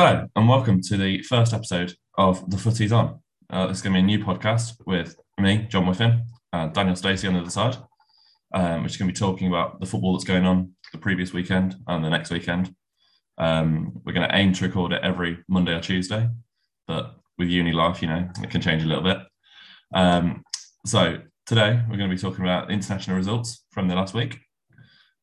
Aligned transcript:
Hello, 0.00 0.28
and 0.36 0.48
welcome 0.48 0.80
to 0.80 0.96
the 0.96 1.22
first 1.24 1.52
episode 1.52 1.92
of 2.16 2.48
The 2.48 2.56
Footies 2.56 2.96
On. 2.96 3.18
Uh, 3.50 3.66
going 3.66 3.76
to 3.76 3.90
be 3.90 3.98
a 3.98 4.02
new 4.02 4.20
podcast 4.20 4.74
with 4.86 5.16
me, 5.40 5.66
John 5.68 5.86
Whiffin, 5.86 6.22
and 6.52 6.72
Daniel 6.72 6.94
Stacey 6.94 7.26
on 7.26 7.34
the 7.34 7.40
other 7.40 7.50
side, 7.50 7.78
um, 8.54 8.84
which 8.84 8.92
is 8.92 8.96
going 8.96 9.08
to 9.08 9.12
be 9.12 9.18
talking 9.18 9.48
about 9.48 9.80
the 9.80 9.86
football 9.86 10.12
that's 10.12 10.22
going 10.22 10.46
on 10.46 10.70
the 10.92 10.98
previous 10.98 11.32
weekend 11.32 11.74
and 11.88 12.04
the 12.04 12.10
next 12.10 12.30
weekend. 12.30 12.72
Um, 13.38 14.00
we're 14.04 14.12
going 14.12 14.28
to 14.28 14.36
aim 14.36 14.52
to 14.52 14.66
record 14.66 14.92
it 14.92 15.02
every 15.02 15.38
Monday 15.48 15.74
or 15.74 15.80
Tuesday, 15.80 16.28
but 16.86 17.16
with 17.36 17.48
uni 17.48 17.72
life, 17.72 18.00
you 18.00 18.06
know, 18.06 18.30
it 18.40 18.50
can 18.50 18.60
change 18.60 18.84
a 18.84 18.86
little 18.86 19.02
bit. 19.02 19.18
Um, 19.92 20.44
so 20.86 21.18
today 21.44 21.82
we're 21.90 21.96
going 21.96 22.08
to 22.08 22.14
be 22.14 22.22
talking 22.22 22.44
about 22.44 22.70
international 22.70 23.16
results 23.16 23.64
from 23.72 23.88
the 23.88 23.96
last 23.96 24.14
week. 24.14 24.38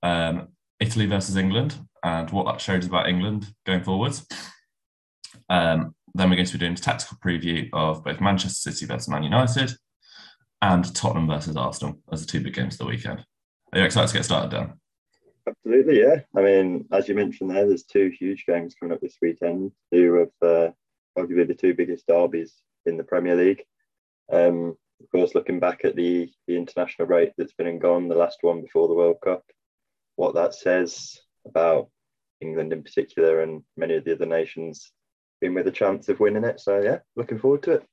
Um, 0.04 0.50
Italy 0.82 1.06
versus 1.06 1.38
England 1.38 1.80
and 2.04 2.30
what 2.32 2.46
that 2.48 2.60
shows 2.60 2.86
about 2.86 3.08
England 3.08 3.48
going 3.66 3.82
forwards. 3.82 4.28
Um, 5.50 5.96
then 6.14 6.30
we're 6.30 6.38
going 6.38 6.46
to 6.46 6.54
be 6.54 6.60
doing 6.60 6.74
a 6.74 6.78
tactical 6.78 7.18
preview 7.24 7.70
of 7.74 8.04
both 8.04 8.22
Manchester 8.22 8.72
City 8.72 8.86
versus 8.86 9.10
Man 9.10 9.24
United 9.24 9.74
and 10.62 10.96
Tottenham 10.96 11.28
versus 11.28 11.58
Arsenal 11.58 12.00
as 12.12 12.22
the 12.22 12.28
two 12.28 12.42
big 12.42 12.54
games 12.54 12.76
of 12.76 12.80
the 12.80 12.86
weekend. 12.86 13.26
Are 13.74 13.80
you 13.80 13.86
excited 13.86 14.08
to 14.08 14.14
get 14.16 14.26
started, 14.26 14.52
Dan? 14.52 14.74
Absolutely, 15.48 16.00
yeah. 16.00 16.22
I 16.36 16.42
mean, 16.42 16.86
as 16.92 17.08
you 17.08 17.16
mentioned 17.16 17.52
there, 17.52 17.68
there's 17.68 17.84
two 17.84 18.12
huge 18.18 18.46
games 18.46 18.76
coming 18.80 18.94
up 18.94 19.02
this 19.02 19.18
weekend, 19.22 19.72
two 19.94 20.16
of 20.16 20.32
uh, 20.42 20.72
arguably 21.18 21.48
the 21.48 21.54
two 21.54 21.74
biggest 21.74 22.08
derbies 22.08 22.54
in 22.86 22.98
the 22.98 23.04
Premier 23.04 23.36
League. 23.36 23.64
Um, 24.32 24.76
of 25.02 25.12
course, 25.12 25.36
looking 25.36 25.60
back 25.60 25.84
at 25.84 25.96
the, 25.96 26.32
the 26.48 26.56
international 26.56 27.08
break 27.08 27.34
that's 27.38 27.54
been 27.54 27.68
and 27.68 27.82
gone, 27.82 28.08
the 28.08 28.16
last 28.16 28.40
one 28.42 28.62
before 28.62 28.88
the 28.88 28.94
World 28.94 29.18
Cup, 29.24 29.44
what 30.16 30.34
that 30.36 30.56
says 30.56 31.20
about 31.46 31.90
England 32.42 32.74
in 32.74 32.82
particular 32.82 33.42
and 33.42 33.64
many 33.78 33.96
of 33.96 34.06
the 34.06 34.14
other 34.14 34.26
nations 34.26 34.92
being 35.42 35.54
with 35.54 35.68
a 35.68 35.72
chance 35.72 36.10
of 36.10 36.20
winning 36.20 36.44
it. 36.44 36.60
So 36.60 36.82
yeah, 36.82 37.00
looking 37.16 37.40
forward 37.40 37.64
to 37.64 37.72
it. 37.74 37.86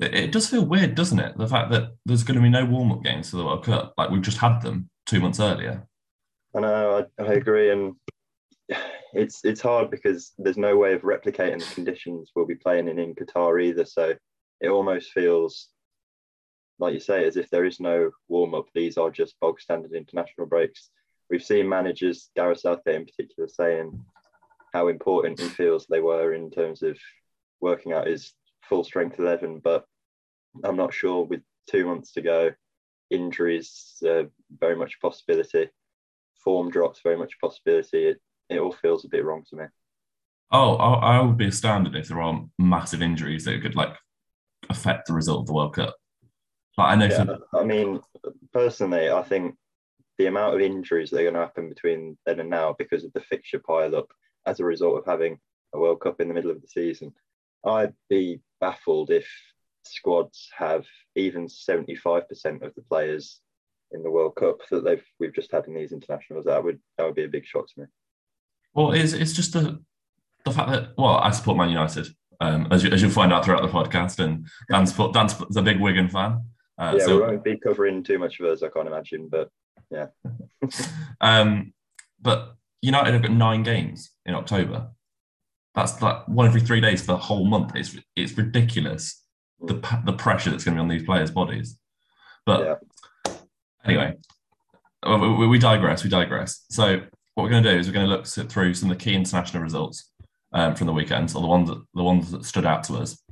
It 0.00 0.32
does 0.32 0.48
feel 0.48 0.64
weird, 0.64 0.94
doesn't 0.94 1.18
it? 1.18 1.36
The 1.38 1.46
fact 1.46 1.70
that 1.70 1.90
there's 2.06 2.24
going 2.24 2.36
to 2.36 2.42
be 2.42 2.48
no 2.48 2.64
warm 2.64 2.90
up 2.90 3.04
games 3.04 3.30
for 3.30 3.36
the 3.36 3.44
World 3.44 3.64
Cup, 3.64 3.94
like 3.96 4.10
we've 4.10 4.22
just 4.22 4.38
had 4.38 4.60
them 4.60 4.88
two 5.06 5.20
months 5.20 5.38
earlier. 5.38 5.86
I 6.56 6.60
know, 6.60 7.06
I, 7.18 7.22
I 7.22 7.34
agree, 7.34 7.70
and 7.70 7.94
it's 9.12 9.44
it's 9.44 9.60
hard 9.60 9.90
because 9.90 10.32
there's 10.38 10.56
no 10.56 10.76
way 10.76 10.94
of 10.94 11.02
replicating 11.02 11.60
the 11.60 11.74
conditions 11.74 12.32
we'll 12.34 12.46
be 12.46 12.54
playing 12.54 12.88
in 12.88 12.98
in 12.98 13.14
Qatar 13.14 13.62
either. 13.62 13.84
So 13.84 14.14
it 14.60 14.68
almost 14.68 15.12
feels 15.12 15.68
like 16.78 16.94
you 16.94 17.00
say, 17.00 17.24
as 17.26 17.36
if 17.36 17.48
there 17.50 17.64
is 17.64 17.80
no 17.80 18.10
warm 18.28 18.54
up. 18.54 18.66
These 18.74 18.98
are 18.98 19.10
just 19.10 19.38
bog 19.40 19.60
standard 19.60 19.92
international 19.92 20.46
breaks. 20.46 20.90
We've 21.30 21.42
seen 21.42 21.68
managers, 21.68 22.30
Gareth 22.34 22.60
Southgate 22.60 22.96
in 22.96 23.06
particular, 23.06 23.48
saying 23.48 24.04
how 24.72 24.88
important 24.88 25.40
he 25.40 25.48
feels 25.48 25.86
they 25.86 26.00
were 26.00 26.34
in 26.34 26.50
terms 26.50 26.82
of 26.82 26.98
working 27.60 27.92
out 27.92 28.06
his 28.06 28.32
full 28.62 28.84
strength 28.84 29.18
11. 29.18 29.60
But 29.62 29.84
I'm 30.64 30.76
not 30.76 30.94
sure 30.94 31.24
with 31.24 31.40
two 31.68 31.86
months 31.86 32.12
to 32.12 32.22
go, 32.22 32.50
injuries 33.10 34.02
uh, 34.06 34.24
very 34.58 34.76
much 34.76 34.96
a 34.96 35.06
possibility, 35.06 35.68
form 36.42 36.70
drops 36.70 37.00
very 37.02 37.16
much 37.16 37.34
a 37.34 37.46
possibility. 37.46 38.06
It, 38.06 38.20
it 38.48 38.58
all 38.58 38.72
feels 38.72 39.04
a 39.04 39.08
bit 39.08 39.24
wrong 39.24 39.44
to 39.50 39.56
me. 39.56 39.64
Oh, 40.50 40.76
I, 40.76 41.16
I 41.16 41.20
would 41.20 41.38
be 41.38 41.46
astounded 41.46 41.96
if 41.96 42.08
there 42.08 42.20
aren't 42.20 42.50
massive 42.58 43.02
injuries 43.02 43.44
that 43.44 43.62
could 43.62 43.76
like 43.76 43.94
affect 44.68 45.06
the 45.06 45.14
result 45.14 45.40
of 45.40 45.46
the 45.46 45.54
World 45.54 45.74
Cup. 45.74 45.94
Like 46.76 46.92
I 46.92 46.94
know. 46.96 47.06
Yeah, 47.06 47.60
I 47.60 47.64
mean, 47.64 48.00
personally, 48.52 49.10
I 49.10 49.22
think 49.22 49.54
the 50.18 50.26
amount 50.26 50.54
of 50.54 50.60
injuries 50.60 51.10
that 51.10 51.20
are 51.20 51.22
going 51.22 51.34
to 51.34 51.40
happen 51.40 51.68
between 51.68 52.16
then 52.26 52.40
and 52.40 52.50
now 52.50 52.74
because 52.78 53.04
of 53.04 53.12
the 53.12 53.20
fixture 53.20 53.58
pile 53.58 53.96
up 53.96 54.12
as 54.46 54.60
a 54.60 54.64
result 54.64 54.98
of 54.98 55.06
having 55.06 55.38
a 55.74 55.78
World 55.78 56.00
Cup 56.00 56.20
in 56.20 56.28
the 56.28 56.34
middle 56.34 56.50
of 56.50 56.60
the 56.60 56.68
season. 56.68 57.12
I'd 57.64 57.94
be 58.08 58.40
baffled 58.60 59.10
if 59.10 59.28
squads 59.84 60.48
have 60.56 60.84
even 61.16 61.46
75% 61.46 62.62
of 62.62 62.74
the 62.74 62.82
players 62.88 63.40
in 63.92 64.02
the 64.02 64.10
World 64.10 64.36
Cup 64.36 64.58
that 64.70 64.84
they've 64.84 65.04
we've 65.20 65.34
just 65.34 65.52
had 65.52 65.66
in 65.66 65.74
these 65.74 65.92
internationals. 65.92 66.46
That 66.46 66.62
would 66.64 66.80
that 66.96 67.04
would 67.04 67.14
be 67.14 67.24
a 67.24 67.28
big 67.28 67.46
shock 67.46 67.66
to 67.68 67.82
me. 67.82 67.86
Well, 68.74 68.92
it's, 68.92 69.12
it's 69.12 69.32
just 69.32 69.52
the 69.52 69.80
the 70.44 70.50
fact 70.50 70.70
that 70.70 70.90
well, 70.96 71.16
I 71.16 71.30
support 71.30 71.58
Man 71.58 71.68
United, 71.68 72.08
um, 72.40 72.68
as 72.70 72.82
you 72.82 72.90
as 72.90 73.02
you'll 73.02 73.10
find 73.10 73.32
out 73.32 73.44
throughout 73.44 73.62
the 73.62 73.68
podcast, 73.68 74.18
and 74.18 74.46
Dan's 74.70 74.92
Dan's 75.12 75.56
a 75.56 75.62
big 75.62 75.80
Wigan 75.80 76.08
fan. 76.08 76.44
Uh, 76.78 76.94
yeah, 76.98 77.04
so, 77.04 77.16
we 77.16 77.22
won't 77.22 77.44
be 77.44 77.58
covering 77.58 78.02
too 78.02 78.18
much 78.18 78.40
of 78.40 78.46
us, 78.46 78.62
I 78.62 78.68
can't 78.68 78.88
imagine, 78.88 79.28
but 79.28 79.50
yeah. 79.90 80.06
um, 81.20 81.74
but 82.20 82.56
United 82.80 83.12
have 83.12 83.22
got 83.22 83.30
nine 83.30 83.62
games 83.62 84.11
in 84.26 84.34
October. 84.34 84.88
That's 85.74 86.00
like 86.02 86.28
one 86.28 86.46
every 86.46 86.60
three 86.60 86.80
days 86.80 87.00
for 87.00 87.08
the 87.08 87.16
whole 87.16 87.46
month. 87.46 87.72
It's 87.74 87.96
it's 88.14 88.36
ridiculous 88.36 89.22
the 89.60 89.74
the 90.04 90.12
pressure 90.12 90.50
that's 90.50 90.64
going 90.64 90.76
to 90.76 90.80
be 90.80 90.82
on 90.82 90.88
these 90.88 91.04
players' 91.04 91.30
bodies. 91.30 91.78
But 92.44 92.80
yeah. 93.26 93.34
anyway, 93.84 94.16
we, 95.06 95.46
we, 95.46 95.58
digress. 95.58 96.02
We 96.02 96.10
digress. 96.10 96.64
So 96.70 97.02
what 97.34 97.44
we're 97.44 97.50
going 97.50 97.62
to 97.62 97.72
do 97.72 97.78
is 97.78 97.86
we're 97.86 97.94
going 97.94 98.08
to 98.08 98.12
look 98.12 98.26
through 98.26 98.74
some 98.74 98.90
of 98.90 98.98
the 98.98 99.04
key 99.04 99.14
international 99.14 99.62
results 99.62 100.10
um, 100.52 100.74
from 100.74 100.88
the 100.88 100.92
weekends, 100.92 101.34
or 101.34 101.42
the 101.42 101.48
ones 101.48 101.68
that, 101.68 101.82
the 101.94 102.02
ones 102.02 102.30
that 102.32 102.44
stood 102.44 102.66
out 102.66 102.82
to 102.84 102.94
us. 102.94 103.22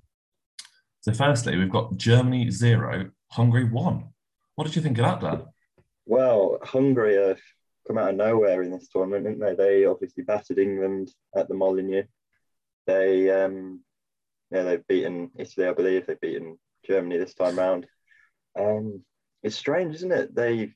So 1.00 1.12
firstly, 1.12 1.56
we've 1.56 1.71
got 1.71 1.97
Germany 1.97 2.50
zero, 2.50 3.11
Hungary 3.29 3.65
one. 3.65 4.11
What 4.55 4.67
did 4.67 4.77
you 4.77 4.83
think 4.83 4.99
of 4.99 5.05
that, 5.05 5.21
Dan? 5.21 5.43
Well, 6.06 6.59
Hungary 6.62 7.17
have 7.17 7.41
come 7.87 7.99
out 7.99 8.11
of 8.11 8.17
nowhere 8.17 8.63
in 8.63 8.71
this 8.71 8.89
tournament, 8.89 9.25
didn't 9.25 9.41
they? 9.41 9.55
They 9.55 9.85
obviously 9.85 10.25
battered 10.25 10.59
England 10.59 11.11
at 11.35 11.49
the 11.49 11.55
Molineux. 11.55 12.05
They, 12.87 13.31
um, 13.31 13.81
yeah, 14.51 14.63
they've 14.63 14.87
beaten 14.87 15.31
Italy, 15.37 15.67
I 15.67 15.73
believe. 15.73 16.07
They've 16.07 16.21
beaten 16.21 16.59
Germany 16.87 17.19
this 17.19 17.35
time 17.35 17.59
round. 17.59 17.87
Um, 18.59 19.05
it's 19.43 19.57
strange, 19.57 19.95
isn't 19.97 20.13
it? 20.13 20.35
They've. 20.35 20.75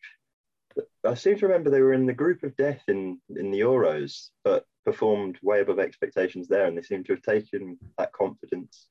I 1.07 1.15
seem 1.15 1.39
to 1.39 1.47
remember 1.47 1.71
they 1.71 1.83
were 1.83 1.93
in 1.93 2.07
the 2.07 2.13
group 2.13 2.43
of 2.43 2.57
death 2.57 2.83
in 2.89 3.21
in 3.37 3.51
the 3.51 3.61
Euros, 3.61 4.31
but 4.43 4.65
performed 4.85 5.39
way 5.43 5.61
above 5.61 5.79
expectations 5.79 6.49
there, 6.49 6.67
and 6.67 6.77
they 6.77 6.83
seem 6.83 7.05
to 7.05 7.13
have 7.15 7.23
taken 7.23 7.79
that 7.99 8.13
confidence 8.13 8.89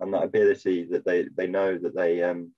and 0.00 0.12
that 0.12 0.24
ability 0.24 0.86
that 0.90 1.04
they 1.04 1.26
they 1.36 1.46
know 1.46 1.78
that 1.78 1.94
they 1.94 2.22
um 2.22 2.52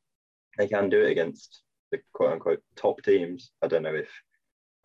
they 0.58 0.68
can 0.68 0.88
do 0.88 1.02
it 1.02 1.10
against 1.10 1.62
the 1.92 2.00
quote 2.12 2.32
unquote 2.32 2.62
top 2.76 3.02
teams. 3.02 3.50
I 3.62 3.66
don't 3.66 3.82
know 3.82 3.94
if 3.94 4.08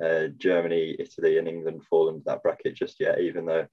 uh, 0.04 0.28
Germany, 0.38 0.96
Italy, 1.00 1.38
and 1.38 1.48
England 1.48 1.84
fall 1.90 2.10
into 2.10 2.24
that 2.26 2.44
bracket 2.44 2.76
just 2.76 3.00
yet, 3.00 3.20
even 3.20 3.46
though, 3.46 3.68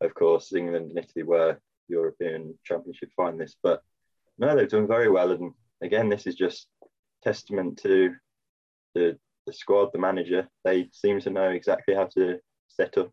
of 0.00 0.14
course, 0.14 0.52
England 0.52 0.90
and 0.90 0.98
Italy 0.98 1.22
were 1.22 1.58
European 1.88 2.58
Championship 2.64 3.10
finalists. 3.18 3.56
But 3.62 3.82
no, 4.38 4.54
they've 4.54 4.68
done 4.68 4.86
very 4.86 5.10
well. 5.10 5.32
And 5.32 5.52
again, 5.82 6.08
this 6.08 6.26
is 6.26 6.34
just 6.34 6.66
testament 7.22 7.78
to 7.82 8.14
the, 8.94 9.18
the 9.46 9.52
squad, 9.52 9.90
the 9.92 9.98
manager. 9.98 10.48
They 10.64 10.88
seem 10.92 11.20
to 11.20 11.30
know 11.30 11.50
exactly 11.50 11.94
how 11.94 12.08
to 12.14 12.38
set 12.68 12.96
up 12.98 13.10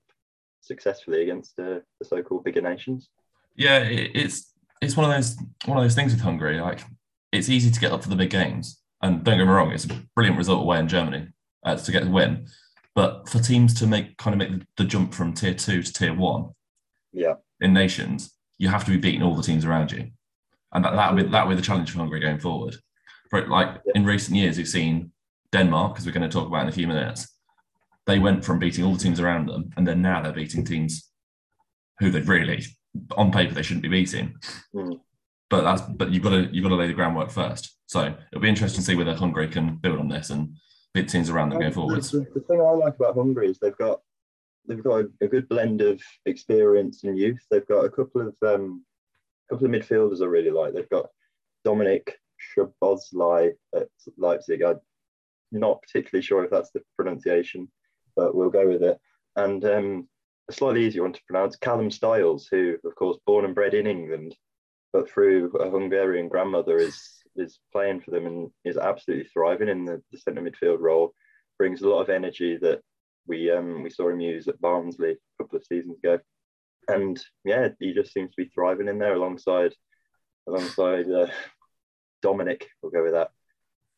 successfully 0.62 1.24
against 1.24 1.60
uh, 1.60 1.80
the 2.00 2.06
so-called 2.06 2.44
bigger 2.44 2.62
nations. 2.62 3.10
Yeah, 3.56 3.80
it's 3.80 4.54
it's 4.82 4.96
one 4.96 5.10
of 5.10 5.16
those 5.16 5.38
one 5.66 5.78
of 5.78 5.84
those 5.84 5.96
things 5.96 6.14
with 6.14 6.22
Hungary. 6.22 6.62
Like 6.62 6.80
it's 7.34 7.50
easy 7.50 7.70
to 7.70 7.80
get 7.80 7.92
up 7.92 8.02
for 8.02 8.10
the 8.10 8.16
big 8.16 8.30
games, 8.30 8.82
and 9.02 9.24
don't 9.24 9.38
get 9.38 9.46
me 9.46 9.52
wrong, 9.52 9.72
it's 9.72 9.86
a 9.86 10.02
brilliant 10.16 10.38
result 10.38 10.62
away 10.62 10.80
in 10.80 10.88
Germany 10.88 11.28
uh, 11.64 11.76
to 11.76 11.92
get 11.92 12.04
the 12.04 12.10
win. 12.10 12.48
But 12.96 13.30
for 13.30 13.40
teams 13.40 13.74
to 13.76 13.88
make 13.88 14.18
kind 14.18 14.34
of 14.34 14.50
make 14.50 14.62
the 14.78 14.84
jump 14.84 15.14
from 15.14 15.34
tier 15.34 15.54
two 15.54 15.82
to 15.82 15.94
tier 15.94 16.14
one, 16.14 16.50
yeah, 17.14 17.36
in 17.60 17.74
nations, 17.74 18.34
you 18.58 18.70
have 18.70 18.84
to 18.86 18.92
be 18.92 18.98
beating 18.98 19.24
all 19.24 19.36
the 19.36 19.44
teams 19.44 19.66
around 19.66 19.92
you, 19.92 20.10
and 20.74 20.84
that 20.84 20.96
that 20.96 21.14
will 21.14 21.24
be 21.24 21.30
that 21.30 21.48
be 21.48 21.56
the 21.56 21.62
challenge 21.62 21.92
for 21.92 22.00
Hungary 22.00 22.20
going 22.20 22.40
forward. 22.40 22.76
But 23.32 23.48
like 23.48 23.82
yeah. 23.86 23.94
in 23.96 24.06
recent 24.06 24.36
years, 24.36 24.58
we've 24.58 24.68
seen 24.68 25.12
Denmark, 25.52 25.98
as 25.98 26.06
we're 26.06 26.12
going 26.12 26.30
to 26.30 26.34
talk 26.38 26.48
about 26.48 26.64
in 26.64 26.70
a 26.70 26.74
few 26.74 26.88
minutes. 26.88 27.28
They 28.08 28.18
went 28.20 28.44
from 28.44 28.58
beating 28.58 28.84
all 28.84 28.94
the 28.94 29.00
teams 29.00 29.20
around 29.20 29.48
them, 29.48 29.70
and 29.78 29.88
then 29.88 30.02
now 30.02 30.22
they're 30.22 30.34
beating 30.34 30.66
teams 30.66 31.10
who 32.00 32.10
they've 32.10 32.28
really, 32.28 32.66
on 33.16 33.32
paper, 33.32 33.54
they 33.54 33.62
shouldn't 33.62 33.84
be 33.84 33.90
beating. 33.90 34.36
Mm. 34.76 35.00
But 35.50 35.62
that's 35.62 35.82
but 35.82 36.12
you've 36.12 36.24
got 36.24 36.32
to 36.32 36.50
you've 36.52 36.64
got 36.64 36.70
to 36.70 36.76
lay 36.76 36.88
the 36.88 36.94
groundwork 36.94 37.30
first. 37.30 37.78
So 37.86 38.14
it'll 38.32 38.42
be 38.42 38.50
interesting 38.50 38.80
to 38.80 38.86
see 38.86 38.96
whether 38.96 39.14
Hungary 39.14 39.50
can 39.50 39.76
build 39.76 40.00
on 40.00 40.08
this 40.08 40.30
and 40.30 40.56
big 40.94 41.08
teams 41.08 41.30
around 41.30 41.50
them 41.50 41.60
going 41.60 41.74
forward. 41.74 42.04
The, 42.04 42.26
the, 42.34 42.42
thing 42.42 42.62
I 42.62 42.72
like 42.72 42.96
about 42.96 43.16
Hungary 43.16 43.50
is 43.50 43.60
they've 43.60 43.78
got 43.78 44.02
they've 44.68 44.84
got 44.84 45.02
a, 45.02 45.10
a, 45.22 45.28
good 45.28 45.50
blend 45.50 45.82
of 45.82 46.02
experience 46.26 47.04
and 47.04 47.18
youth. 47.18 47.44
They've 47.50 47.68
got 47.68 47.86
a 47.86 47.90
couple 47.90 48.22
of 48.22 48.36
um, 48.46 48.86
couple 49.50 49.66
of 49.66 49.72
midfielders 49.72 50.22
I 50.22 50.26
really 50.26 50.52
like. 50.52 50.74
They've 50.74 50.90
got 50.90 51.08
Dominic 51.64 52.18
Szoboszlai 52.58 53.52
at 53.76 53.88
Leipzig. 54.18 54.62
I'm 54.62 54.80
not 55.52 55.82
particularly 55.82 56.24
sure 56.24 56.44
if 56.44 56.52
that's 56.52 56.72
the 56.72 56.82
pronunciation, 56.96 57.70
but 58.16 58.36
we'll 58.36 58.50
go 58.50 58.68
with 58.68 58.84
it. 58.84 59.00
And 59.36 59.64
um, 59.66 60.10
a 60.50 60.54
slightly 60.54 60.86
easier 60.86 61.04
one 61.04 61.14
to 61.14 61.24
pronounce, 61.28 61.56
Callum 61.56 61.92
Styles, 61.92 62.48
who, 62.50 62.78
of 62.84 62.96
course, 62.96 63.18
born 63.26 63.46
and 63.46 63.56
bred 63.56 63.74
in 63.74 63.88
England, 63.88 64.36
but 64.92 65.10
through 65.10 65.52
a 65.58 65.70
Hungarian 65.70 66.28
grandmother, 66.28 66.78
is 66.78 67.21
is 67.36 67.60
playing 67.72 68.02
for 68.02 68.12
them 68.12 68.26
and 68.26 68.52
is 68.66 68.78
absolutely 68.78 69.28
thriving 69.28 69.70
in 69.70 69.86
the, 69.86 70.02
the 70.12 70.18
centre 70.18 70.42
midfield 70.42 70.80
role. 70.80 71.14
Brings 71.58 71.82
a 71.82 71.90
lot 71.90 72.02
of 72.02 72.10
energy 72.10 72.58
that 72.62 72.82
we 73.28 73.52
um, 73.52 73.84
we 73.84 73.90
saw 73.90 74.10
him 74.10 74.20
use 74.20 74.48
at 74.48 74.60
Barnsley 74.62 75.12
a 75.12 75.44
couple 75.44 75.58
of 75.58 75.66
seasons 75.66 75.98
ago. 75.98 76.20
and 76.88 77.22
yeah, 77.46 77.70
he 77.80 77.94
just 77.94 78.14
seems 78.14 78.32
to 78.32 78.44
be 78.44 78.50
thriving 78.50 78.88
in 78.88 79.00
there 79.00 79.14
alongside 79.14 79.74
alongside 80.48 81.10
uh, 81.10 81.28
Dominic. 82.22 82.68
We'll 82.82 82.92
go 82.92 83.04
with 83.04 83.14
that. 83.14 83.30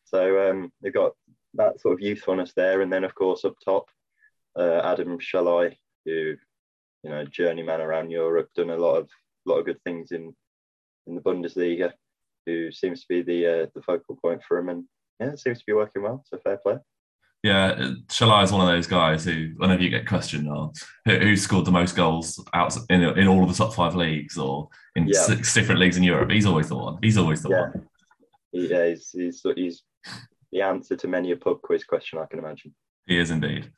So 0.06 0.50
um, 0.50 0.72
they've 0.82 0.94
got 0.94 1.14
that 1.56 1.80
sort 1.80 1.94
of 1.94 2.02
youthfulness 2.02 2.54
there, 2.56 2.82
and 2.82 2.92
then 2.92 3.04
of 3.04 3.16
course 3.16 3.46
up 3.46 3.56
top, 3.64 3.86
uh, 4.58 4.82
Adam 4.84 5.18
Szalai, 5.20 5.76
who 6.06 6.36
you 7.04 7.10
know 7.10 7.26
journeyman 7.26 7.82
around 7.82 8.12
Europe, 8.12 8.50
done 8.56 8.70
a 8.70 8.78
lot 8.78 8.98
of 8.98 9.10
lot 9.46 9.60
of 9.60 9.66
good 9.66 9.82
things 9.84 10.12
in 10.12 10.34
in 11.08 11.16
the 11.16 11.22
Bundesliga, 11.22 11.92
who 12.46 12.72
seems 12.72 13.02
to 13.02 13.08
be 13.10 13.22
the 13.22 13.48
uh, 13.48 13.66
the 13.76 13.82
focal 13.82 14.18
point 14.22 14.42
for 14.44 14.58
him, 14.58 14.70
and 14.70 14.84
yeah, 15.20 15.28
it 15.28 15.40
seems 15.40 15.60
to 15.60 15.66
be 15.66 15.74
working 15.74 16.04
well. 16.04 16.24
So 16.26 16.38
fair 16.44 16.58
play. 16.58 16.78
Yeah, 17.44 17.76
Szalai 18.08 18.46
is 18.46 18.54
one 18.54 18.62
of 18.62 18.74
those 18.74 18.88
guys 18.88 19.26
who, 19.26 19.50
whenever 19.58 19.84
you 19.84 19.90
get 19.90 20.08
questioned 20.08 20.48
on 20.48 20.72
who, 21.04 21.18
who 21.18 21.36
scored 21.36 21.66
the 21.66 21.72
most 21.72 21.94
goals 21.94 22.42
out 22.54 22.74
in, 22.90 23.04
in 23.04 23.28
all 23.28 23.44
of 23.44 23.50
the 23.50 23.56
top 23.56 23.74
five 23.74 23.96
leagues 23.96 24.38
or 24.38 24.70
in 24.96 25.08
yeah. 25.08 25.20
six 25.20 25.54
different 25.54 25.82
leagues 25.82 25.98
in 25.98 26.04
Europe, 26.04 26.32
he's 26.32 26.46
always 26.46 26.70
the 26.70 26.78
one. 26.78 27.00
He's 27.02 27.18
always 27.18 27.44
the 27.44 27.50
yeah. 27.50 27.60
one. 27.60 27.88
Yeah, 28.54 28.88
he's, 28.88 29.10
he's, 29.12 29.46
he's 29.58 29.84
the 30.54 30.62
answer 30.62 30.96
to 30.96 31.08
many 31.10 31.32
a 31.32 31.36
pub 31.36 31.62
quiz 31.62 31.84
question, 31.84 32.18
I 32.18 32.28
can 32.28 32.40
imagine. 32.40 32.74
He 33.08 33.20
is 33.20 33.30
indeed. 33.30 33.74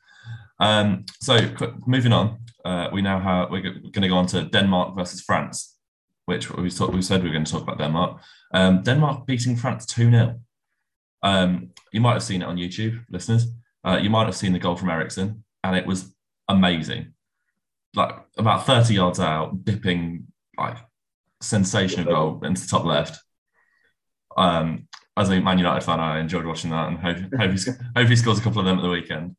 Um, 0.60 1.04
so 1.20 1.38
moving 1.86 2.12
on, 2.12 2.38
uh, 2.64 2.88
we 2.92 3.02
now 3.02 3.18
have 3.18 3.50
we're 3.50 3.62
going 3.62 3.90
to 4.02 4.08
go 4.08 4.16
on 4.16 4.26
to 4.28 4.44
Denmark 4.44 4.96
versus 4.96 5.22
France, 5.22 5.75
which 6.26 6.50
we 6.52 6.70
talked, 6.70 6.92
we 6.92 7.02
said 7.02 7.22
we 7.22 7.28
were 7.28 7.32
going 7.32 7.44
to 7.44 7.52
talk 7.52 7.62
about 7.62 7.78
Denmark. 7.78 8.20
Um, 8.52 8.82
Denmark 8.82 9.26
beating 9.26 9.56
France 9.56 9.86
two 9.86 10.10
0 10.10 10.40
um, 11.22 11.70
you 11.92 12.00
might 12.00 12.12
have 12.12 12.22
seen 12.22 12.42
it 12.42 12.46
on 12.46 12.56
YouTube, 12.56 13.02
listeners. 13.10 13.46
Uh, 13.84 13.98
you 14.00 14.10
might 14.10 14.26
have 14.26 14.36
seen 14.36 14.52
the 14.52 14.58
goal 14.58 14.76
from 14.76 14.90
Eriksen, 14.90 15.44
and 15.64 15.76
it 15.76 15.86
was 15.86 16.14
amazing. 16.48 17.14
Like 17.94 18.14
about 18.36 18.66
30 18.66 18.94
yards 18.94 19.18
out, 19.20 19.64
dipping, 19.64 20.26
like 20.58 20.76
sensational 21.40 22.06
goal 22.06 22.44
into 22.44 22.60
the 22.60 22.68
top 22.68 22.84
left. 22.84 23.18
Um, 24.36 24.88
as 25.16 25.30
a 25.30 25.40
Man 25.40 25.58
United 25.58 25.84
fan, 25.84 25.98
I 25.98 26.20
enjoyed 26.20 26.44
watching 26.44 26.70
that 26.70 26.88
and 26.88 26.98
hope, 26.98 27.16
hope, 27.38 27.52
he, 27.52 27.70
hope 27.96 28.08
he 28.08 28.16
scores 28.16 28.38
a 28.38 28.42
couple 28.42 28.60
of 28.60 28.66
them 28.66 28.78
at 28.78 28.82
the 28.82 28.90
weekend. 28.90 29.36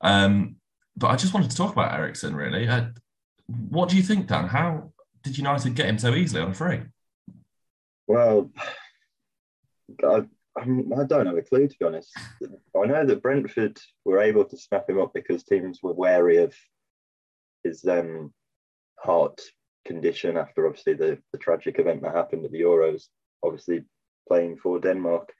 Um, 0.00 0.56
but 0.96 1.08
I 1.08 1.16
just 1.16 1.34
wanted 1.34 1.50
to 1.50 1.56
talk 1.56 1.72
about 1.72 1.92
Eriksen, 1.92 2.34
really. 2.34 2.66
Uh, 2.66 2.86
what 3.46 3.88
do 3.88 3.96
you 3.96 4.02
think, 4.02 4.26
Dan? 4.26 4.48
How 4.48 4.92
did 5.22 5.38
United 5.38 5.74
get 5.74 5.86
him 5.86 5.98
so 5.98 6.14
easily 6.14 6.42
on 6.42 6.54
free? 6.54 6.80
Well, 8.06 8.50
I, 10.02 10.26
I 10.58 11.04
don't 11.06 11.26
have 11.26 11.36
a 11.36 11.42
clue, 11.42 11.68
to 11.68 11.76
be 11.78 11.86
honest. 11.86 12.10
I 12.76 12.86
know 12.86 13.06
that 13.06 13.22
Brentford 13.22 13.78
were 14.04 14.20
able 14.20 14.44
to 14.44 14.56
snap 14.56 14.88
him 14.88 15.00
up 15.00 15.12
because 15.14 15.44
teams 15.44 15.80
were 15.82 15.92
wary 15.92 16.38
of 16.38 16.54
his 17.64 17.84
um, 17.84 18.32
heart 18.98 19.40
condition 19.84 20.36
after 20.36 20.66
obviously 20.66 20.94
the, 20.94 21.18
the 21.32 21.38
tragic 21.38 21.78
event 21.78 22.02
that 22.02 22.14
happened 22.14 22.44
at 22.44 22.52
the 22.52 22.60
Euros. 22.60 23.04
Obviously, 23.42 23.84
playing 24.28 24.56
for 24.56 24.80
Denmark. 24.80 25.32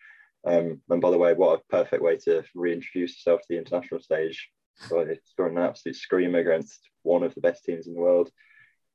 Um, 0.47 0.81
and 0.89 1.01
by 1.01 1.11
the 1.11 1.19
way, 1.19 1.35
what 1.35 1.61
a 1.61 1.77
perfect 1.77 2.03
way 2.03 2.17
to 2.25 2.43
reintroduce 2.55 3.17
yourself 3.17 3.41
to 3.41 3.47
the 3.51 3.59
international 3.59 4.01
stage. 4.01 4.49
So 4.75 5.07
scoring 5.27 5.59
an 5.59 5.65
absolute 5.65 5.97
screamer 5.97 6.39
against 6.39 6.81
one 7.03 7.23
of 7.23 7.35
the 7.35 7.43
best 7.43 7.65
teams 7.65 7.87
in 7.87 7.95
the 7.95 8.01
world. 8.01 8.31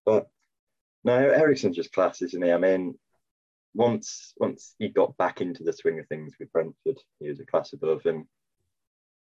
But 0.06 0.28
no, 1.06 1.13
Eriksen's 1.13 1.75
just 1.75 1.94
class, 1.94 2.22
isn't 2.24 2.44
he? 2.44 2.52
I 2.52 2.57
mean, 2.57 2.96
once 3.75 4.34
once 4.38 4.74
he 4.80 4.90
got 4.90 5.16
back 5.18 5.40
into 5.40 5.63
the 5.63 5.72
swing 5.72 6.00
of 6.00 6.07
things 6.07 6.34
with 6.40 6.52
Brentford, 6.52 6.98
he 7.19 7.30
was 7.30 7.40
a 7.40 7.46
class 7.46 7.72
above. 7.74 8.02
him. 8.04 8.28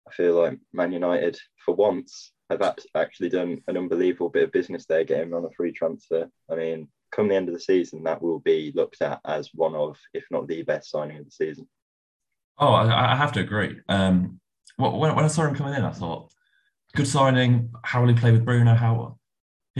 I 0.09 0.13
feel 0.13 0.35
like 0.35 0.59
Man 0.73 0.93
United, 0.93 1.39
for 1.65 1.75
once, 1.75 2.33
have 2.51 2.63
actually 2.97 3.29
done 3.29 3.63
an 3.69 3.77
unbelievable 3.77 4.31
bit 4.31 4.45
of 4.45 4.53
business 4.53 4.85
there, 4.87 5.05
getting 5.05 5.29
him 5.29 5.35
on 5.35 5.45
a 5.45 5.51
free 5.57 5.73
transfer. 5.73 6.29
I 6.51 6.57
mean, 6.57 6.89
come 7.13 7.29
the 7.29 7.37
end 7.37 7.49
of 7.49 7.55
the 7.55 7.61
season, 7.61 8.03
that 8.03 8.21
will 8.21 8.41
be 8.41 8.73
looked 8.75 9.03
at 9.03 9.21
as 9.25 9.51
one 9.55 9.77
of, 9.77 9.97
if 10.13 10.25
not 10.31 10.49
the 10.49 10.63
best 10.63 10.91
signing 10.91 11.19
of 11.19 11.25
the 11.25 11.31
season. 11.31 11.69
Oh, 12.59 12.73
I, 12.73 13.13
I 13.13 13.17
have 13.17 13.33
to 13.33 13.41
agree. 13.41 13.79
Um, 13.89 14.41
when, 14.77 15.15
when 15.15 15.25
I 15.25 15.29
saw 15.29 15.47
him 15.47 15.55
coming 15.55 15.75
in, 15.75 15.85
I 15.85 15.93
thought, 15.93 16.33
good 16.97 17.07
signing. 17.07 17.71
How 17.85 18.01
will 18.01 18.09
he 18.09 18.15
play 18.15 18.33
with 18.33 18.45
Bruno? 18.45 18.75
How 18.75 19.19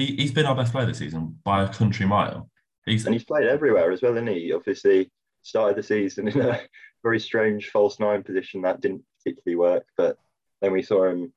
he, 0.01 0.17
he's 0.17 0.33
been 0.33 0.47
our 0.47 0.55
best 0.55 0.73
player 0.73 0.87
this 0.87 0.99
season 0.99 1.39
by 1.45 1.63
a 1.63 1.69
country 1.69 2.07
mile. 2.07 2.51
He's, 2.87 3.05
and 3.05 3.15
he's 3.15 3.25
played 3.25 3.47
everywhere 3.47 3.93
as 3.93 4.03
well, 4.03 4.15
isn't 4.15 4.27
he? 4.29 4.53
Obviously, 4.53 5.11
started 5.43 5.77
the 5.77 5.83
season 5.83 6.29
in 6.29 6.41
a 6.41 6.61
very 7.03 7.21
strange 7.21 7.69
false 7.69 8.01
nine 8.01 8.23
position 8.23 8.63
that 8.63 8.81
didn't 8.81 9.05
particularly 9.19 9.57
work, 9.57 9.85
but 9.97 10.17
then 10.61 10.73
we 10.73 10.83
saw 10.83 11.09
him 11.09 11.33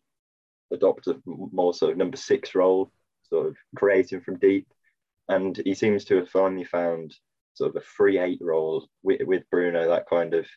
adopt 0.71 1.07
a 1.07 1.19
more 1.25 1.73
sort 1.73 1.91
of 1.91 1.97
number 1.97 2.17
six 2.17 2.55
role, 2.55 2.91
sort 3.29 3.47
of 3.47 3.55
creating 3.75 4.21
from 4.21 4.39
deep 4.39 4.67
and 5.29 5.61
he 5.65 5.73
seems 5.73 6.05
to 6.05 6.17
have 6.17 6.29
finally 6.29 6.63
found 6.63 7.15
sort 7.53 7.69
of 7.69 7.75
a 7.81 7.85
free 7.85 8.19
eight 8.19 8.39
role 8.41 8.87
with, 9.03 9.21
with 9.25 9.43
Bruno, 9.49 9.87
that 9.87 10.09
kind 10.09 10.33
of 10.33 10.47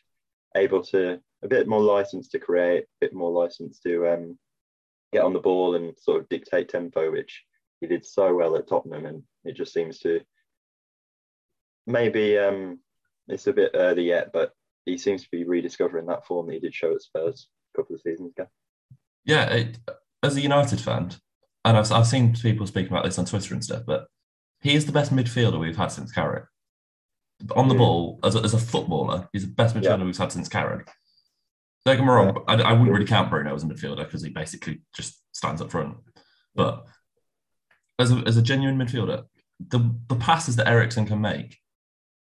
able 0.55 0.83
to 0.83 1.19
a 1.43 1.47
bit 1.47 1.67
more 1.67 1.81
license 1.81 2.29
to 2.29 2.39
create, 2.39 2.83
a 2.83 3.05
bit 3.05 3.13
more 3.13 3.31
license 3.31 3.79
to 3.79 4.07
um, 4.07 4.37
get 5.13 5.23
on 5.23 5.33
the 5.33 5.39
ball 5.39 5.75
and 5.75 5.93
sort 5.97 6.19
of 6.19 6.29
dictate 6.29 6.69
tempo, 6.69 7.11
which 7.11 7.43
he 7.81 7.87
did 7.87 8.05
so 8.05 8.35
well 8.35 8.55
at 8.55 8.67
Tottenham, 8.67 9.05
and 9.05 9.23
it 9.43 9.55
just 9.55 9.73
seems 9.73 9.99
to 9.99 10.21
maybe 11.85 12.37
um, 12.37 12.79
it's 13.27 13.47
a 13.47 13.53
bit 13.53 13.71
early 13.73 14.07
yet, 14.07 14.31
but 14.33 14.51
he 14.85 14.97
seems 14.97 15.23
to 15.23 15.29
be 15.31 15.43
rediscovering 15.43 16.05
that 16.07 16.25
form 16.25 16.47
that 16.47 16.53
he 16.53 16.59
did 16.59 16.73
show 16.73 16.93
at 16.93 17.01
Spurs 17.01 17.47
a 17.73 17.81
couple 17.81 17.95
of 17.95 18.01
seasons 18.01 18.31
ago. 18.31 18.47
Yeah, 19.25 19.45
it, 19.49 19.77
as 20.23 20.35
a 20.35 20.41
United 20.41 20.79
fan, 20.79 21.11
and 21.65 21.77
I've, 21.77 21.91
I've 21.91 22.07
seen 22.07 22.33
people 22.33 22.65
speaking 22.67 22.91
about 22.91 23.05
this 23.05 23.19
on 23.19 23.25
Twitter 23.25 23.53
and 23.53 23.63
stuff, 23.63 23.83
but 23.85 24.07
he 24.61 24.73
is 24.73 24.85
the 24.85 24.91
best 24.91 25.13
midfielder 25.13 25.59
we've 25.59 25.77
had 25.77 25.91
since 25.91 26.11
Carrick. 26.11 26.45
On 27.55 27.67
the 27.67 27.75
mm. 27.75 27.79
ball, 27.79 28.19
as 28.23 28.35
a, 28.35 28.39
as 28.39 28.53
a 28.53 28.59
footballer, 28.59 29.29
he's 29.31 29.45
the 29.45 29.53
best 29.53 29.75
midfielder 29.75 29.99
yeah. 29.99 30.05
we've 30.05 30.17
had 30.17 30.31
since 30.31 30.49
Carrick. 30.49 30.89
Don't 31.85 31.97
get 31.97 32.03
me 32.03 32.09
wrong. 32.09 32.43
I, 32.47 32.55
I, 32.55 32.73
wouldn't 32.73 32.91
really 32.91 33.05
count 33.05 33.29
Bruno 33.29 33.53
as 33.53 33.63
a 33.63 33.67
midfielder 33.67 34.05
because 34.05 34.23
he 34.23 34.29
basically 34.29 34.81
just 34.95 35.21
stands 35.31 35.61
up 35.61 35.71
front. 35.71 35.97
But 36.55 36.85
as 37.99 38.11
a, 38.11 38.23
as 38.25 38.37
a 38.37 38.41
genuine 38.41 38.77
midfielder, 38.77 39.25
the, 39.59 39.95
the 40.07 40.15
passes 40.15 40.55
that 40.57 40.67
Eriksen 40.67 41.05
can 41.05 41.21
make 41.21 41.57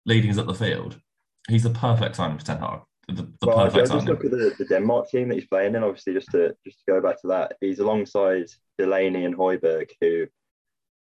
leading 0.06 0.30
us 0.30 0.38
up 0.38 0.46
the 0.46 0.54
field, 0.54 1.00
he's 1.48 1.62
the 1.62 1.70
perfect 1.70 2.16
signing 2.16 2.38
for 2.38 2.44
Ten 2.44 2.58
Hag. 2.58 2.80
The, 3.08 3.22
the 3.40 3.46
well, 3.46 3.64
perfect 3.68 3.90
just 3.90 4.06
look 4.06 4.24
at 4.24 4.30
the, 4.30 4.54
the, 4.58 4.64
Denmark 4.64 5.08
team 5.08 5.28
that 5.28 5.34
he's 5.34 5.46
playing 5.46 5.74
in. 5.74 5.82
Obviously, 5.82 6.14
just 6.14 6.30
to 6.30 6.54
just 6.64 6.78
to 6.78 6.92
go 6.92 7.00
back 7.00 7.20
to 7.22 7.28
that, 7.28 7.56
he's 7.60 7.80
alongside 7.80 8.46
Delaney 8.78 9.24
and 9.24 9.36
Højbjerg, 9.36 9.90
who, 10.00 10.26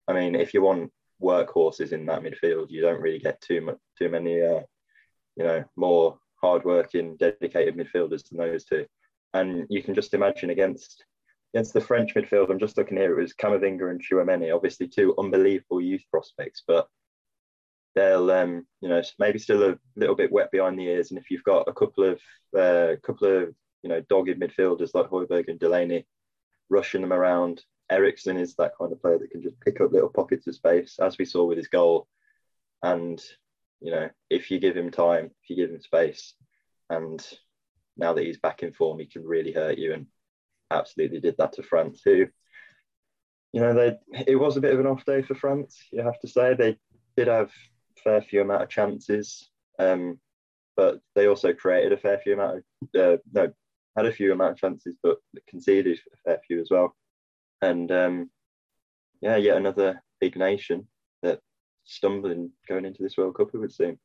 I 0.08 0.14
mean, 0.14 0.34
if 0.34 0.54
you 0.54 0.62
want 0.62 0.90
workhorses 1.20 1.92
in 1.92 2.06
that 2.06 2.22
midfield. 2.22 2.70
You 2.70 2.80
don't 2.80 3.00
really 3.00 3.18
get 3.18 3.40
too 3.40 3.60
much, 3.60 3.78
too 3.98 4.08
many, 4.08 4.40
uh, 4.40 4.62
you 5.36 5.44
know, 5.44 5.64
more 5.76 6.18
hardworking, 6.40 7.16
dedicated 7.16 7.76
midfielders 7.76 8.28
than 8.28 8.38
those 8.38 8.64
two. 8.64 8.86
And 9.34 9.66
you 9.68 9.82
can 9.82 9.94
just 9.94 10.14
imagine 10.14 10.50
against 10.50 11.04
against 11.52 11.72
the 11.72 11.80
French 11.80 12.14
midfield. 12.14 12.50
I'm 12.50 12.58
just 12.58 12.76
looking 12.76 12.96
here. 12.96 13.18
It 13.18 13.22
was 13.22 13.34
Camavinga 13.34 13.90
and 13.90 14.00
Tchouameni, 14.00 14.54
obviously 14.54 14.88
two 14.88 15.14
unbelievable 15.18 15.80
youth 15.80 16.04
prospects, 16.10 16.62
but 16.66 16.88
they'll, 17.94 18.30
um, 18.30 18.66
you 18.80 18.88
know, 18.88 19.02
maybe 19.18 19.38
still 19.38 19.62
a 19.64 19.78
little 19.96 20.14
bit 20.14 20.32
wet 20.32 20.50
behind 20.52 20.78
the 20.78 20.84
ears. 20.84 21.10
And 21.10 21.18
if 21.18 21.30
you've 21.30 21.44
got 21.44 21.68
a 21.68 21.72
couple 21.72 22.04
of, 22.04 22.20
uh, 22.58 22.96
couple 23.02 23.28
of, 23.28 23.54
you 23.82 23.88
know, 23.88 24.00
dogged 24.08 24.40
midfielders 24.40 24.94
like 24.94 25.10
Højbjerg 25.10 25.48
and 25.48 25.58
Delaney 25.58 26.06
rushing 26.68 27.00
them 27.00 27.12
around, 27.12 27.62
Eriksen 27.90 28.36
is 28.36 28.54
that 28.54 28.72
kind 28.78 28.92
of 28.92 29.00
player 29.00 29.18
that 29.18 29.30
can 29.30 29.42
just 29.42 29.58
pick 29.60 29.80
up 29.80 29.92
little 29.92 30.08
pockets 30.08 30.46
of 30.46 30.54
space, 30.54 30.98
as 31.00 31.18
we 31.18 31.24
saw 31.24 31.44
with 31.44 31.58
his 31.58 31.68
goal. 31.68 32.06
And 32.82 33.20
you 33.80 33.90
know, 33.90 34.10
if 34.28 34.50
you 34.50 34.60
give 34.60 34.76
him 34.76 34.90
time, 34.90 35.30
if 35.42 35.50
you 35.50 35.56
give 35.56 35.74
him 35.74 35.80
space, 35.80 36.34
and 36.88 37.26
now 37.96 38.12
that 38.12 38.24
he's 38.24 38.38
back 38.38 38.62
in 38.62 38.72
form, 38.72 39.00
he 39.00 39.06
can 39.06 39.24
really 39.24 39.52
hurt 39.52 39.78
you. 39.78 39.92
And 39.94 40.06
absolutely 40.70 41.20
did 41.20 41.36
that 41.38 41.52
to 41.54 41.62
France, 41.62 42.02
who, 42.04 42.26
you 43.52 43.60
know, 43.60 43.74
they 43.74 43.96
it 44.26 44.36
was 44.36 44.56
a 44.56 44.60
bit 44.60 44.72
of 44.72 44.80
an 44.80 44.86
off 44.86 45.04
day 45.04 45.22
for 45.22 45.34
France. 45.34 45.76
You 45.92 46.02
have 46.02 46.20
to 46.20 46.28
say 46.28 46.54
they 46.54 46.76
did 47.16 47.28
have 47.28 47.50
fair 48.02 48.22
few 48.22 48.42
amount 48.42 48.62
of 48.62 48.68
chances, 48.68 49.50
um, 49.78 50.18
but 50.76 51.00
they 51.14 51.26
also 51.26 51.52
created 51.52 51.92
a 51.92 51.96
fair 51.96 52.18
few 52.18 52.34
amount 52.34 52.58
of 52.94 53.00
uh, 53.00 53.16
no 53.32 53.52
had 53.96 54.06
a 54.06 54.12
few 54.12 54.32
amount 54.32 54.52
of 54.52 54.58
chances, 54.58 54.96
but 55.02 55.18
conceded 55.48 55.98
a 56.12 56.16
fair 56.24 56.40
few 56.46 56.60
as 56.60 56.68
well. 56.70 56.94
And 57.60 57.90
um, 57.90 58.30
yeah, 59.20 59.36
yet 59.36 59.56
another 59.56 60.02
big 60.20 60.36
nation 60.36 60.86
that 61.22 61.40
stumbling 61.84 62.50
going 62.68 62.84
into 62.84 63.02
this 63.02 63.16
World 63.16 63.36
Cup, 63.36 63.50
it 63.52 63.58
would 63.58 63.72
seem. 63.72 63.98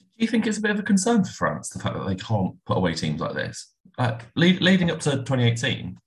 Do 0.00 0.24
you 0.24 0.28
think 0.28 0.46
it's 0.46 0.58
a 0.58 0.62
bit 0.62 0.70
of 0.70 0.78
a 0.78 0.82
concern 0.82 1.24
for 1.24 1.32
France, 1.32 1.70
the 1.70 1.78
fact 1.78 1.96
that 1.96 2.06
they 2.06 2.14
can't 2.14 2.54
put 2.66 2.76
away 2.76 2.94
teams 2.94 3.20
like 3.20 3.34
this? 3.34 3.72
lead, 4.34 4.60
leading 4.60 4.90
up 4.90 5.00
to 5.00 5.10
2018, 5.10 5.98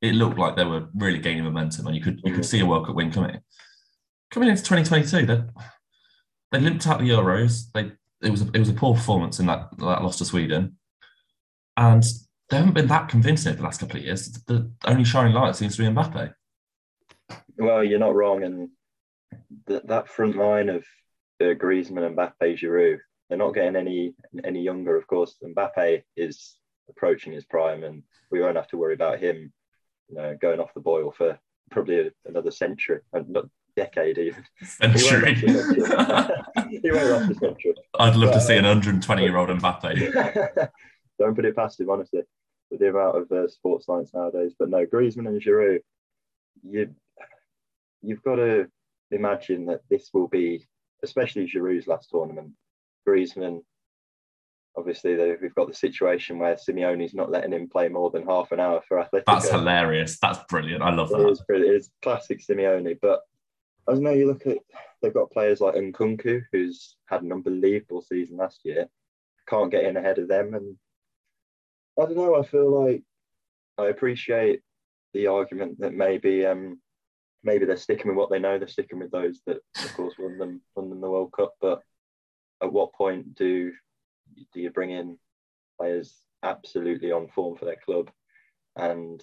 it 0.00 0.14
looked 0.14 0.38
like 0.38 0.56
they 0.56 0.64
were 0.64 0.88
really 0.94 1.18
gaining 1.18 1.44
momentum 1.44 1.86
and 1.86 1.94
you 1.94 2.02
could 2.02 2.20
you 2.24 2.32
could 2.32 2.42
mm. 2.42 2.46
see 2.46 2.60
a 2.60 2.66
World 2.66 2.86
Cup 2.86 2.96
win 2.96 3.12
coming. 3.12 3.40
Coming 4.30 4.48
into 4.48 4.62
2022, 4.62 5.26
they, 5.26 5.42
they 6.50 6.60
limped 6.60 6.86
out 6.86 6.98
the 6.98 7.08
Euros. 7.08 7.70
They 7.72 7.92
it 8.22 8.30
was 8.30 8.42
a, 8.42 8.46
it 8.52 8.58
was 8.58 8.68
a 8.68 8.74
poor 8.74 8.94
performance 8.94 9.40
in 9.40 9.46
that 9.46 9.68
that 9.78 10.02
loss 10.02 10.18
to 10.18 10.24
Sweden, 10.24 10.76
and 11.76 12.04
they 12.48 12.56
haven't 12.56 12.74
been 12.74 12.88
that 12.88 13.08
convincing 13.08 13.50
over 13.50 13.58
the 13.58 13.64
last 13.64 13.80
couple 13.80 13.96
of 13.96 14.04
years. 14.04 14.32
The 14.46 14.70
only 14.86 15.04
shining 15.04 15.34
light 15.34 15.56
seems 15.56 15.76
to 15.76 15.82
be 15.82 15.88
Mbappe. 15.88 16.32
Well, 17.58 17.84
you're 17.84 17.98
not 17.98 18.14
wrong, 18.14 18.42
and 18.42 18.70
that 19.66 19.86
that 19.88 20.08
front 20.08 20.36
line 20.36 20.68
of 20.68 20.84
uh, 21.40 21.54
Griezmann 21.54 22.06
and 22.06 22.16
Mbappe, 22.16 22.58
Giroud, 22.58 22.98
they're 23.32 23.38
not 23.38 23.54
getting 23.54 23.76
any 23.76 24.12
any 24.44 24.60
younger. 24.60 24.94
Of 24.94 25.06
course, 25.06 25.36
Mbappe 25.42 26.02
is 26.18 26.58
approaching 26.90 27.32
his 27.32 27.46
prime, 27.46 27.82
and 27.82 28.02
we 28.30 28.42
won't 28.42 28.56
have 28.56 28.68
to 28.68 28.76
worry 28.76 28.92
about 28.92 29.20
him, 29.20 29.50
you 30.10 30.16
know, 30.16 30.36
going 30.38 30.60
off 30.60 30.74
the 30.74 30.80
boil 30.80 31.10
for 31.10 31.38
probably 31.70 32.10
another 32.26 32.50
century, 32.50 33.00
uh, 33.14 33.22
not 33.26 33.46
decade 33.74 34.18
even. 34.18 34.44
Century. 34.62 35.36
He 35.36 35.46
won't 35.46 37.10
last 37.10 37.30
a 37.30 37.34
century. 37.36 37.74
I'd 37.98 38.16
love 38.16 38.34
to 38.34 38.40
see 38.42 38.58
an 38.58 38.66
um, 38.66 38.76
120 38.76 39.22
year 39.22 39.38
old 39.38 39.48
Mbappe. 39.48 40.68
Don't 41.18 41.34
put 41.34 41.46
it 41.46 41.56
past 41.56 41.80
him, 41.80 41.88
honestly, 41.88 42.20
with 42.70 42.80
the 42.80 42.90
amount 42.90 43.16
of 43.16 43.32
uh, 43.32 43.48
sports 43.48 43.86
science 43.86 44.12
nowadays. 44.12 44.52
But 44.58 44.68
no, 44.68 44.84
Griezmann 44.84 45.28
and 45.28 45.40
Giroud, 45.40 45.80
you 46.68 46.94
you've 48.02 48.22
got 48.24 48.36
to 48.36 48.68
imagine 49.10 49.64
that 49.66 49.80
this 49.88 50.10
will 50.12 50.28
be, 50.28 50.68
especially 51.02 51.50
Giroud's 51.50 51.86
last 51.86 52.10
tournament. 52.10 52.52
Griezmann, 53.06 53.62
obviously, 54.76 55.14
they- 55.16 55.36
we've 55.36 55.54
got 55.54 55.68
the 55.68 55.74
situation 55.74 56.38
where 56.38 56.54
Simeone's 56.54 57.14
not 57.14 57.30
letting 57.30 57.52
him 57.52 57.68
play 57.68 57.88
more 57.88 58.10
than 58.10 58.26
half 58.26 58.52
an 58.52 58.60
hour 58.60 58.82
for 58.88 58.98
Atletico. 58.98 59.24
That's 59.26 59.50
hilarious. 59.50 60.18
That's 60.18 60.40
brilliant. 60.48 60.82
I 60.82 60.94
love 60.94 61.10
It 61.10 61.18
that. 61.18 61.28
is, 61.28 61.40
brilliant. 61.42 61.74
it's 61.76 61.90
classic 62.02 62.40
Simeone. 62.40 62.98
But 63.00 63.20
I 63.88 63.92
don't 63.94 64.02
know, 64.02 64.10
you 64.12 64.26
look 64.26 64.46
at 64.46 64.58
they've 65.02 65.12
got 65.12 65.30
players 65.32 65.60
like 65.60 65.74
Nkunku, 65.74 66.42
who's 66.52 66.96
had 67.06 67.22
an 67.22 67.32
unbelievable 67.32 68.02
season 68.02 68.36
last 68.36 68.64
year, 68.64 68.88
can't 69.48 69.70
get 69.72 69.84
in 69.84 69.96
ahead 69.96 70.18
of 70.18 70.28
them. 70.28 70.54
And 70.54 70.78
I 72.00 72.06
don't 72.06 72.16
know, 72.16 72.36
I 72.36 72.44
feel 72.44 72.70
like 72.70 73.02
I 73.78 73.86
appreciate 73.88 74.62
the 75.12 75.26
argument 75.26 75.80
that 75.80 75.92
maybe 75.94 76.46
um 76.46 76.80
maybe 77.42 77.64
they're 77.66 77.76
sticking 77.76 78.06
with 78.08 78.16
what 78.16 78.30
they 78.30 78.38
know, 78.38 78.56
they're 78.58 78.68
sticking 78.68 79.00
with 79.00 79.10
those 79.10 79.40
that 79.46 79.58
of 79.84 79.92
course 79.94 80.14
won 80.18 80.38
them 80.38 80.62
won 80.76 80.88
them 80.88 81.00
the 81.00 81.10
World 81.10 81.32
Cup. 81.32 81.52
But 81.60 81.82
at 82.62 82.72
what 82.72 82.94
point 82.94 83.34
do 83.34 83.72
do 84.54 84.60
you 84.60 84.70
bring 84.70 84.90
in 84.90 85.18
players 85.78 86.14
absolutely 86.42 87.12
on 87.12 87.28
form 87.28 87.56
for 87.56 87.64
their 87.64 87.76
club? 87.84 88.10
And 88.76 89.22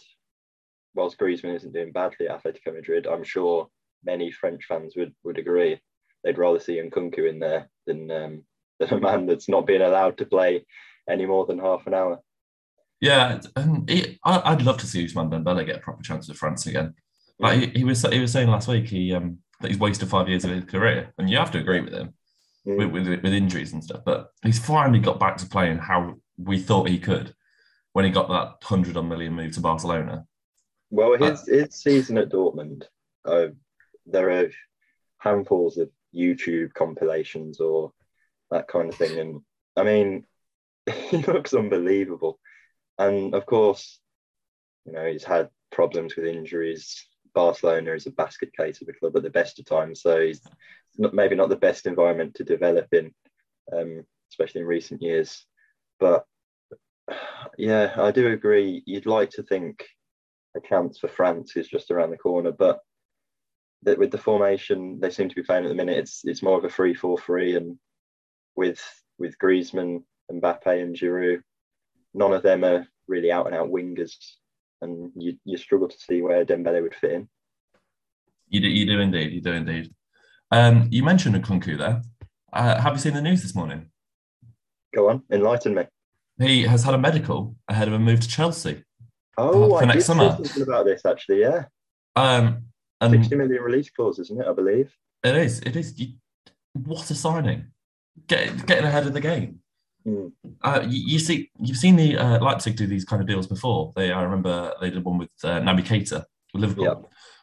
whilst 0.94 1.18
Griezmann 1.18 1.56
isn't 1.56 1.74
doing 1.74 1.92
badly 1.92 2.28
at 2.28 2.44
Atletico 2.44 2.76
Madrid, 2.76 3.08
I'm 3.08 3.24
sure 3.24 3.68
many 4.06 4.32
French 4.32 4.66
fans 4.66 4.94
would, 4.96 5.14
would 5.24 5.38
agree 5.38 5.80
they'd 6.24 6.38
rather 6.38 6.60
see 6.60 6.82
Nkunku 6.82 7.30
in 7.30 7.40
there 7.40 7.70
than 7.88 8.12
um, 8.12 8.44
than 8.80 8.94
a 8.94 9.00
man 9.00 9.26
that's 9.26 9.50
not 9.50 9.66
being 9.66 9.82
allowed 9.82 10.18
to 10.18 10.26
play 10.26 10.66
any 11.10 11.26
more 11.26 11.46
than 11.46 11.60
half 11.60 11.88
an 11.88 11.94
hour. 11.94 12.20
Yeah, 13.02 13.40
and 13.56 13.90
he, 13.90 14.20
I, 14.26 14.42
I'd 14.52 14.62
love 14.62 14.78
to 14.78 14.88
see 14.88 15.06
Ousmane 15.06 15.32
Dembele 15.32 15.66
get 15.66 15.78
a 15.78 15.80
proper 15.80 16.04
chance 16.04 16.28
with 16.28 16.38
France 16.38 16.66
again. 16.66 16.94
Like 17.40 17.60
he, 17.60 17.80
he 17.80 17.84
was, 17.86 18.02
he 18.02 18.20
was 18.20 18.32
saying 18.32 18.50
last 18.50 18.68
week, 18.68 18.90
he 18.90 19.14
um, 19.14 19.40
that 19.62 19.70
he's 19.70 19.80
wasted 19.80 20.10
five 20.10 20.28
years 20.28 20.44
of 20.44 20.52
his 20.52 20.66
career, 20.66 21.14
and 21.18 21.30
you 21.30 21.38
have 21.38 21.52
to 21.52 21.60
agree 21.60 21.82
with 21.82 21.94
him. 21.94 22.14
With, 22.78 22.92
with 22.92 23.08
with 23.08 23.34
injuries 23.34 23.74
and 23.74 23.84
stuff. 23.84 24.02
But 24.06 24.32
he's 24.44 24.60
finally 24.60 25.00
got 25.00 25.20
back 25.20 25.38
to 25.38 25.46
playing 25.46 25.78
how 25.78 26.16
we 26.38 26.60
thought 26.60 26.90
he 26.90 27.00
could 27.00 27.34
when 27.94 28.06
he 28.06 28.12
got 28.12 28.30
that 28.30 28.66
hundred 28.66 28.98
on 28.98 29.08
million 29.08 29.34
move 29.34 29.54
to 29.54 29.62
Barcelona. 29.62 30.26
Well, 30.90 31.18
his 31.18 31.48
his 31.48 31.76
season 31.76 32.18
at 32.18 32.30
Dortmund, 32.30 32.84
uh, 33.26 33.48
there 34.06 34.32
are 34.32 34.50
handfuls 35.18 35.78
of 35.78 35.90
YouTube 36.16 36.74
compilations 36.74 37.60
or 37.60 37.92
that 38.52 38.68
kind 38.68 38.90
of 38.90 38.96
thing, 38.96 39.20
and 39.20 39.42
I 39.76 39.84
mean, 39.84 40.26
he 41.10 41.18
looks 41.18 41.54
unbelievable. 41.54 42.40
And 42.98 43.34
of 43.34 43.46
course, 43.46 44.00
you 44.86 44.94
know 44.94 45.06
he's 45.06 45.24
had 45.24 45.50
problems 45.72 46.16
with 46.16 46.26
injuries. 46.26 47.06
Barcelona 47.40 47.94
is 47.94 48.06
a 48.06 48.12
basket 48.24 48.52
case 48.54 48.82
of 48.82 48.90
a 48.90 48.94
club 49.00 49.16
at 49.16 49.24
the 49.24 49.30
best 49.40 49.60
of 49.60 49.66
times, 49.66 50.02
so 50.02 50.20
he's 50.20 50.42
not, 50.98 51.14
maybe 51.14 51.36
not 51.36 51.48
the 51.48 51.66
best 51.68 51.86
environment 51.86 52.36
to 52.36 52.44
develop 52.44 52.88
in, 52.92 53.14
um, 53.72 54.04
especially 54.30 54.60
in 54.60 54.68
recent 54.68 55.02
years. 55.02 55.46
But 56.02 56.26
yeah, 57.58 57.94
I 57.96 58.12
do 58.12 58.28
agree. 58.28 58.84
You'd 58.86 59.06
like 59.06 59.30
to 59.32 59.44
think 59.44 59.88
a 60.58 60.60
chance 60.60 61.00
for 61.00 61.08
France 61.08 61.56
is 61.56 61.70
just 61.70 61.92
around 61.92 62.12
the 62.12 62.18
corner, 62.18 62.52
but 62.52 62.80
that 63.84 63.98
with 63.98 64.12
the 64.12 64.26
formation 64.30 65.00
they 65.00 65.10
seem 65.10 65.30
to 65.30 65.36
be 65.36 65.44
playing 65.44 65.64
at 65.64 65.70
the 65.70 65.82
minute, 65.84 65.98
it's 65.98 66.22
it's 66.26 66.44
more 66.44 66.58
of 66.58 66.66
a 66.66 66.70
three-four-three, 66.70 67.56
and 67.56 67.80
with 68.58 68.84
with 69.18 69.40
Griezmann, 69.42 70.04
Mbappe, 70.30 70.84
and 70.84 70.94
Giroud, 70.94 71.42
none 72.14 72.34
of 72.34 72.44
them 72.44 72.66
are 72.66 72.86
really 73.08 73.32
out 73.32 73.48
and 73.48 73.56
out 73.56 73.72
wingers, 73.72 74.18
and 74.82 75.12
you 75.16 75.38
you 75.46 75.58
struggle 75.58 75.88
to 75.88 75.98
see 75.98 76.22
where 76.22 76.46
Dembele 76.46 76.82
would 76.82 76.96
fit 76.96 77.12
in. 77.12 77.30
You 78.48 78.62
do, 78.62 78.68
you 78.68 78.86
do 78.86 79.00
indeed, 79.00 79.32
you 79.32 79.42
do 79.42 79.52
indeed. 79.54 79.94
Um, 80.52 80.88
you 80.90 81.04
mentioned 81.04 81.36
Nkunku 81.36 81.78
there. 81.78 82.02
Uh, 82.52 82.82
have 82.82 82.94
you 82.94 83.00
seen 83.00 83.14
the 83.14 83.22
news 83.22 83.44
this 83.44 83.54
morning? 83.54 83.92
Go 84.96 85.10
on, 85.10 85.24
enlighten 85.32 85.76
me. 85.76 85.84
He 86.40 86.64
has 86.64 86.84
had 86.84 86.96
a 86.96 86.98
medical 86.98 87.56
ahead 87.68 87.88
of 87.88 87.94
a 87.94 88.00
move 88.00 88.22
to 88.22 88.28
Chelsea. 88.28 88.84
Oh, 89.38 89.70
for 89.70 89.84
I 89.84 89.86
next 89.86 90.06
summer. 90.06 90.38
about 90.62 90.86
this 90.86 91.06
actually. 91.06 91.42
Yeah, 91.42 91.66
Um, 92.16 92.64
and 93.02 93.14
sixty 93.14 93.36
million 93.36 93.62
release 93.62 93.90
clause, 93.92 94.20
isn't 94.20 94.42
it? 94.42 94.48
I 94.48 94.54
believe. 94.54 94.92
It 95.24 95.36
is. 95.36 95.60
It 95.60 95.76
is. 95.76 96.00
You, 96.00 96.14
what 96.74 97.12
a 97.12 97.16
signing! 97.16 97.68
Get, 98.28 98.66
getting 98.66 98.86
ahead 98.86 99.06
of 99.06 99.14
the 99.14 99.22
game. 99.22 99.60
Mm. 100.08 100.32
Uh, 100.62 100.86
you, 100.88 101.14
you 101.14 101.20
see, 101.20 101.52
you've 101.58 101.78
seen 101.78 101.96
the 101.96 102.18
uh, 102.18 102.40
Leipzig 102.40 102.76
do 102.76 102.88
these 102.88 103.06
kind 103.06 103.22
of 103.22 103.28
deals 103.28 103.48
before. 103.48 103.92
They, 103.96 104.12
I 104.12 104.22
remember, 104.24 104.74
they 104.82 104.90
did 104.90 105.04
one 105.04 105.18
with 105.18 105.32
uh, 105.44 105.60
Naby 105.60 105.86
Keita 105.86 106.24
with 106.54 106.62
Liverpool, 106.62 106.86
Yeah. 106.86 106.94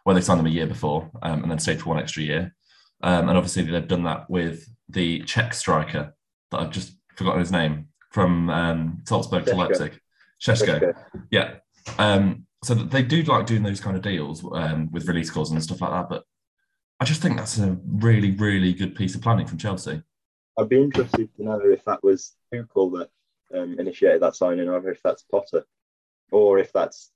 where 0.04 0.14
they 0.14 0.20
signed 0.20 0.40
them 0.40 0.46
a 0.46 0.50
year 0.50 0.66
before 0.66 1.10
um, 1.22 1.42
and 1.42 1.50
then 1.50 1.58
stayed 1.58 1.80
for 1.80 1.90
one 1.90 1.98
extra 1.98 2.22
year. 2.22 2.54
Um, 3.02 3.28
and 3.28 3.36
obviously, 3.36 3.62
they've 3.64 3.86
done 3.86 4.04
that 4.04 4.28
with 4.30 4.68
the 4.88 5.20
Czech 5.24 5.52
striker 5.52 6.14
that 6.50 6.60
I've 6.60 6.70
just 6.70 6.96
forgotten 7.14 7.40
his 7.40 7.52
name 7.52 7.88
from 8.10 8.48
um, 8.50 9.02
Salzburg 9.06 9.44
to 9.46 9.54
Leipzig, 9.54 10.00
Shesko. 10.40 10.80
Šeško. 10.80 10.94
Yeah. 11.30 11.54
Um, 11.98 12.46
so 12.64 12.74
they 12.74 13.02
do 13.02 13.22
like 13.24 13.46
doing 13.46 13.62
those 13.62 13.80
kind 13.80 13.96
of 13.96 14.02
deals 14.02 14.44
um, 14.52 14.90
with 14.90 15.06
release 15.06 15.30
clauses 15.30 15.52
and 15.52 15.62
stuff 15.62 15.82
like 15.82 15.90
that. 15.90 16.08
But 16.08 16.24
I 16.98 17.04
just 17.04 17.20
think 17.20 17.36
that's 17.36 17.58
a 17.58 17.76
really, 17.86 18.30
really 18.30 18.72
good 18.72 18.94
piece 18.94 19.14
of 19.14 19.20
planning 19.22 19.46
from 19.46 19.58
Chelsea. 19.58 20.02
I'd 20.58 20.68
be 20.68 20.80
interested 20.80 21.28
to 21.36 21.44
know 21.44 21.60
if 21.64 21.84
that 21.84 22.02
was 22.02 22.34
Tuchel 22.52 22.98
that 22.98 23.10
um, 23.58 23.78
initiated 23.78 24.22
that 24.22 24.36
signing, 24.36 24.68
or 24.68 24.88
if 24.90 25.02
that's 25.02 25.22
Potter, 25.22 25.64
or 26.30 26.58
if 26.58 26.72
that's 26.72 27.12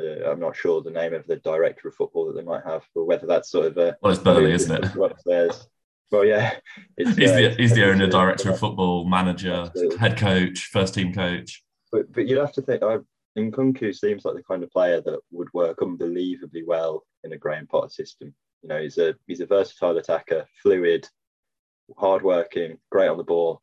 uh, 0.00 0.30
I'm 0.30 0.40
not 0.40 0.56
sure 0.56 0.82
the 0.82 0.90
name 0.90 1.14
of 1.14 1.26
the 1.26 1.36
director 1.36 1.88
of 1.88 1.94
football 1.94 2.26
that 2.26 2.34
they 2.34 2.42
might 2.42 2.64
have, 2.64 2.84
or 2.94 3.04
whether 3.04 3.26
that's 3.26 3.50
sort 3.50 3.66
of 3.66 3.78
a 3.78 3.96
Well, 4.02 4.12
it's 4.12 4.22
Boehly, 4.22 4.52
isn't 4.52 4.84
it? 4.84 4.96
What's 4.96 5.22
theirs? 5.24 5.68
Well, 6.10 6.24
yeah, 6.24 6.54
it's, 6.96 7.16
He's 7.16 7.30
uh, 7.30 7.34
the 7.34 7.54
he's 7.56 7.74
the 7.74 7.88
owner, 7.88 8.06
director 8.06 8.50
of 8.50 8.58
football, 8.58 9.04
manager, 9.04 9.64
Absolutely. 9.66 9.96
head 9.98 10.18
coach, 10.18 10.66
first 10.72 10.94
team 10.94 11.12
coach. 11.12 11.62
But 11.92 12.12
but 12.12 12.26
you'd 12.26 12.38
have 12.38 12.52
to 12.54 12.62
think. 12.62 12.82
I, 12.82 12.98
Nkunku 13.36 13.92
seems 13.92 14.24
like 14.24 14.36
the 14.36 14.44
kind 14.44 14.62
of 14.62 14.70
player 14.70 15.00
that 15.00 15.18
would 15.32 15.52
work 15.52 15.82
unbelievably 15.82 16.62
well 16.64 17.04
in 17.24 17.32
a 17.32 17.36
Graham 17.36 17.66
Potter 17.66 17.88
system. 17.88 18.32
You 18.62 18.68
know, 18.68 18.80
he's 18.80 18.98
a 18.98 19.14
he's 19.26 19.40
a 19.40 19.46
versatile 19.46 19.96
attacker, 19.98 20.46
fluid, 20.62 21.08
hardworking, 21.96 22.78
great 22.90 23.08
on 23.08 23.18
the 23.18 23.24
ball. 23.24 23.60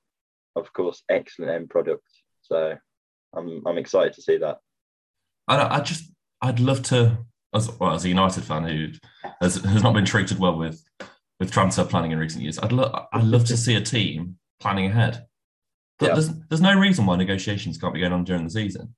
Of 0.56 0.72
course, 0.74 1.04
excellent 1.10 1.52
end 1.52 1.70
product. 1.70 2.04
So 2.42 2.76
I'm 3.36 3.64
I'm 3.66 3.78
excited 3.78 4.14
to 4.14 4.22
see 4.22 4.38
that. 4.38 4.58
I, 5.48 5.78
I 5.78 5.80
just 5.82 6.12
I'd 6.42 6.60
love 6.60 6.84
to, 6.84 7.18
as 7.54 7.72
well 7.80 7.94
as 7.94 8.06
a 8.06 8.10
United 8.10 8.44
fan 8.44 8.64
who 8.64 8.88
has, 9.42 9.56
has 9.56 9.84
not 9.84 9.94
been 9.94 10.06
treated 10.06 10.40
well 10.40 10.58
with 10.58 10.84
with 11.40 11.52
transfer 11.52 11.86
planning 11.86 12.12
in 12.12 12.20
recent 12.20 12.44
years. 12.44 12.60
I'd 12.60 12.72
love 12.72 13.08
I'd 13.14 13.24
love 13.24 13.46
to 13.46 13.58
see 13.58 13.76
a 13.76 13.82
team 13.82 14.38
planning 14.60 14.88
ahead. 14.88 15.26
But 16.00 16.08
Yeah. 16.10 16.14
There's 16.16 16.30
there's 16.50 16.62
no 16.62 16.78
reason 16.78 17.06
why 17.06 17.16
negotiations 17.16 17.78
can't 17.78 17.94
be 17.94 18.00
going 18.00 18.14
on 18.14 18.24
during 18.24 18.44
the 18.44 18.50
season. 18.50 18.96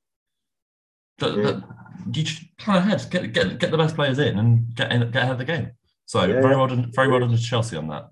But 1.19 1.35
you 1.35 2.23
just 2.23 2.43
plan 2.57 2.77
ahead, 2.77 3.05
get 3.11 3.31
get 3.33 3.59
get 3.59 3.71
the 3.71 3.77
best 3.77 3.95
players 3.95 4.19
in, 4.19 4.39
and 4.39 4.75
get 4.75 4.91
in, 4.91 5.01
get 5.11 5.23
ahead 5.23 5.33
of 5.33 5.37
the 5.37 5.45
game. 5.45 5.71
So 6.05 6.21
Yeah, 6.21 6.41
very 6.41 6.55
well 6.55 6.67
done, 6.67 6.91
very 6.93 7.07
well 7.07 7.19
done 7.19 7.31
to 7.31 7.37
Chelsea 7.37 7.77
on 7.77 7.87
that. 7.89 8.09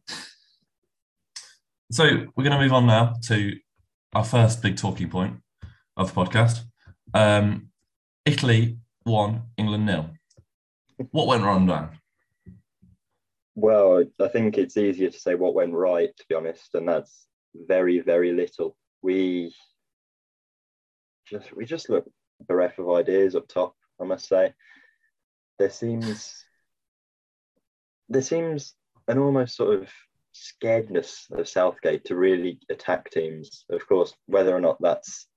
So 1.92 2.06
we're 2.06 2.46
going 2.46 2.58
to 2.58 2.64
move 2.64 2.72
on 2.72 2.88
now 2.88 3.16
to 3.24 3.60
our 4.14 4.24
first 4.24 4.62
big 4.62 4.78
talking 4.78 5.10
point 5.10 5.42
of 5.98 6.14
the 6.14 6.22
podcast. 6.22 6.62
Um, 7.14 7.68
Italy 8.24 8.78
won, 9.06 9.42
England 9.58 9.86
nil. 9.86 10.10
What 11.12 11.28
went 11.28 11.44
wrong, 11.44 11.68
Dan? 11.68 11.90
Well, 13.56 14.06
I 14.22 14.30
think 14.30 14.58
it's 14.58 14.78
easier 14.78 15.10
to 15.10 15.20
say 15.20 15.36
what 15.36 15.54
went 15.54 15.74
right, 15.74 16.16
to 16.16 16.26
be 16.30 16.36
honest, 16.36 16.76
and 16.76 16.88
that's 16.88 17.28
very, 17.54 18.00
very 18.00 18.32
little. 18.32 18.78
We 19.02 19.54
just 21.28 21.54
we 21.54 21.66
just 21.66 21.90
look 21.90 22.10
bereft 22.48 22.80
of 22.80 22.90
ideas 22.90 23.36
up 23.36 23.50
top, 23.50 23.76
I 24.02 24.06
must 24.06 24.30
say. 24.30 24.54
There 25.60 25.70
seems 25.70 26.42
there 28.08 28.22
seems 28.22 28.76
an 29.10 29.18
almost 29.18 29.58
sort 29.58 29.82
of 29.82 29.90
scaredness 30.34 31.30
of 31.32 31.48
Southgate 31.48 32.06
to 32.06 32.16
really 32.16 32.60
attack 32.70 33.10
teams. 33.10 33.66
Of 33.70 33.88
course, 33.88 34.14
whether 34.28 34.56
or 34.56 34.62
not 34.62 34.78
that's 34.82 35.28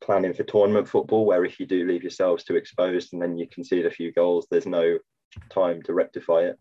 planning 0.00 0.34
for 0.34 0.44
tournament 0.44 0.88
football, 0.88 1.24
where 1.24 1.44
if 1.44 1.58
you 1.58 1.66
do 1.66 1.86
leave 1.86 2.02
yourselves 2.02 2.44
too 2.44 2.56
exposed 2.56 3.12
and 3.12 3.22
then 3.22 3.38
you 3.38 3.46
concede 3.48 3.86
a 3.86 3.90
few 3.90 4.12
goals, 4.12 4.46
there's 4.50 4.66
no 4.66 4.98
time 5.50 5.82
to 5.82 5.94
rectify 5.94 6.40
it. 6.40 6.58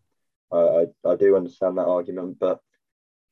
I, 0.52 0.86
I, 1.06 1.16
do 1.16 1.36
understand 1.36 1.78
that 1.78 1.88
argument, 1.88 2.38
but 2.40 2.60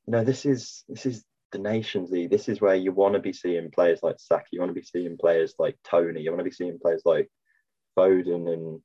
you 0.06 0.12
know, 0.12 0.24
this 0.24 0.44
is 0.44 0.82
this 0.88 1.06
is 1.06 1.24
the 1.52 1.58
Nations 1.58 2.10
League. 2.10 2.30
This 2.30 2.48
is 2.48 2.60
where 2.60 2.74
you 2.74 2.90
want 2.90 3.14
to 3.14 3.20
be 3.20 3.32
seeing 3.32 3.70
players 3.70 4.00
like 4.02 4.16
Saka. 4.18 4.46
You 4.50 4.60
want 4.60 4.70
to 4.70 4.80
be 4.80 4.86
seeing 4.86 5.16
players 5.16 5.54
like 5.58 5.76
Toney. 5.84 6.20
You 6.20 6.30
want 6.30 6.40
to 6.40 6.44
be 6.44 6.50
seeing 6.50 6.80
players 6.80 7.02
like 7.04 7.30
Foden 7.96 8.52
and 8.52 8.80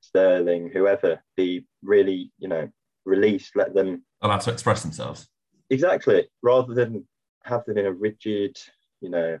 Sterling, 0.00 0.70
whoever, 0.72 1.22
be 1.36 1.66
really, 1.82 2.32
you 2.38 2.48
know, 2.48 2.68
released. 3.04 3.56
Let 3.56 3.74
them 3.74 4.04
allowed 4.20 4.40
to 4.42 4.52
express 4.52 4.82
themselves. 4.82 5.28
Exactly, 5.70 6.28
rather 6.42 6.74
than 6.74 7.06
have 7.44 7.64
them 7.64 7.78
in 7.78 7.86
a 7.86 7.92
rigid, 7.92 8.56
you 9.00 9.10
know, 9.10 9.38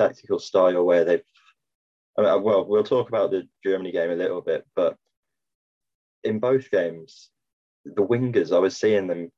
tactical 0.00 0.38
style 0.38 0.84
where 0.84 1.04
they've. 1.04 1.22
I 2.18 2.22
mean, 2.22 2.30
uh, 2.30 2.38
well, 2.38 2.66
we'll 2.66 2.84
talk 2.84 3.08
about 3.08 3.30
the 3.30 3.48
Germany 3.64 3.90
game 3.90 4.10
a 4.10 4.14
little 4.14 4.42
bit, 4.42 4.66
but 4.76 4.96
in 6.24 6.40
both 6.40 6.70
games, 6.70 7.30
the 7.84 8.02
wingers, 8.02 8.54
I 8.54 8.58
was 8.58 8.76
seeing 8.76 9.06
them 9.06 9.30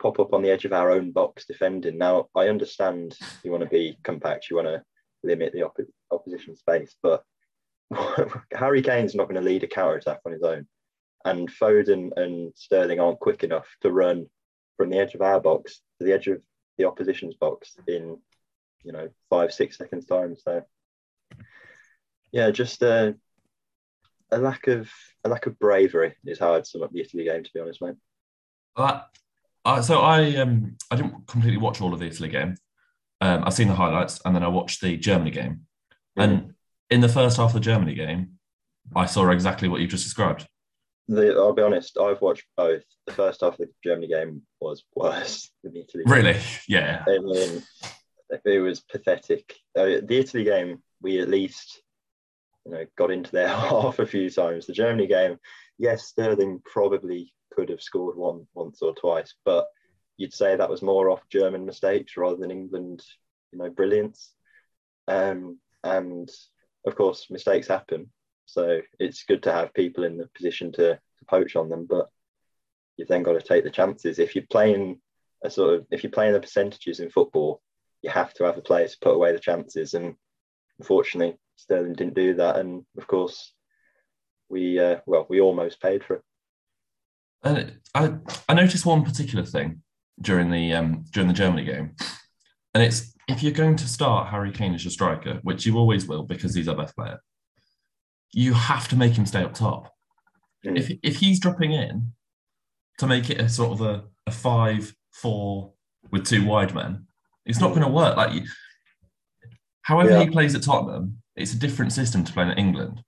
pop 0.00 0.20
up 0.20 0.32
on 0.32 0.42
the 0.42 0.50
edge 0.50 0.64
of 0.64 0.72
our 0.72 0.90
own 0.90 1.10
box 1.10 1.46
defending. 1.46 1.98
Now, 1.98 2.28
I 2.36 2.48
understand 2.48 3.16
you 3.42 3.50
want 3.50 3.64
to 3.64 3.68
be 3.68 3.96
compact, 4.04 4.48
you 4.48 4.56
want 4.56 4.68
to 4.68 4.82
limit 5.24 5.52
the 5.52 5.62
op- 5.62 5.76
opposition 6.10 6.56
space, 6.56 6.94
but 7.02 7.24
Harry 8.52 8.82
Kane's 8.82 9.14
not 9.14 9.24
going 9.24 9.42
to 9.42 9.48
lead 9.48 9.64
a 9.64 9.66
counter 9.66 9.96
attack 9.96 10.20
on 10.24 10.32
his 10.32 10.42
own. 10.42 10.66
And 11.24 11.50
Foden 11.50 12.10
and 12.16 12.52
Sterling 12.56 13.00
aren't 13.00 13.20
quick 13.20 13.44
enough 13.44 13.66
to 13.82 13.90
run 13.90 14.26
from 14.76 14.90
the 14.90 14.98
edge 14.98 15.14
of 15.14 15.22
our 15.22 15.40
box 15.40 15.80
to 15.98 16.06
the 16.06 16.12
edge 16.12 16.26
of 16.28 16.40
the 16.78 16.86
opposition's 16.86 17.34
box 17.34 17.76
in, 17.86 18.16
you 18.82 18.92
know, 18.92 19.08
five, 19.28 19.52
six 19.52 19.76
seconds 19.76 20.06
time. 20.06 20.36
So, 20.36 20.62
yeah, 22.32 22.50
just 22.50 22.82
uh, 22.82 23.12
a 24.32 24.38
lack 24.38 24.66
of 24.66 24.90
a 25.24 25.28
lack 25.28 25.46
of 25.46 25.58
bravery 25.58 26.14
is 26.24 26.38
how 26.38 26.54
I'd 26.54 26.66
sum 26.66 26.82
up 26.82 26.92
the 26.92 27.00
Italy 27.00 27.24
game, 27.24 27.44
to 27.44 27.50
be 27.52 27.60
honest, 27.60 27.82
mate. 27.82 27.96
Uh, 28.76 29.02
uh, 29.64 29.82
so 29.82 30.00
I 30.00 30.36
um 30.36 30.76
I 30.90 30.96
didn't 30.96 31.26
completely 31.26 31.58
watch 31.58 31.80
all 31.80 31.92
of 31.92 32.00
the 32.00 32.06
Italy 32.06 32.28
game. 32.28 32.56
Um, 33.20 33.44
I've 33.44 33.54
seen 33.54 33.68
the 33.68 33.74
highlights 33.74 34.20
and 34.24 34.34
then 34.34 34.42
I 34.42 34.48
watched 34.48 34.80
the 34.80 34.96
Germany 34.96 35.30
game. 35.30 35.66
Mm. 36.18 36.24
And 36.24 36.54
in 36.88 37.00
the 37.00 37.08
first 37.08 37.36
half 37.36 37.50
of 37.50 37.54
the 37.54 37.60
Germany 37.60 37.94
game, 37.94 38.38
I 38.96 39.06
saw 39.06 39.28
exactly 39.30 39.68
what 39.68 39.80
you've 39.80 39.90
just 39.90 40.04
described. 40.04 40.46
The, 41.10 41.34
I'll 41.34 41.52
be 41.52 41.62
honest, 41.62 41.98
I've 41.98 42.20
watched 42.20 42.46
both. 42.56 42.84
The 43.08 43.12
first 43.12 43.40
half 43.40 43.54
of 43.54 43.58
the 43.58 43.68
Germany 43.82 44.06
game 44.06 44.42
was 44.60 44.84
worse 44.94 45.50
than 45.64 45.72
the 45.72 45.80
Italy. 45.80 46.04
Game. 46.04 46.12
Really? 46.12 46.40
Yeah. 46.68 47.04
I 47.06 47.18
mean, 47.18 47.62
it 48.44 48.60
was 48.60 48.80
pathetic. 48.80 49.56
Uh, 49.76 49.98
the 50.04 50.18
Italy 50.18 50.44
game, 50.44 50.82
we 51.02 51.20
at 51.20 51.28
least 51.28 51.82
you 52.64 52.72
know, 52.72 52.86
got 52.96 53.10
into 53.10 53.32
their 53.32 53.48
half 53.48 53.98
a 53.98 54.06
few 54.06 54.30
times. 54.30 54.66
The 54.66 54.72
Germany 54.72 55.08
game, 55.08 55.38
yes, 55.78 56.06
Sterling 56.06 56.62
probably 56.64 57.32
could 57.52 57.68
have 57.70 57.82
scored 57.82 58.16
one 58.16 58.46
once 58.54 58.80
or 58.80 58.94
twice, 58.94 59.34
but 59.44 59.66
you'd 60.16 60.32
say 60.32 60.54
that 60.54 60.70
was 60.70 60.82
more 60.82 61.10
off 61.10 61.28
German 61.28 61.64
mistakes 61.64 62.16
rather 62.16 62.36
than 62.36 62.52
England, 62.52 63.02
you 63.52 63.58
know, 63.58 63.70
brilliance. 63.70 64.32
Um, 65.08 65.58
and 65.82 66.30
of 66.86 66.94
course, 66.94 67.26
mistakes 67.30 67.66
happen. 67.66 68.10
So 68.52 68.80
it's 68.98 69.24
good 69.24 69.42
to 69.44 69.52
have 69.52 69.74
people 69.74 70.04
in 70.04 70.16
the 70.16 70.28
position 70.34 70.72
to, 70.72 70.94
to 70.94 71.24
poach 71.28 71.54
on 71.54 71.68
them, 71.68 71.86
but 71.88 72.08
you've 72.96 73.08
then 73.08 73.22
got 73.22 73.32
to 73.32 73.40
take 73.40 73.64
the 73.64 73.70
chances. 73.70 74.18
If 74.18 74.34
you're 74.34 74.44
playing 74.50 75.00
a 75.44 75.50
sort 75.50 75.74
of, 75.74 75.86
if 75.90 76.02
you're 76.02 76.10
playing 76.10 76.32
the 76.32 76.40
percentages 76.40 77.00
in 77.00 77.10
football, 77.10 77.62
you 78.02 78.10
have 78.10 78.34
to 78.34 78.44
have 78.44 78.58
a 78.58 78.62
player 78.62 78.88
to 78.88 78.98
put 79.00 79.14
away 79.14 79.32
the 79.32 79.38
chances. 79.38 79.94
And 79.94 80.16
unfortunately, 80.78 81.36
Sterling 81.56 81.94
didn't 81.94 82.14
do 82.14 82.34
that, 82.34 82.56
and 82.56 82.84
of 82.96 83.06
course, 83.06 83.52
we 84.48 84.80
uh, 84.80 84.96
well, 85.06 85.26
we 85.28 85.40
almost 85.40 85.80
paid 85.80 86.02
for 86.02 86.16
it. 86.16 86.22
And 87.44 87.78
I 87.94 88.14
I 88.48 88.54
noticed 88.54 88.86
one 88.86 89.04
particular 89.04 89.44
thing 89.44 89.82
during 90.20 90.50
the 90.50 90.72
um, 90.72 91.04
during 91.12 91.28
the 91.28 91.34
Germany 91.34 91.64
game, 91.64 91.94
and 92.74 92.82
it's 92.82 93.14
if 93.28 93.42
you're 93.42 93.52
going 93.52 93.76
to 93.76 93.86
start 93.86 94.28
Harry 94.28 94.50
Kane 94.50 94.74
as 94.74 94.84
your 94.84 94.90
striker, 94.90 95.38
which 95.42 95.66
you 95.66 95.76
always 95.76 96.06
will 96.06 96.24
because 96.24 96.54
he's 96.54 96.68
our 96.68 96.76
best 96.76 96.96
player, 96.96 97.20
you 98.32 98.54
have 98.54 98.88
to 98.88 98.96
make 98.96 99.12
him 99.12 99.26
stay 99.26 99.42
up 99.42 99.54
top. 99.54 99.92
Mm. 100.64 100.78
If 100.78 100.90
if 101.02 101.16
he's 101.16 101.40
dropping 101.40 101.72
in 101.72 102.12
to 102.98 103.06
make 103.06 103.30
it 103.30 103.40
a 103.40 103.48
sort 103.48 103.72
of 103.72 103.80
a, 103.80 104.04
a 104.26 104.30
five 104.30 104.94
four 105.12 105.72
with 106.10 106.26
two 106.26 106.44
wide 106.44 106.74
men, 106.74 107.06
it's 107.46 107.60
not 107.60 107.70
going 107.70 107.82
to 107.82 107.88
work. 107.88 108.16
Like, 108.16 108.34
you, 108.34 108.42
however 109.82 110.10
yeah. 110.10 110.24
he 110.24 110.30
plays 110.30 110.54
at 110.54 110.62
Tottenham, 110.62 111.22
it's 111.36 111.54
a 111.54 111.58
different 111.58 111.92
system 111.92 112.24
to 112.24 112.32
playing 112.32 112.50
in 112.52 112.58
England. 112.58 113.02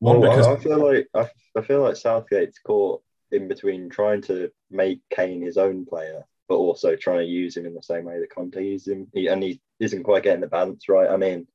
One 0.00 0.20
well, 0.20 0.30
because 0.30 0.46
I, 0.46 0.52
I 0.52 0.56
feel 0.56 0.78
like 0.78 1.08
I, 1.14 1.30
I 1.58 1.62
feel 1.62 1.82
like 1.82 1.96
Southgate's 1.96 2.58
caught 2.58 3.02
in 3.32 3.48
between 3.48 3.88
trying 3.88 4.22
to 4.22 4.50
make 4.70 5.00
Kane 5.10 5.42
his 5.42 5.56
own 5.56 5.86
player, 5.86 6.24
but 6.48 6.56
also 6.56 6.94
trying 6.94 7.20
to 7.20 7.24
use 7.24 7.56
him 7.56 7.66
in 7.66 7.74
the 7.74 7.82
same 7.82 8.04
way 8.04 8.20
that 8.20 8.34
Conte 8.34 8.62
used 8.62 8.86
him, 8.86 9.08
he, 9.14 9.28
and 9.28 9.42
he 9.42 9.60
isn't 9.80 10.04
quite 10.04 10.22
getting 10.22 10.42
the 10.42 10.46
balance 10.46 10.88
right. 10.88 11.08
I 11.08 11.16
mean, 11.16 11.46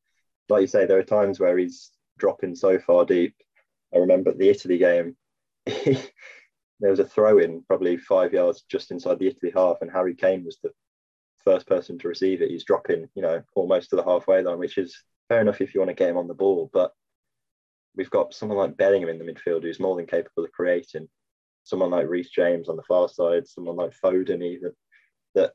like 0.50 0.62
you 0.62 0.68
say, 0.68 0.86
there 0.86 0.98
are 0.98 1.04
times 1.04 1.40
where 1.40 1.58
he's 1.58 1.92
dropping 2.20 2.56
so 2.56 2.78
far 2.80 3.06
deep. 3.06 3.36
I 3.94 3.98
remember 3.98 4.34
the 4.34 4.50
Italy 4.50 4.78
game. 4.78 5.16
there 5.66 6.92
was 6.92 7.00
a 7.00 7.06
throw 7.06 7.40
in 7.40 7.64
probably 7.64 7.98
five 7.98 8.34
yards 8.34 8.64
just 8.70 8.92
inside 8.92 9.20
the 9.20 9.28
Italy 9.28 9.52
half, 9.56 9.78
and 9.82 9.92
Harry 9.92 10.16
Kane 10.16 10.46
was 10.46 10.60
the 10.62 10.72
first 11.44 11.68
person 11.68 11.98
to 12.00 12.08
receive 12.08 12.42
it. 12.42 12.52
He's 12.52 12.66
dropping, 12.66 13.08
you 13.16 13.22
know, 13.22 13.42
almost 13.56 13.90
to 13.90 13.96
the 13.96 14.04
halfway 14.04 14.42
line, 14.42 14.60
which 14.60 14.78
is 14.78 14.96
fair 15.28 15.42
enough 15.42 15.62
if 15.62 15.74
you 15.74 15.80
want 15.80 15.90
to 15.90 15.96
get 15.96 16.10
him 16.10 16.18
on 16.18 16.28
the 16.28 16.34
ball, 16.34 16.70
but 16.74 16.92
we've 17.96 18.10
got 18.10 18.34
someone 18.34 18.58
like 18.58 18.78
Bellingham 18.78 19.10
in 19.10 19.20
the 19.20 19.26
midfield 19.26 19.64
who's 19.64 19.80
more 19.80 19.96
than 19.96 20.06
capable 20.06 20.44
of 20.44 20.52
creating. 20.52 21.08
Someone 21.64 21.92
like 21.92 22.08
Reece 22.08 22.30
James 22.30 22.70
on 22.70 22.76
the 22.76 22.84
far 22.84 23.10
side, 23.10 23.48
someone 23.48 23.76
like 23.76 23.94
Foden 24.04 24.44
even, 24.44 24.72
that 25.36 25.54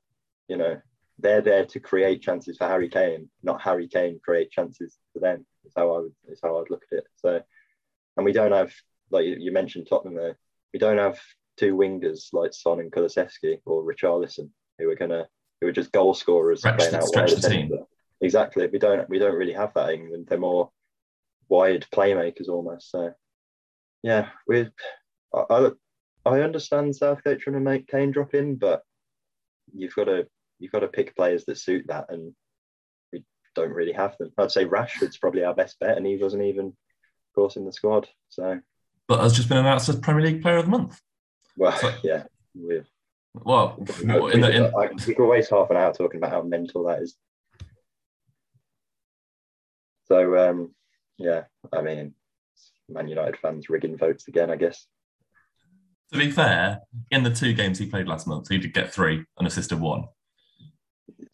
you 0.48 0.56
know 0.56 0.80
they're 1.18 1.40
there 1.40 1.64
to 1.66 1.80
create 1.80 2.22
chances 2.22 2.56
for 2.56 2.66
Harry 2.66 2.88
Kane, 2.88 3.28
not 3.42 3.62
Harry 3.62 3.88
Kane 3.88 4.20
create 4.22 4.50
chances 4.50 4.98
for 5.12 5.20
them. 5.20 5.46
Is 5.64 5.72
how 5.76 5.94
I 5.94 5.98
would 6.00 6.14
is 6.28 6.40
how 6.42 6.58
I'd 6.58 6.70
look 6.70 6.82
at 6.92 6.98
it. 6.98 7.06
So, 7.16 7.40
and 8.16 8.24
we 8.24 8.32
don't 8.32 8.52
have 8.52 8.72
like 9.10 9.26
you 9.26 9.52
mentioned 9.52 9.86
Tottenham 9.88 10.16
there. 10.16 10.36
We 10.72 10.78
don't 10.78 10.98
have 10.98 11.18
two 11.56 11.76
wingers 11.76 12.32
like 12.32 12.52
Son 12.52 12.80
and 12.80 12.90
Kulusevski 12.92 13.60
or 13.64 13.84
Richarlison 13.84 14.50
who 14.78 14.90
are 14.90 14.96
gonna 14.96 15.26
who 15.60 15.68
are 15.68 15.72
just 15.72 15.92
goal 15.92 16.14
scorers 16.14 16.60
stretch, 16.60 16.78
playing 16.78 16.94
out 16.96 17.04
stretch 17.04 17.32
the 17.32 17.48
team. 17.48 17.70
Exactly. 18.20 18.66
We 18.66 18.78
don't 18.78 19.08
we 19.08 19.18
don't 19.18 19.36
really 19.36 19.52
have 19.52 19.72
that 19.74 19.90
in 19.90 20.00
England. 20.00 20.26
They're 20.28 20.38
more 20.38 20.70
wide 21.48 21.86
playmakers 21.92 22.48
almost. 22.48 22.90
So 22.90 23.12
yeah, 24.02 24.28
we 24.46 24.68
I, 25.32 25.70
I 26.26 26.40
understand 26.40 26.96
Southgate 26.96 27.40
trying 27.40 27.54
to 27.54 27.60
make 27.60 27.88
Kane 27.88 28.10
drop 28.10 28.34
in, 28.34 28.56
but 28.56 28.82
you've 29.72 29.94
got 29.94 30.04
to 30.04 30.26
you've 30.58 30.72
got 30.72 30.80
to 30.80 30.88
pick 30.88 31.16
players 31.16 31.44
that 31.46 31.58
suit 31.58 31.86
that, 31.88 32.06
and 32.08 32.34
we 33.12 33.24
don't 33.54 33.72
really 33.72 33.92
have 33.92 34.16
them. 34.18 34.32
I'd 34.38 34.50
say 34.50 34.64
Rashford's 34.64 35.18
probably 35.18 35.44
our 35.44 35.54
best 35.54 35.78
bet, 35.80 35.96
and 35.96 36.06
he 36.06 36.16
wasn't 36.16 36.44
even, 36.44 36.66
of 36.66 37.34
course, 37.34 37.56
in 37.56 37.64
the 37.64 37.72
squad. 37.72 38.08
So, 38.28 38.60
but 39.08 39.20
has 39.20 39.34
just 39.34 39.48
been 39.48 39.58
announced 39.58 39.88
as 39.88 39.96
Premier 39.96 40.24
League 40.24 40.42
Player 40.42 40.58
of 40.58 40.64
the 40.66 40.70
Month. 40.70 41.00
Well, 41.56 41.76
so, 41.76 41.92
yeah. 42.04 42.24
Well, 43.34 43.76
in 44.02 44.40
the, 44.40 44.50
in... 44.50 44.74
I, 44.74 44.90
we 45.06 45.14
could 45.14 45.28
waste 45.28 45.50
half 45.50 45.70
an 45.70 45.76
hour 45.76 45.92
talking 45.92 46.18
about 46.18 46.30
how 46.30 46.42
mental 46.42 46.84
that 46.84 47.02
is. 47.02 47.16
So 50.06 50.36
um, 50.36 50.74
yeah, 51.18 51.44
I 51.72 51.82
mean, 51.82 52.14
Man 52.88 53.08
United 53.08 53.38
fans 53.38 53.68
rigging 53.68 53.96
votes 53.96 54.28
again, 54.28 54.50
I 54.50 54.56
guess. 54.56 54.86
To 56.12 56.18
be 56.18 56.30
fair, 56.30 56.80
in 57.10 57.22
the 57.22 57.30
two 57.30 57.54
games 57.54 57.78
he 57.78 57.86
played 57.86 58.06
last 58.06 58.26
month, 58.26 58.48
he 58.48 58.58
did 58.58 58.74
get 58.74 58.92
three 58.92 59.24
and 59.38 59.46
assisted 59.48 59.80
one. 59.80 60.04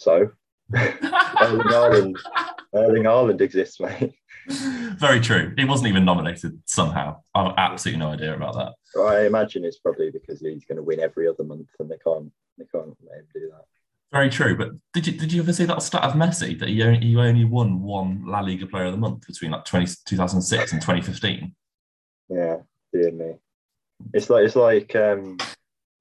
So, 0.00 0.30
Erling 0.74 1.60
Haaland, 1.60 2.16
Erling 2.74 3.02
Haaland 3.02 3.42
exists, 3.42 3.78
mate. 3.80 4.14
Very 4.48 5.20
true. 5.20 5.52
He 5.58 5.66
wasn't 5.66 5.90
even 5.90 6.06
nominated 6.06 6.58
somehow. 6.64 7.20
I 7.34 7.44
have 7.44 7.54
absolutely 7.58 8.00
no 8.00 8.08
idea 8.08 8.34
about 8.34 8.54
that. 8.54 9.00
I 9.00 9.26
imagine 9.26 9.62
it's 9.62 9.78
probably 9.78 10.10
because 10.10 10.40
he's 10.40 10.64
going 10.64 10.76
to 10.76 10.82
win 10.82 11.00
every 11.00 11.28
other 11.28 11.44
month, 11.44 11.68
and 11.78 11.90
they 11.90 11.98
can't 11.98 12.32
they 12.56 12.64
can't 12.72 12.96
let 13.06 13.18
him 13.18 13.26
do 13.34 13.50
that. 13.50 13.64
Very 14.10 14.30
true. 14.30 14.56
But 14.56 14.70
did 14.94 15.06
you 15.06 15.18
did 15.18 15.34
you 15.34 15.42
ever 15.42 15.52
see 15.52 15.66
that 15.66 15.82
stat 15.82 16.02
of 16.02 16.14
Messi 16.14 16.58
that 16.58 16.70
he 16.70 16.82
only, 16.82 17.06
he 17.06 17.16
only 17.16 17.44
won 17.44 17.82
one 17.82 18.24
La 18.26 18.40
Liga 18.40 18.66
Player 18.66 18.86
of 18.86 18.92
the 18.92 18.98
Month 18.98 19.26
between 19.26 19.50
like 19.50 19.66
20, 19.66 19.86
2006 20.06 20.72
and 20.72 20.80
2015? 20.80 21.54
Yeah, 22.30 22.56
dear 22.90 23.12
me. 23.12 23.34
It's 24.14 24.30
like 24.30 24.46
it's 24.46 24.56
like 24.56 24.96
um, 24.96 25.36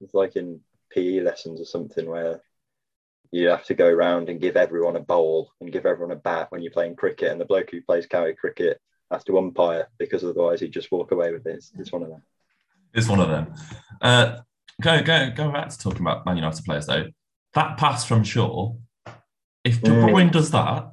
it's 0.00 0.14
like 0.14 0.36
in 0.36 0.60
PE 0.90 1.20
lessons 1.20 1.60
or 1.60 1.66
something 1.66 2.08
where 2.08 2.40
you 3.32 3.48
have 3.48 3.64
to 3.66 3.74
go 3.74 3.86
around 3.86 4.28
and 4.28 4.40
give 4.40 4.56
everyone 4.56 4.96
a 4.96 5.00
bowl 5.00 5.52
and 5.60 5.72
give 5.72 5.86
everyone 5.86 6.12
a 6.12 6.20
bat 6.20 6.50
when 6.50 6.62
you're 6.62 6.72
playing 6.72 6.96
cricket, 6.96 7.30
and 7.30 7.40
the 7.40 7.44
bloke 7.44 7.70
who 7.70 7.80
plays 7.80 8.06
county 8.06 8.34
cricket 8.34 8.80
has 9.10 9.24
to 9.24 9.38
umpire 9.38 9.88
because 9.98 10.24
otherwise 10.24 10.60
he'd 10.60 10.72
just 10.72 10.92
walk 10.92 11.12
away 11.12 11.32
with 11.32 11.46
it. 11.46 11.56
It's, 11.56 11.72
it's 11.78 11.92
one 11.92 12.02
of 12.02 12.08
them. 12.08 12.22
It's 12.94 13.08
one 13.08 13.20
of 13.20 13.28
them. 13.28 13.54
Uh, 14.00 14.38
go 14.80 15.02
go 15.02 15.30
go 15.30 15.50
back 15.50 15.68
to 15.68 15.78
talking 15.78 16.00
about 16.00 16.26
Man 16.26 16.36
United 16.36 16.64
players 16.64 16.86
though 16.86 17.06
that 17.54 17.76
pass 17.76 18.04
from 18.04 18.24
Shaw, 18.24 18.74
if 19.64 19.80
De 19.82 19.90
Bruyne 19.90 20.28
mm. 20.28 20.32
does 20.32 20.50
that, 20.52 20.92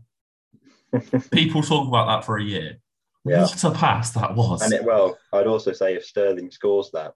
people 1.31 1.61
talk 1.61 1.87
about 1.87 2.07
that 2.07 2.25
for 2.25 2.37
a 2.37 2.43
year. 2.43 2.77
Yeah. 3.25 3.41
What 3.41 3.63
a 3.63 3.71
pass 3.71 4.11
that 4.11 4.35
was. 4.35 4.61
And 4.61 4.73
it, 4.73 4.83
well, 4.83 5.17
I'd 5.33 5.47
also 5.47 5.73
say 5.73 5.95
if 5.95 6.05
Sterling 6.05 6.49
scores 6.49 6.91
that, 6.93 7.13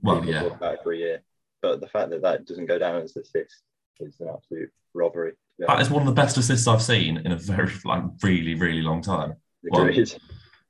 Well, 0.00 0.20
People 0.20 0.34
yeah. 0.34 0.42
talk 0.42 0.56
about 0.56 0.74
it 0.74 0.82
for 0.82 0.92
a 0.92 0.96
year, 0.96 1.22
but 1.60 1.80
the 1.80 1.88
fact 1.88 2.10
that 2.10 2.22
that 2.22 2.46
doesn't 2.46 2.66
go 2.66 2.78
down 2.78 3.02
as 3.02 3.16
assist 3.16 3.62
is 4.02 4.20
an 4.20 4.28
absolute 4.28 4.70
robbery. 4.94 5.32
be 5.58 5.64
That 5.66 5.80
is 5.80 5.90
one 5.90 6.02
of 6.02 6.06
the 6.06 6.20
best 6.20 6.36
assists 6.36 6.66
I've 6.66 6.82
seen 6.82 7.18
in 7.18 7.32
a 7.32 7.36
very, 7.36 7.72
like, 7.84 8.02
really, 8.22 8.54
really 8.54 8.82
long 8.82 9.02
time. 9.02 9.34
well, 9.70 9.90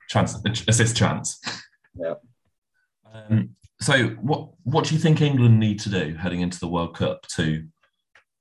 Chance, 0.09 0.37
assist 0.69 0.97
chance. 0.97 1.41
Yeah. 1.95 2.15
Um, 3.13 3.51
so, 3.81 4.09
what 4.21 4.51
what 4.65 4.85
do 4.85 4.95
you 4.95 5.01
think 5.01 5.21
England 5.23 5.59
need 5.59 5.81
to 5.81 5.89
do 5.89 6.15
heading 6.15 6.41
into 6.41 6.61
the 6.61 6.69
World 6.69 6.95
Cup 6.97 7.27
to, 7.37 7.67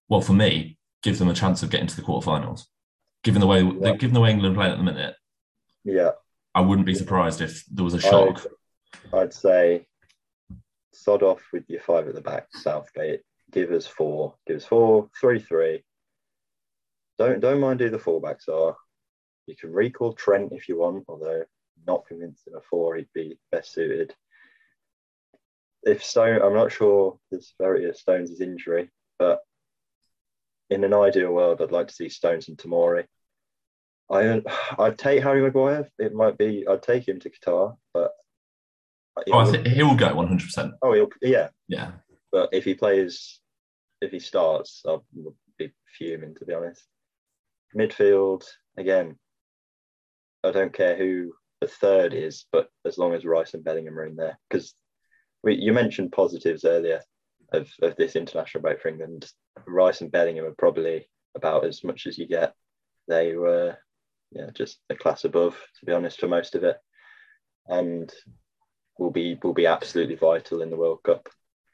well, 0.10 0.22
for 0.22 0.34
me, 0.34 0.78
give 1.02 1.18
them 1.18 1.30
a 1.30 1.34
chance 1.34 1.64
of 1.64 1.70
getting 1.70 1.88
to 1.88 1.96
the 1.96 2.02
quarterfinals? 2.02 2.66
Given 3.24 3.40
the 3.40 3.48
way, 3.48 3.62
Yeah. 3.62 3.96
given 3.96 4.14
the 4.14 4.20
way 4.20 4.32
England 4.32 4.56
play 4.56 4.70
at 4.70 4.78
the 4.78 4.84
minute, 4.84 5.16
Yeah, 5.86 6.12
I 6.54 6.62
wouldn't 6.62 6.86
be 6.88 6.96
surprised 6.96 7.40
if 7.42 7.64
there 7.68 7.86
was 7.86 7.94
a 7.94 8.02
shock. 8.02 8.46
I'd 9.14 9.34
say 9.34 9.88
sod 10.94 11.24
off 11.24 11.42
with 11.54 11.70
your 11.70 11.82
five 11.82 12.08
at 12.08 12.16
the 12.16 12.22
back, 12.22 12.48
Southgate. 12.54 13.22
Give 13.52 13.72
us 13.72 13.88
four. 13.88 14.36
Give 14.48 14.58
us 14.58 14.66
four, 14.66 15.10
three, 15.20 15.40
three. 15.40 15.84
Don't 17.18 17.40
don't 17.40 17.60
mind 17.60 17.80
who 17.80 17.90
the 17.90 17.98
fullbacks 17.98 18.48
are. 18.48 18.76
You 19.48 19.56
can 19.56 19.72
recall 19.72 20.14
Trent 20.14 20.54
if 20.54 20.70
you 20.70 20.80
want, 20.80 21.06
although 21.08 21.44
not 21.86 22.06
convinced 22.08 22.48
in 22.48 22.56
a 22.56 22.62
four 22.70 22.96
he'd 22.96 23.08
be 23.14 23.38
best 23.52 23.74
suited. 23.74 24.14
If 25.84 26.04
Stone, 26.04 26.42
I'm 26.42 26.54
not 26.54 26.72
sure 26.72 27.18
the 27.32 27.42
severity 27.42 27.86
of 27.86 27.98
Stones' 27.98 28.40
injury, 28.40 28.90
but 29.18 29.40
in 30.70 30.84
an 30.84 30.94
ideal 30.94 31.32
world, 31.32 31.62
I'd 31.62 31.72
like 31.72 31.88
to 31.88 31.94
see 31.94 32.10
Stones 32.10 32.48
and 32.48 32.58
Tamori. 32.58 33.06
I 34.10 34.42
I'd 34.78 34.98
take 34.98 35.24
Harry 35.24 35.42
Maguire. 35.42 35.90
It 36.00 36.14
might 36.14 36.38
be 36.38 36.66
I'd 36.68 36.84
take 36.84 37.08
him 37.08 37.20
to 37.20 37.30
Qatar, 37.30 37.76
but 37.94 38.12
Oh, 39.30 39.40
I 39.40 39.46
think 39.46 39.68
he 39.68 39.84
will 39.84 39.96
go 39.96 40.16
100%. 40.16 40.72
Oh, 40.82 40.94
he'll, 40.94 41.10
yeah. 41.22 41.50
Yeah. 41.68 41.92
But 42.32 42.50
if 42.54 42.64
he 42.64 42.74
plays, 42.74 43.41
if 44.02 44.12
he 44.12 44.20
starts, 44.20 44.82
I'll 44.86 45.06
be 45.58 45.72
fuming 45.98 46.36
to 46.36 46.46
be 46.46 46.54
honest. 46.54 46.86
Midfield 47.76 48.46
again. 48.78 49.18
I 50.44 50.52
don't 50.52 50.74
care 50.74 50.98
who 50.98 51.34
the 51.62 51.68
third 51.68 52.14
is, 52.14 52.46
but 52.52 52.70
as 52.86 52.98
long 52.98 53.14
as 53.14 53.26
Rice 53.26 53.54
and 53.54 53.64
Bellingham 53.64 53.98
are 54.00 54.06
in 54.06 54.16
there, 54.16 54.40
because 54.50 54.74
you 55.44 55.72
mentioned 55.72 56.12
positives 56.12 56.66
earlier 56.66 57.02
of, 57.54 57.70
of 57.82 57.96
this 57.96 58.16
international 58.16 58.64
break 58.64 58.82
for 58.82 58.88
England. 58.88 59.32
Rice 59.68 60.02
and 60.02 60.12
Bellingham 60.12 60.46
are 60.46 60.56
probably 60.58 61.08
about 61.36 61.66
as 61.66 61.84
much 61.84 62.08
as 62.08 62.18
you 62.18 62.28
get. 62.28 62.54
They 63.08 63.36
were, 63.36 63.78
yeah, 64.32 64.48
just 64.54 64.80
a 64.90 64.96
class 64.96 65.26
above, 65.26 65.56
to 65.80 65.86
be 65.86 65.94
honest, 65.94 66.20
for 66.20 66.28
most 66.28 66.56
of 66.56 66.64
it, 66.64 66.78
and 67.68 68.12
will 68.98 69.12
be 69.12 69.38
will 69.44 69.54
be 69.54 69.68
absolutely 69.68 70.16
vital 70.16 70.62
in 70.62 70.70
the 70.70 70.78
World 70.78 71.04
Cup 71.04 71.30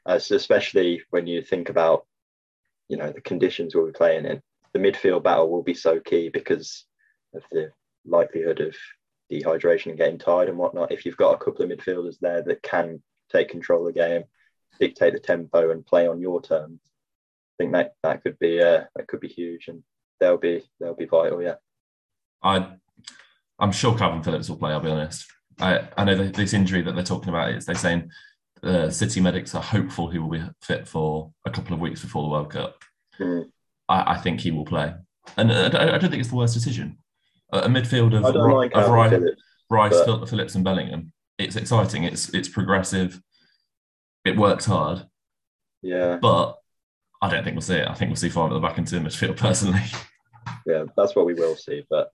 as 0.08 0.30
especially 0.30 1.02
when 1.10 1.26
you 1.26 1.42
think 1.42 1.68
about 1.68 2.06
you 2.88 2.96
know 2.96 3.12
the 3.12 3.20
conditions 3.20 3.74
we'll 3.74 3.86
be 3.86 3.92
playing 3.92 4.24
in 4.26 4.42
the 4.72 4.78
midfield 4.78 5.22
battle 5.22 5.50
will 5.50 5.62
be 5.62 5.74
so 5.74 6.00
key 6.00 6.28
because 6.28 6.84
of 7.34 7.42
the 7.52 7.70
likelihood 8.06 8.60
of 8.60 8.74
dehydration 9.30 9.86
and 9.86 9.98
getting 9.98 10.18
tired 10.18 10.48
and 10.48 10.58
whatnot 10.58 10.92
if 10.92 11.04
you've 11.04 11.16
got 11.16 11.34
a 11.34 11.44
couple 11.44 11.62
of 11.62 11.70
midfielders 11.70 12.16
there 12.20 12.42
that 12.42 12.62
can 12.62 13.02
take 13.30 13.48
control 13.48 13.86
of 13.86 13.94
the 13.94 14.00
game 14.00 14.24
dictate 14.80 15.12
the 15.12 15.18
tempo 15.18 15.70
and 15.70 15.86
play 15.86 16.06
on 16.06 16.20
your 16.20 16.40
terms 16.40 16.80
i 16.84 17.62
think 17.62 17.72
that 17.72 17.94
that 18.02 18.22
could 18.22 18.38
be 18.38 18.60
uh, 18.62 18.84
that 18.96 19.06
could 19.08 19.20
be 19.20 19.28
huge 19.28 19.68
and 19.68 19.82
they'll 20.20 20.38
be 20.38 20.62
they'll 20.80 20.94
be 20.94 21.06
vital 21.06 21.42
yeah 21.42 21.54
I, 22.42 22.74
I'm 23.58 23.72
sure 23.72 23.96
Kalvin 23.96 24.24
Phillips 24.24 24.48
will 24.48 24.56
play. 24.56 24.72
I'll 24.72 24.80
be 24.80 24.90
honest. 24.90 25.26
I, 25.60 25.88
I 25.96 26.04
know 26.04 26.28
this 26.28 26.54
injury 26.54 26.82
that 26.82 26.94
they're 26.94 27.04
talking 27.04 27.30
about 27.30 27.50
is 27.50 27.66
they're 27.66 27.74
saying 27.74 28.10
uh, 28.62 28.90
City 28.90 29.20
medics 29.20 29.54
are 29.54 29.62
hopeful 29.62 30.08
he 30.08 30.18
will 30.18 30.30
be 30.30 30.42
fit 30.62 30.86
for 30.86 31.32
a 31.46 31.50
couple 31.50 31.74
of 31.74 31.80
weeks 31.80 32.00
before 32.02 32.22
the 32.22 32.28
World 32.28 32.50
Cup. 32.50 32.82
Mm. 33.18 33.46
I, 33.88 34.14
I 34.14 34.18
think 34.18 34.40
he 34.40 34.50
will 34.50 34.64
play, 34.64 34.94
and 35.36 35.50
uh, 35.50 35.70
I, 35.74 35.94
I 35.94 35.98
don't 35.98 36.10
think 36.10 36.20
it's 36.20 36.30
the 36.30 36.36
worst 36.36 36.54
decision. 36.54 36.98
A, 37.52 37.60
a 37.60 37.68
midfield 37.68 38.14
of, 38.16 38.34
don't 38.34 38.50
like 38.52 38.74
of 38.74 38.88
Rice, 38.90 39.10
Phillips 39.10 39.42
Rice 39.70 40.00
but- 40.04 40.28
Phillips, 40.28 40.54
and 40.54 40.64
Bellingham. 40.64 41.12
It's 41.38 41.56
exciting. 41.56 42.04
It's 42.04 42.28
it's 42.34 42.48
progressive. 42.48 43.20
It 44.24 44.36
works 44.36 44.66
hard, 44.66 45.06
yeah 45.80 46.18
but 46.20 46.58
I 47.22 47.28
don't 47.28 47.44
think 47.44 47.54
we'll 47.54 47.62
see 47.62 47.76
it. 47.76 47.88
I 47.88 47.94
think 47.94 48.10
we'll 48.10 48.16
see 48.16 48.28
five 48.28 48.50
at 48.50 48.54
the 48.54 48.60
back 48.60 48.78
into 48.78 48.98
the 48.98 49.00
midfield 49.08 49.36
personally. 49.48 49.80
yeah, 50.66 50.84
that's 50.96 51.16
what 51.16 51.26
we 51.26 51.34
will 51.34 51.56
see. 51.56 51.84
But 51.88 52.10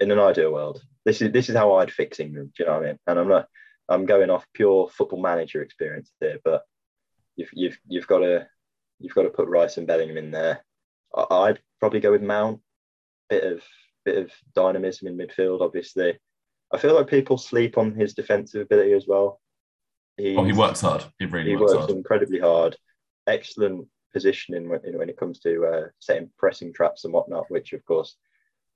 in 0.00 0.10
an 0.10 0.18
ideal 0.18 0.52
world, 0.52 0.82
this 1.04 1.20
is 1.22 1.32
this 1.32 1.48
is 1.48 1.56
how 1.56 1.74
I'd 1.76 1.90
fix 1.90 2.20
England. 2.20 2.52
Do 2.56 2.62
you 2.62 2.68
know 2.68 2.76
what 2.76 2.84
I 2.84 2.86
mean? 2.86 2.98
And 3.06 3.18
I'm 3.18 3.28
not. 3.28 3.48
I'm 3.88 4.06
going 4.06 4.30
off 4.30 4.46
pure 4.52 4.88
football 4.88 5.20
manager 5.20 5.62
experience 5.62 6.12
here, 6.20 6.38
but 6.44 6.62
you've 7.36 7.50
you've 7.52 7.78
you've 7.86 8.06
got 8.06 8.18
to 8.18 8.46
you've 8.98 9.14
got 9.14 9.22
to 9.22 9.30
put 9.30 9.48
Rice 9.48 9.76
and 9.76 9.86
Bellingham 9.86 10.16
in 10.16 10.30
there. 10.30 10.64
I- 11.14 11.26
I'd 11.30 11.60
probably 11.80 12.00
go 12.00 12.10
with 12.10 12.22
Mount. 12.22 12.60
Bit 13.28 13.44
of 13.44 13.62
bit 14.04 14.18
of 14.18 14.30
dynamism 14.54 15.08
in 15.08 15.16
midfield, 15.18 15.60
obviously. 15.60 16.18
I 16.72 16.78
feel 16.78 16.94
like 16.94 17.08
people 17.08 17.38
sleep 17.38 17.78
on 17.78 17.94
his 17.94 18.14
defensive 18.14 18.62
ability 18.62 18.92
as 18.92 19.06
well. 19.06 19.40
Oh, 20.18 20.44
he 20.44 20.52
works 20.52 20.80
hard. 20.80 21.04
He 21.18 21.26
really 21.26 21.50
he 21.50 21.56
works, 21.56 21.74
works 21.74 21.92
incredibly 21.92 22.40
hard. 22.40 22.76
Excellent 23.26 23.86
positioning 24.12 24.68
when, 24.68 24.80
when 24.96 25.10
it 25.10 25.16
comes 25.18 25.40
to 25.40 25.64
uh, 25.66 25.86
setting 26.00 26.30
pressing 26.38 26.72
traps 26.72 27.04
and 27.04 27.12
whatnot. 27.12 27.50
Which, 27.50 27.72
of 27.72 27.84
course, 27.84 28.16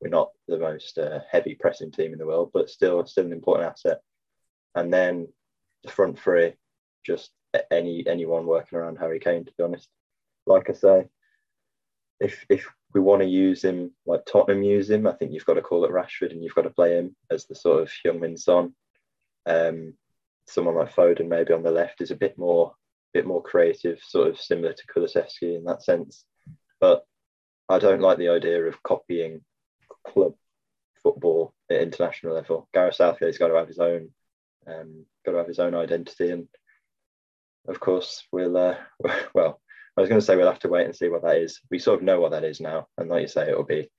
we're 0.01 0.09
not 0.09 0.31
the 0.49 0.59
most 0.59 0.99
uh, 0.99 1.21
heavy 1.31 1.55
pressing 1.55 1.91
team 1.91 2.13
in 2.13 2.19
the 2.19 2.27
world, 2.27 2.51
but 2.53 2.71
still, 2.71 3.05
still 3.07 3.27
an 3.27 3.33
important 3.33 3.71
asset. 3.71 4.01
And 4.75 4.93
then 4.93 5.29
the 5.85 5.91
front 5.91 6.19
three, 6.19 6.55
just 7.05 7.31
any 7.71 8.07
anyone 8.07 8.47
working 8.47 8.79
around 8.79 8.97
Harry 8.97 9.21
Kane. 9.21 9.45
To 9.45 9.53
be 9.57 9.65
honest, 9.65 9.89
like 10.47 10.71
I 10.71 10.73
say, 10.73 11.09
if 12.21 12.45
if 12.49 12.67
we 12.95 13.01
want 13.01 13.23
to 13.23 13.29
use 13.29 13.63
him 13.65 13.93
like 14.07 14.25
Tottenham 14.27 14.63
use 14.63 14.91
him, 14.91 15.07
I 15.07 15.13
think 15.13 15.33
you've 15.33 15.47
got 15.47 15.55
to 15.55 15.63
call 15.63 15.85
it 15.85 15.91
Rashford 15.91 16.33
and 16.33 16.43
you've 16.43 16.55
got 16.55 16.63
to 16.63 16.71
play 16.71 16.97
him 16.97 17.17
as 17.31 17.47
the 17.47 17.55
sort 17.55 17.83
of 17.83 17.93
Heung-min 18.05 18.37
Son. 18.37 18.75
Um, 19.47 19.95
someone 20.47 20.75
like 20.75 20.95
Foden 20.95 21.29
maybe 21.29 21.53
on 21.53 21.63
the 21.63 21.71
left 21.71 22.01
is 22.01 22.11
a 22.11 22.17
bit 22.17 22.37
more 22.37 22.75
bit 23.13 23.27
more 23.27 23.43
creative, 23.43 24.01
sort 24.03 24.29
of 24.29 24.39
similar 24.39 24.73
to 24.73 24.87
Kulusevski 24.87 25.57
in 25.57 25.65
that 25.65 25.83
sense. 25.83 26.25
But 26.81 27.05
I 27.69 27.79
don't 27.79 28.01
like 28.01 28.19
the 28.19 28.29
idea 28.29 28.65
of 28.65 28.83
copying 28.83 29.43
club 30.07 30.35
football 31.03 31.55
at 31.71 31.81
international 31.81 32.35
level. 32.35 32.69
Gareth 32.73 32.97
Southgate's 32.97 33.39
got 33.39 33.49
to 33.49 33.55
have 33.55 33.69
his 33.69 33.79
own, 33.79 34.11
um, 34.67 35.05
got 35.25 35.33
to 35.33 35.39
have 35.39 35.47
his 35.47 35.59
own 35.59 35.75
identity, 35.75 36.31
and 36.31 36.49
of 37.69 37.81
course 37.81 38.25
we'll. 38.33 38.57
Uh, 38.57 38.77
well, 39.35 39.61
I 39.97 40.01
was 40.01 40.09
going 40.09 40.21
to 40.21 40.25
say 40.25 40.37
we'll 40.37 40.51
have 40.51 40.61
to 40.61 40.69
wait 40.69 40.87
and 40.87 40.97
see 40.97 41.09
what 41.09 41.23
that 41.23 41.39
is. 41.39 41.61
We 41.71 41.79
sort 41.79 41.99
of 41.99 42.05
know 42.05 42.21
what 42.21 42.33
that 42.33 42.45
is 42.45 42.61
now, 42.61 42.87
and 42.97 43.09
like 43.09 43.23
you 43.23 43.29
say, 43.29 43.49
it'll 43.49 43.65
be 43.65 43.91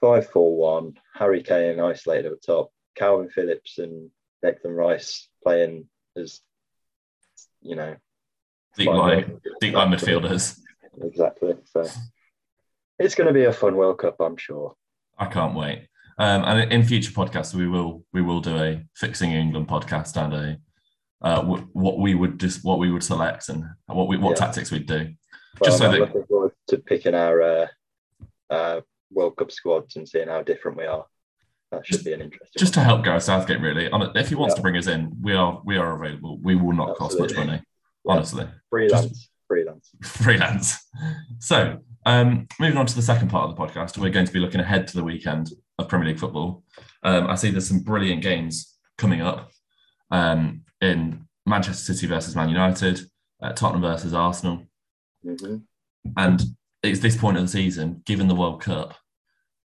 five 0.00 0.28
four 0.28 0.56
one. 0.56 0.94
Harry 1.14 1.42
Kane 1.42 1.80
isolated 1.80 2.26
at 2.26 2.32
the 2.32 2.52
top. 2.52 2.70
Kalvin 2.98 3.30
Phillips 3.30 3.78
and 3.78 4.10
Declan 4.44 4.76
Rice 4.76 5.28
playing 5.42 5.88
as 6.16 6.40
you 7.60 7.76
know 7.76 7.96
Deep 8.76 8.88
line, 8.88 9.40
deep 9.60 9.74
line 9.74 9.90
midfielders. 9.90 10.58
Exactly. 11.00 11.54
So 11.64 11.88
it's 12.98 13.14
going 13.14 13.26
to 13.26 13.32
be 13.32 13.44
a 13.44 13.52
fun 13.52 13.76
World 13.76 13.98
Cup, 13.98 14.16
I'm 14.20 14.36
sure. 14.36 14.74
I 15.18 15.26
can't 15.26 15.54
wait. 15.54 15.88
Um, 16.18 16.44
and 16.44 16.72
in 16.72 16.82
future 16.82 17.12
podcasts, 17.12 17.54
we 17.54 17.68
will 17.68 18.04
we 18.12 18.22
will 18.22 18.40
do 18.40 18.56
a 18.56 18.82
fixing 18.94 19.32
England 19.32 19.68
podcast 19.68 20.16
and 20.22 20.32
a 20.34 20.58
uh, 21.22 21.36
w- 21.42 21.68
what 21.72 21.98
we 21.98 22.14
would 22.14 22.38
just 22.40 22.64
what 22.64 22.78
we 22.78 22.90
would 22.90 23.02
select 23.02 23.48
and 23.48 23.64
what 23.86 24.08
we 24.08 24.16
what 24.16 24.30
Yeah. 24.38 24.46
tactics 24.46 24.70
we'd 24.70 24.86
do. 24.86 25.12
Well, 25.60 25.64
Just 25.70 25.78
so 25.78 25.86
I'm 25.86 25.92
that- 25.92 26.00
looking 26.00 26.24
forward 26.24 26.52
to 26.68 26.78
picking 26.78 27.14
our 27.14 27.42
uh, 27.42 27.66
uh, 28.50 28.80
World 29.10 29.36
Cup 29.36 29.50
squads 29.52 29.96
and 29.96 30.08
seeing 30.08 30.28
how 30.28 30.42
different 30.42 30.76
we 30.78 30.84
are. 30.86 31.04
That 31.72 31.86
should 31.86 32.04
be 32.04 32.12
an 32.12 32.20
interesting. 32.20 32.58
Just 32.58 32.74
to 32.74 32.80
help 32.80 33.04
Gareth 33.04 33.24
Southgate, 33.24 33.60
really. 33.60 33.88
If 34.14 34.28
he 34.28 34.34
wants 34.36 34.52
Yeah. 34.52 34.56
to 34.56 34.62
bring 34.62 34.76
us 34.76 34.86
in, 34.86 35.12
we 35.20 35.34
are 35.34 35.60
we 35.64 35.76
are 35.76 35.94
available. 36.02 36.38
We 36.42 36.54
will 36.54 36.72
not 36.72 36.96
cost 36.96 37.18
much 37.18 37.30
Absolutely. 37.32 37.46
money, 37.54 37.62
Yeah. 38.04 38.12
honestly. 38.12 38.46
freelance. 38.70 39.28
freelance. 39.48 39.90
freelance. 40.02 40.78
So, 41.40 41.78
um, 42.04 42.46
moving 42.60 42.76
on 42.78 42.86
to 42.86 42.94
the 42.94 43.02
second 43.02 43.28
part 43.28 43.48
of 43.50 43.56
the 43.56 43.62
podcast, 43.62 43.98
we're 43.98 44.10
going 44.10 44.26
to 44.26 44.32
be 44.32 44.38
looking 44.40 44.60
ahead 44.60 44.86
to 44.88 44.96
the 44.96 45.04
weekend 45.04 45.50
of 45.78 45.88
Premier 45.88 46.08
League 46.08 46.18
football. 46.18 46.64
Um, 47.02 47.26
I 47.26 47.34
see 47.34 47.50
there's 47.50 47.68
some 47.68 47.80
brilliant 47.80 48.22
games 48.22 48.76
coming 48.98 49.20
up 49.20 49.50
um, 50.10 50.62
in 50.80 51.26
Manchester 51.44 51.94
City 51.94 52.06
versus 52.06 52.34
Man 52.34 52.48
United, 52.48 53.00
uh, 53.42 53.52
Tottenham 53.52 53.82
versus 53.82 54.14
Arsenal, 54.14 54.66
hmm 55.22 55.56
and 56.16 56.42
it's 56.84 57.00
this 57.00 57.16
point 57.16 57.36
of 57.36 57.42
the 57.42 57.48
season, 57.48 58.02
given 58.06 58.28
the 58.28 58.34
World 58.34 58.60
Cup, 58.60 58.94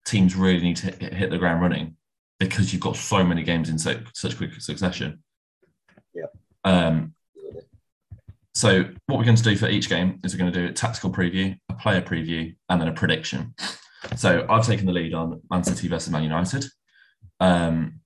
teams 0.06 0.36
really 0.36 0.60
need 0.60 0.76
to 0.76 0.86
hit, 0.86 1.12
hit 1.12 1.30
the 1.30 1.38
ground 1.38 1.60
running 1.60 1.96
because 2.38 2.72
you've 2.72 2.82
got 2.82 2.96
so 2.96 3.24
many 3.24 3.42
games 3.42 3.68
in 3.68 3.78
so, 3.78 4.00
such 4.14 4.36
quick 4.36 4.60
succession. 4.60 5.22
Yeah. 6.14 6.26
Um, 6.64 7.14
so 8.54 8.84
what 9.06 9.18
we're 9.18 9.24
going 9.24 9.36
to 9.36 9.42
do 9.42 9.56
for 9.56 9.68
each 9.68 9.88
game 9.88 10.20
is 10.24 10.34
we're 10.34 10.38
going 10.38 10.52
to 10.52 10.58
do 10.58 10.66
a 10.66 10.72
tactical 10.72 11.10
preview, 11.10 11.56
a 11.68 11.74
player 11.74 12.00
preview, 12.00 12.54
and 12.68 12.80
then 12.80 12.88
a 12.88 12.92
prediction. 12.92 13.54
So 14.16 14.46
I've 14.48 14.66
taken 14.66 14.86
the 14.86 14.92
lead 14.92 15.14
on 15.14 15.40
Man 15.50 15.64
City 15.64 15.88
versus 15.88 16.10
Man 16.10 16.22
United, 16.22 16.64
um, 17.38 18.00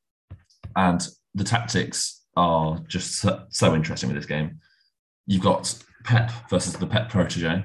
and 0.76 1.06
the 1.34 1.44
tactics 1.44 2.22
are 2.36 2.78
just 2.88 3.16
so, 3.16 3.44
so 3.48 3.74
interesting 3.74 4.08
with 4.08 4.16
this 4.16 4.26
game. 4.26 4.58
you've 5.26 5.42
got 5.42 5.72
Pep 6.04 6.30
versus 6.50 6.74
the 6.74 6.86
Pep 6.86 7.08
protege. 7.08 7.64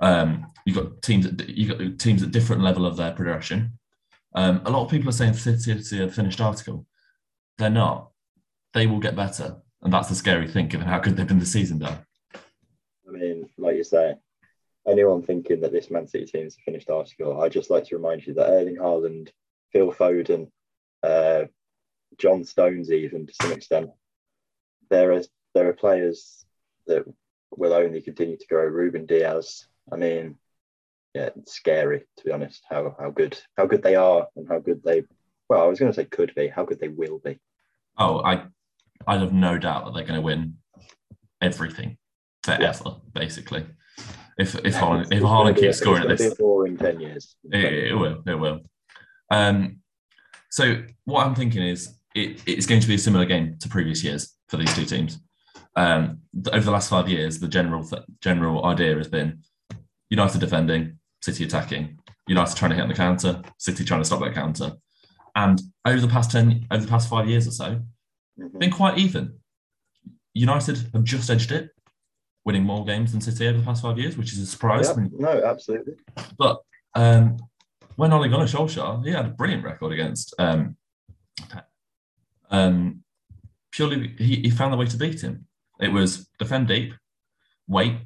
Um, 0.00 0.46
you've 0.66 0.76
got 0.76 1.02
teams 1.02 1.26
at, 1.26 1.48
you've 1.48 1.78
got 1.78 1.98
teams 1.98 2.22
at 2.22 2.30
different 2.30 2.62
level 2.62 2.86
of 2.86 2.96
their 2.96 3.12
progression. 3.12 3.78
Um, 4.34 4.62
a 4.64 4.70
lot 4.70 4.84
of 4.84 4.90
people 4.90 5.08
are 5.08 5.12
saying 5.12 5.34
City 5.34 6.00
are 6.00 6.06
a 6.06 6.10
finished 6.10 6.40
article. 6.40 6.86
They're 7.58 7.70
not. 7.70 8.10
They 8.72 8.86
will 8.86 8.98
get 8.98 9.14
better, 9.14 9.56
and 9.82 9.92
that's 9.92 10.08
the 10.08 10.16
scary 10.16 10.48
thing, 10.48 10.66
given 10.66 10.88
how 10.88 10.98
good 10.98 11.16
they've 11.16 11.26
been 11.26 11.38
this 11.38 11.52
season. 11.52 11.78
Though. 11.78 11.96
I 13.08 13.12
mean, 13.12 13.48
like 13.56 13.76
you 13.76 13.84
say, 13.84 14.16
anyone 14.86 15.22
thinking 15.22 15.60
that 15.60 15.72
this 15.72 15.90
Man 15.90 16.06
City 16.06 16.26
team 16.26 16.46
is 16.46 16.56
a 16.56 16.62
finished 16.62 16.90
article, 16.90 17.40
I'd 17.40 17.52
just 17.52 17.70
like 17.70 17.84
to 17.86 17.96
remind 17.96 18.26
you 18.26 18.34
that 18.34 18.48
Erling 18.48 18.76
Haaland, 18.76 19.30
Phil 19.72 19.92
Foden, 19.92 20.50
uh, 21.02 21.44
John 22.18 22.44
Stones, 22.44 22.90
even 22.90 23.26
to 23.26 23.34
some 23.40 23.52
extent, 23.52 23.90
there 24.90 25.12
are 25.12 25.22
there 25.54 25.68
are 25.68 25.74
players 25.74 26.44
that 26.86 27.04
will 27.50 27.72
only 27.72 28.00
continue 28.00 28.36
to 28.36 28.46
grow. 28.46 28.64
Ruben 28.64 29.06
Dias, 29.06 29.66
I 29.92 29.96
mean, 29.96 30.36
yeah, 31.14 31.30
it's 31.36 31.54
scary 31.54 32.04
to 32.18 32.24
be 32.24 32.32
honest. 32.32 32.62
How 32.68 32.94
how 32.98 33.10
good 33.10 33.38
how 33.56 33.66
good 33.66 33.82
they 33.82 33.96
are 33.96 34.28
and 34.36 34.46
how 34.48 34.58
good 34.58 34.82
they. 34.84 35.04
Well, 35.48 35.62
I 35.62 35.66
was 35.66 35.78
going 35.78 35.92
to 35.92 35.96
say 35.96 36.06
could 36.06 36.34
be. 36.34 36.48
How 36.48 36.64
good 36.64 36.80
they 36.80 36.88
will 36.88 37.18
be. 37.18 37.38
Oh, 37.98 38.20
I 38.20 38.44
I 39.06 39.18
have 39.18 39.32
no 39.32 39.58
doubt 39.58 39.84
that 39.84 39.94
they're 39.94 40.04
going 40.04 40.20
to 40.20 40.24
win 40.24 40.56
everything 41.40 41.98
forever, 42.42 42.82
yeah. 42.84 42.92
basically. 43.12 43.66
If 44.38 44.54
if 44.56 44.74
Haaland 44.74 45.12
if 45.12 45.22
Haaland 45.22 45.58
keeps 45.58 45.78
scoring 45.78 46.02
at 46.02 46.18
this, 46.18 46.34
in 46.38 46.76
ten 46.76 47.00
years. 47.00 47.36
It, 47.52 47.90
it, 47.90 47.94
will. 47.94 48.22
It 48.26 48.34
will. 48.34 48.60
Um, 49.30 49.80
so 50.50 50.82
what 51.04 51.26
I'm 51.26 51.34
thinking 51.34 51.62
is 51.62 51.94
it, 52.14 52.42
it's 52.46 52.66
going 52.66 52.80
to 52.80 52.88
be 52.88 52.94
a 52.94 52.98
similar 52.98 53.24
game 53.24 53.56
to 53.60 53.68
previous 53.68 54.02
years 54.02 54.34
for 54.48 54.56
these 54.56 54.74
two 54.74 54.84
teams. 54.84 55.18
Um, 55.76 56.20
over 56.52 56.64
the 56.64 56.70
last 56.70 56.90
five 56.90 57.08
years, 57.08 57.38
the 57.38 57.48
general 57.48 57.88
general 58.20 58.64
idea 58.64 58.96
has 58.96 59.08
been 59.08 59.42
United 60.10 60.40
defending, 60.40 60.98
City 61.22 61.44
attacking, 61.44 61.98
United 62.26 62.56
trying 62.56 62.70
to 62.70 62.76
hit 62.76 62.82
on 62.82 62.88
the 62.88 62.94
counter, 62.94 63.42
City 63.58 63.84
trying 63.84 64.00
to 64.00 64.04
stop 64.04 64.20
that 64.20 64.34
counter. 64.34 64.72
And 65.34 65.60
over 65.84 66.00
the 66.00 66.08
past 66.08 66.30
ten, 66.30 66.66
over 66.70 66.84
the 66.84 66.90
past 66.90 67.08
five 67.08 67.28
years 67.28 67.48
or 67.48 67.50
so, 67.50 67.80
mm-hmm. 68.40 68.58
been 68.58 68.70
quite 68.70 68.98
even. 68.98 69.38
United 70.34 70.88
have 70.92 71.04
just 71.04 71.30
edged 71.30 71.52
it, 71.52 71.70
winning 72.44 72.64
more 72.64 72.84
games 72.84 73.12
than 73.12 73.20
City 73.20 73.48
over 73.48 73.58
the 73.58 73.64
past 73.64 73.82
five 73.82 73.98
years, 73.98 74.16
which 74.16 74.32
is 74.32 74.38
a 74.38 74.46
surprise. 74.46 74.94
No, 74.96 75.42
absolutely. 75.44 75.94
But 76.38 76.60
um, 76.94 77.38
when 77.96 78.12
Ole 78.12 78.28
Gunnar 78.28 78.46
Solskjaer, 78.46 79.04
he 79.04 79.12
had 79.12 79.26
a 79.26 79.30
brilliant 79.30 79.64
record 79.64 79.92
against 79.92 80.34
um, 80.38 80.76
um, 82.50 83.02
purely 83.72 84.14
he, 84.18 84.36
he 84.36 84.50
found 84.50 84.72
the 84.72 84.76
way 84.76 84.86
to 84.86 84.96
beat 84.96 85.22
him. 85.22 85.46
It 85.80 85.88
was 85.88 86.28
defend 86.38 86.68
deep, 86.68 86.94
wait, 87.66 87.96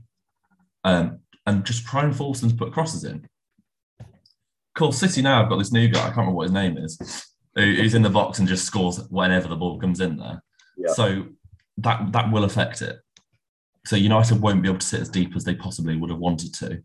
um, 0.84 1.20
and 1.46 1.64
just 1.64 1.84
try 1.86 2.02
and 2.04 2.16
force 2.16 2.40
them 2.40 2.50
to 2.50 2.56
put 2.56 2.72
crosses 2.72 3.04
in. 3.04 3.28
Of 4.00 4.06
course, 4.74 4.98
City 4.98 5.22
now 5.22 5.40
have 5.40 5.50
got 5.50 5.58
this 5.58 5.72
new 5.72 5.88
guy, 5.88 6.00
I 6.00 6.04
can't 6.04 6.18
remember 6.18 6.36
what 6.36 6.44
his 6.44 6.52
name 6.52 6.78
is, 6.78 6.98
who's 7.54 7.94
in 7.94 8.02
the 8.02 8.10
box 8.10 8.38
and 8.38 8.48
just 8.48 8.64
scores 8.64 8.98
whenever 9.10 9.48
the 9.48 9.56
ball 9.56 9.78
comes 9.78 10.00
in 10.00 10.16
there. 10.16 10.42
Yeah. 10.76 10.92
So 10.92 11.26
that 11.78 12.12
that 12.12 12.32
will 12.32 12.44
affect 12.44 12.82
it. 12.82 12.98
So 13.88 13.96
United 13.96 14.42
won't 14.42 14.60
be 14.60 14.68
able 14.68 14.80
to 14.80 14.86
sit 14.86 15.00
as 15.00 15.08
deep 15.08 15.34
as 15.34 15.44
they 15.44 15.54
possibly 15.54 15.96
would 15.96 16.10
have 16.10 16.18
wanted 16.18 16.52
to 16.56 16.82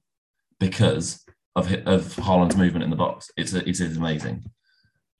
because 0.61 1.25
of 1.53 1.69
of 1.85 2.03
Haaland's 2.15 2.55
movement 2.55 2.85
in 2.85 2.89
the 2.89 2.95
box. 2.95 3.29
It's 3.35 3.51
it 3.51 3.67
is 3.67 3.97
amazing. 3.97 4.45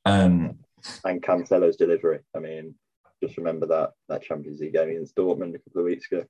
Um, 0.05 0.59
and 1.03 1.21
Cancelo's 1.21 1.75
delivery. 1.75 2.19
I 2.33 2.39
mean, 2.39 2.75
just 3.21 3.35
remember 3.35 3.65
that 3.65 3.91
that 4.07 4.23
Champions 4.23 4.61
League 4.61 4.71
game 4.71 4.91
against 4.91 5.17
Dortmund 5.17 5.55
a 5.55 5.59
couple 5.59 5.81
of 5.81 5.85
weeks 5.87 6.09
ago. 6.09 6.23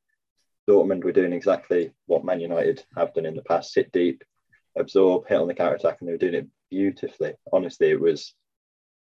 Dortmund 0.68 1.04
were 1.04 1.12
doing 1.12 1.34
exactly 1.34 1.92
what 2.08 2.26
Man 2.26 2.40
United 2.40 2.84
have 2.98 3.14
done 3.14 3.28
in 3.28 3.36
the 3.36 3.44
past: 3.44 3.74
sit 3.74 3.92
deep, 3.92 4.24
absorb, 4.76 5.28
hit 5.28 5.38
on 5.38 5.48
the 5.48 5.54
counter 5.54 5.76
attack, 5.76 5.98
and 6.00 6.08
they 6.08 6.14
were 6.14 6.18
doing 6.18 6.34
it 6.34 6.48
beautifully. 6.72 7.36
Honestly, 7.52 7.92
it 7.92 8.02
was. 8.02 8.34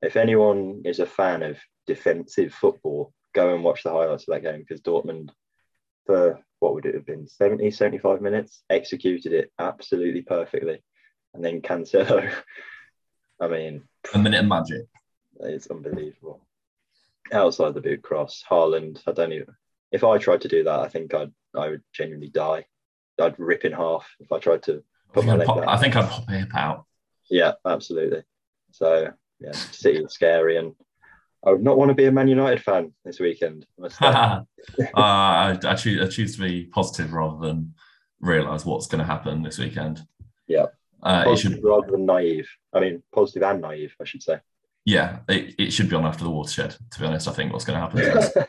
If 0.03 0.16
anyone 0.16 0.83
is 0.85 0.99
a 0.99 1.07
fan 1.07 1.42
of 1.42 1.57
defensive 1.87 2.53
football, 2.53 3.14
go 3.35 3.55
and 3.55 3.64
watch 3.64 3.85
the 3.85 3.90
highlights 3.90 4.29
of 4.29 4.35
that 4.35 4.42
game 4.42 4.61
because 4.61 4.83
Dortmund, 4.83 5.31
for 6.06 6.40
what 6.60 6.74
would 6.74 6.86
it 6.86 6.94
have 6.94 7.06
been, 7.06 7.26
70, 7.26 7.70
75 7.70 8.22
minutes, 8.22 8.62
executed 8.70 9.32
it 9.32 9.52
absolutely 9.58 10.22
perfectly. 10.22 10.82
And 11.34 11.44
then 11.44 11.60
Cancelo, 11.60 12.32
I 13.40 13.48
mean, 13.48 13.82
a 14.14 14.18
minute 14.18 14.40
of 14.40 14.46
magic. 14.46 14.86
It's 15.40 15.66
unbelievable 15.66 16.40
outside 17.32 17.74
the 17.74 17.80
boot 17.80 18.02
cross, 18.02 18.42
Haaland. 18.48 19.00
I 19.06 19.12
don't 19.12 19.32
even. 19.32 19.54
If 19.92 20.04
I 20.04 20.18
tried 20.18 20.42
to 20.42 20.48
do 20.48 20.64
that, 20.64 20.80
I 20.80 20.88
think 20.88 21.14
I'd 21.14 21.32
I 21.54 21.68
would 21.70 21.82
genuinely 21.92 22.28
die. 22.28 22.66
I'd 23.20 23.38
rip 23.38 23.64
in 23.64 23.72
half 23.72 24.06
if 24.20 24.30
I 24.30 24.38
tried 24.38 24.62
to 24.64 24.82
put 25.12 25.24
my 25.24 25.36
leg. 25.36 25.46
Pop, 25.46 25.64
I 25.66 25.76
think 25.78 25.96
I'd 25.96 26.08
pop 26.08 26.28
hip 26.28 26.54
out. 26.54 26.84
Yeah, 27.30 27.52
absolutely. 27.64 28.22
So 28.72 29.12
yeah, 29.40 29.52
City 29.52 30.04
scary, 30.08 30.56
and 30.58 30.74
I 31.46 31.52
would 31.52 31.62
not 31.62 31.78
want 31.78 31.90
to 31.90 31.94
be 31.94 32.06
a 32.06 32.12
Man 32.12 32.28
United 32.28 32.62
fan 32.62 32.92
this 33.04 33.20
weekend. 33.20 33.66
uh, 34.00 34.40
I, 34.94 35.59
I, 35.62 35.74
choose, 35.74 36.02
I 36.02 36.11
choose 36.11 36.37
to 36.37 36.42
be 36.42 36.64
positive 36.64 37.12
rather 37.12 37.38
than 37.46 37.74
realise 38.20 38.64
what's 38.64 38.88
going 38.88 38.98
to 38.98 39.04
happen 39.04 39.42
this 39.42 39.59
weekend. 39.59 40.02
Yeah, 40.48 40.66
uh, 41.02 41.24
it 41.28 41.37
should 41.37 41.62
rather 41.62 41.92
than 41.92 42.04
naive. 42.04 42.48
I 42.72 42.80
mean, 42.80 43.02
positive 43.14 43.44
and 43.44 43.61
naive, 43.61 43.94
I 44.00 44.04
should 44.04 44.22
say 44.22 44.40
yeah, 44.87 45.18
it, 45.28 45.54
it 45.59 45.72
should 45.72 45.90
be 45.90 45.96
on 45.96 46.06
after 46.06 46.24
the 46.24 46.30
watershed. 46.30 46.76
To 46.92 47.00
be 47.00 47.06
honest, 47.06 47.28
I 47.28 47.32
think 47.32 47.52
what's 47.52 47.64
going 47.64 47.78
to 47.78 48.00
happen. 48.00 48.46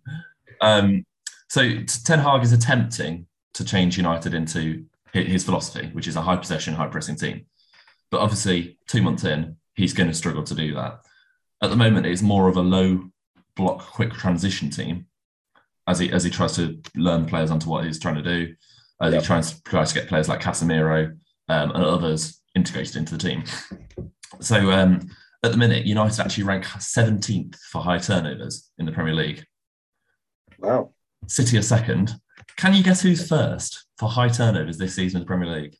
um, 0.60 1.06
so 1.48 1.60
Ten 2.04 2.18
Hag 2.18 2.42
is 2.42 2.52
attempting 2.52 3.26
to 3.52 3.64
change 3.64 3.98
United 3.98 4.32
into 4.32 4.86
his 5.12 5.44
philosophy, 5.44 5.90
which 5.92 6.08
is 6.08 6.16
a 6.16 6.22
high 6.22 6.36
possession, 6.36 6.74
high 6.74 6.86
pressing 6.86 7.16
team. 7.16 7.44
But 8.10 8.22
obviously, 8.22 8.78
two 8.88 9.02
months 9.02 9.24
in, 9.24 9.56
he's 9.74 9.92
going 9.92 10.08
to 10.08 10.14
struggle 10.14 10.42
to 10.44 10.54
do 10.54 10.74
that. 10.74 11.00
At 11.62 11.70
the 11.70 11.76
moment, 11.76 12.06
it's 12.06 12.22
more 12.22 12.48
of 12.48 12.56
a 12.56 12.62
low 12.62 13.10
block, 13.56 13.80
quick 13.80 14.12
transition 14.12 14.70
team 14.70 15.06
as 15.86 15.98
he 15.98 16.12
as 16.12 16.22
he 16.22 16.30
tries 16.30 16.54
to 16.56 16.80
learn 16.94 17.26
players 17.26 17.50
onto 17.50 17.68
what 17.68 17.84
he's 17.84 17.98
trying 17.98 18.16
to 18.16 18.22
do. 18.22 18.54
As 19.00 19.12
yep. 19.12 19.22
he 19.22 19.26
tries, 19.26 19.60
tries 19.62 19.92
to 19.92 20.00
get 20.00 20.08
players 20.08 20.28
like 20.28 20.40
Casemiro 20.40 21.16
um, 21.48 21.70
and 21.70 21.84
others 21.84 22.42
integrated 22.54 22.96
into 22.96 23.16
the 23.16 23.28
team. 23.28 23.44
So 24.40 24.72
um, 24.72 25.08
at 25.44 25.52
the 25.52 25.56
minute, 25.56 25.86
United 25.86 26.20
actually 26.20 26.44
rank 26.44 26.64
17th 26.64 27.56
for 27.70 27.80
high 27.80 27.98
turnovers 27.98 28.70
in 28.78 28.86
the 28.86 28.92
Premier 28.92 29.14
League. 29.14 29.44
Wow. 30.58 30.92
City 31.28 31.58
are 31.58 31.62
second. 31.62 32.14
Can 32.56 32.74
you 32.74 32.82
guess 32.82 33.00
who's 33.00 33.28
first 33.28 33.86
for 33.98 34.08
high 34.08 34.28
turnovers 34.28 34.78
this 34.78 34.94
season 34.94 35.18
in 35.18 35.22
the 35.22 35.28
Premier 35.28 35.60
League? 35.60 35.76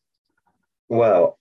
Well, 0.87 1.37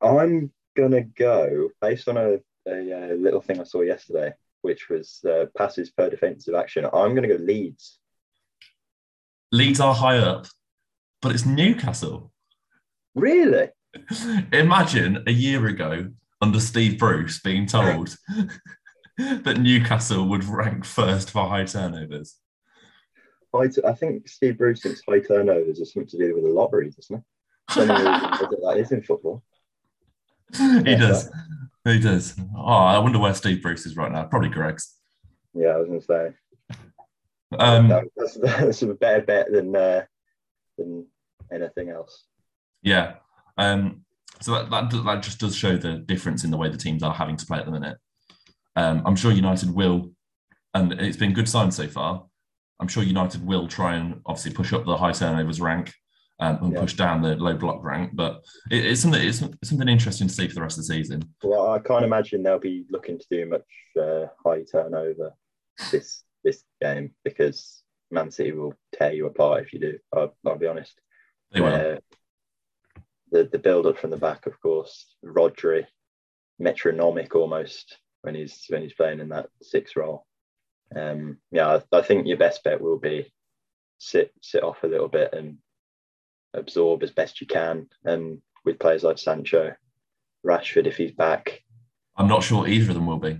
I'm 0.00 0.50
going 0.76 0.90
to 0.92 1.02
go 1.02 1.68
based 1.80 2.08
on 2.08 2.16
a, 2.16 2.38
a, 2.66 3.12
a, 3.12 3.14
little 3.14 3.40
thing 3.40 3.60
I 3.60 3.64
saw 3.64 3.82
yesterday, 3.82 4.32
which 4.62 4.88
was 4.88 5.20
uh, 5.28 5.46
passes 5.56 5.90
per 5.90 6.10
defensive 6.10 6.54
action. 6.54 6.84
I'm 6.84 7.14
going 7.14 7.28
to 7.28 7.36
go 7.36 7.42
Leeds. 7.42 7.98
Leeds 9.52 9.80
are 9.80 9.94
high 9.94 10.18
up, 10.18 10.46
but 11.22 11.32
it's 11.32 11.46
Newcastle. 11.46 12.32
Really? 13.14 13.68
Imagine 14.52 15.22
a 15.26 15.32
year 15.32 15.66
ago, 15.66 16.10
under 16.40 16.60
Steve 16.60 16.98
Bruce 16.98 17.40
being 17.40 17.66
told 17.66 18.16
that 19.18 19.58
Newcastle 19.60 20.28
would 20.28 20.44
rank 20.44 20.84
first 20.84 21.30
for 21.30 21.48
high 21.48 21.64
turnovers? 21.64 22.36
I, 23.54 23.68
t- 23.68 23.82
I 23.86 23.92
think 23.92 24.28
Steve 24.28 24.58
Bruce 24.58 24.82
thinks 24.82 25.00
high 25.08 25.20
turnovers 25.20 25.80
are 25.80 25.84
something 25.84 26.08
to 26.08 26.18
do 26.18 26.34
with 26.34 26.44
the 26.44 26.50
lottery, 26.50 26.90
doesn't 26.90 27.16
it? 27.16 27.22
that 27.76 28.74
is 28.76 28.92
in 28.92 29.02
football. 29.02 29.42
He 30.52 30.96
does. 30.96 31.30
He 31.84 31.98
does. 31.98 32.34
Oh, 32.56 32.64
I 32.64 32.98
wonder 32.98 33.18
where 33.18 33.34
Steve 33.34 33.62
Bruce 33.62 33.84
is 33.84 33.96
right 33.96 34.10
now. 34.10 34.24
Probably 34.24 34.48
Greggs. 34.48 34.94
Yeah, 35.52 35.68
I 35.68 35.76
was 35.76 35.88
going 35.88 36.00
to 36.00 36.06
say. 36.06 36.78
Um, 37.58 37.88
that's, 38.16 38.34
that's 38.42 38.82
a 38.82 38.86
better 38.94 39.22
bet 39.22 39.52
than 39.52 39.76
uh, 39.76 40.04
than 40.78 41.06
anything 41.52 41.90
else. 41.90 42.24
Yeah. 42.82 43.14
Um, 43.58 44.04
so 44.40 44.52
that, 44.52 44.70
that, 44.70 45.04
that 45.04 45.22
just 45.22 45.38
does 45.38 45.54
show 45.54 45.76
the 45.76 45.98
difference 45.98 46.44
in 46.44 46.50
the 46.50 46.56
way 46.56 46.68
the 46.68 46.76
teams 46.76 47.02
are 47.02 47.14
having 47.14 47.36
to 47.36 47.46
play 47.46 47.58
at 47.58 47.66
the 47.66 47.70
minute. 47.70 47.98
Um, 48.76 49.02
I'm 49.06 49.16
sure 49.16 49.30
United 49.30 49.70
will, 49.70 50.10
and 50.72 50.92
it's 50.94 51.16
been 51.16 51.32
good 51.32 51.48
signs 51.48 51.76
so 51.76 51.86
far. 51.86 52.24
I'm 52.80 52.88
sure 52.88 53.02
United 53.02 53.46
will 53.46 53.68
try 53.68 53.94
and 53.94 54.20
obviously 54.26 54.52
push 54.52 54.72
up 54.72 54.84
the 54.84 54.96
high 54.96 55.12
turnovers 55.12 55.60
rank 55.60 55.92
um, 56.40 56.58
and 56.62 56.72
yeah. 56.72 56.80
push 56.80 56.94
down 56.94 57.22
the 57.22 57.36
low 57.36 57.54
block 57.54 57.82
rank. 57.82 58.10
But 58.14 58.44
it, 58.70 58.84
it's 58.86 59.00
something 59.00 59.22
it's, 59.22 59.42
something 59.62 59.88
interesting 59.88 60.28
to 60.28 60.34
see 60.34 60.48
for 60.48 60.54
the 60.54 60.62
rest 60.62 60.78
of 60.78 60.86
the 60.86 60.94
season. 60.94 61.22
Well, 61.42 61.70
I 61.70 61.78
can't 61.78 62.04
imagine 62.04 62.42
they'll 62.42 62.58
be 62.58 62.86
looking 62.90 63.18
to 63.18 63.26
do 63.30 63.46
much 63.46 63.62
uh, 64.00 64.26
high 64.44 64.62
turnover 64.62 65.32
this 65.90 66.22
this 66.42 66.64
game 66.80 67.12
because 67.24 67.82
Man 68.10 68.30
City 68.30 68.52
will 68.52 68.74
tear 68.92 69.12
you 69.12 69.26
apart 69.26 69.62
if 69.62 69.72
you 69.72 69.80
do. 69.80 69.98
I'll, 70.14 70.36
I'll 70.46 70.58
be 70.58 70.66
honest. 70.66 71.00
They 71.52 71.60
will. 71.60 71.74
Uh, 71.74 71.96
the 73.30 73.44
the 73.50 73.58
build 73.58 73.86
up 73.86 73.98
from 73.98 74.10
the 74.10 74.16
back, 74.16 74.46
of 74.46 74.60
course. 74.60 75.06
Rodri, 75.24 75.86
metronomic 76.58 77.34
almost 77.34 77.98
when 78.22 78.34
he's 78.34 78.64
when 78.68 78.82
he's 78.82 78.94
playing 78.94 79.20
in 79.20 79.30
that 79.30 79.48
six 79.62 79.96
role. 79.96 80.26
Um, 80.94 81.38
yeah, 81.50 81.80
I, 81.92 81.98
I 81.98 82.02
think 82.02 82.26
your 82.26 82.36
best 82.36 82.62
bet 82.62 82.80
will 82.80 82.98
be 82.98 83.32
sit 83.98 84.32
sit 84.40 84.62
off 84.62 84.82
a 84.82 84.88
little 84.88 85.08
bit 85.08 85.32
and 85.32 85.58
absorb 86.54 87.02
as 87.02 87.10
best 87.10 87.40
you 87.40 87.46
can. 87.46 87.88
And 88.04 88.40
with 88.64 88.78
players 88.78 89.02
like 89.04 89.18
Sancho, 89.18 89.74
Rashford, 90.46 90.86
if 90.86 90.96
he's 90.96 91.12
back, 91.12 91.62
I'm 92.16 92.28
not 92.28 92.42
sure 92.42 92.66
either 92.68 92.90
of 92.90 92.94
them 92.94 93.06
will 93.06 93.18
be. 93.18 93.38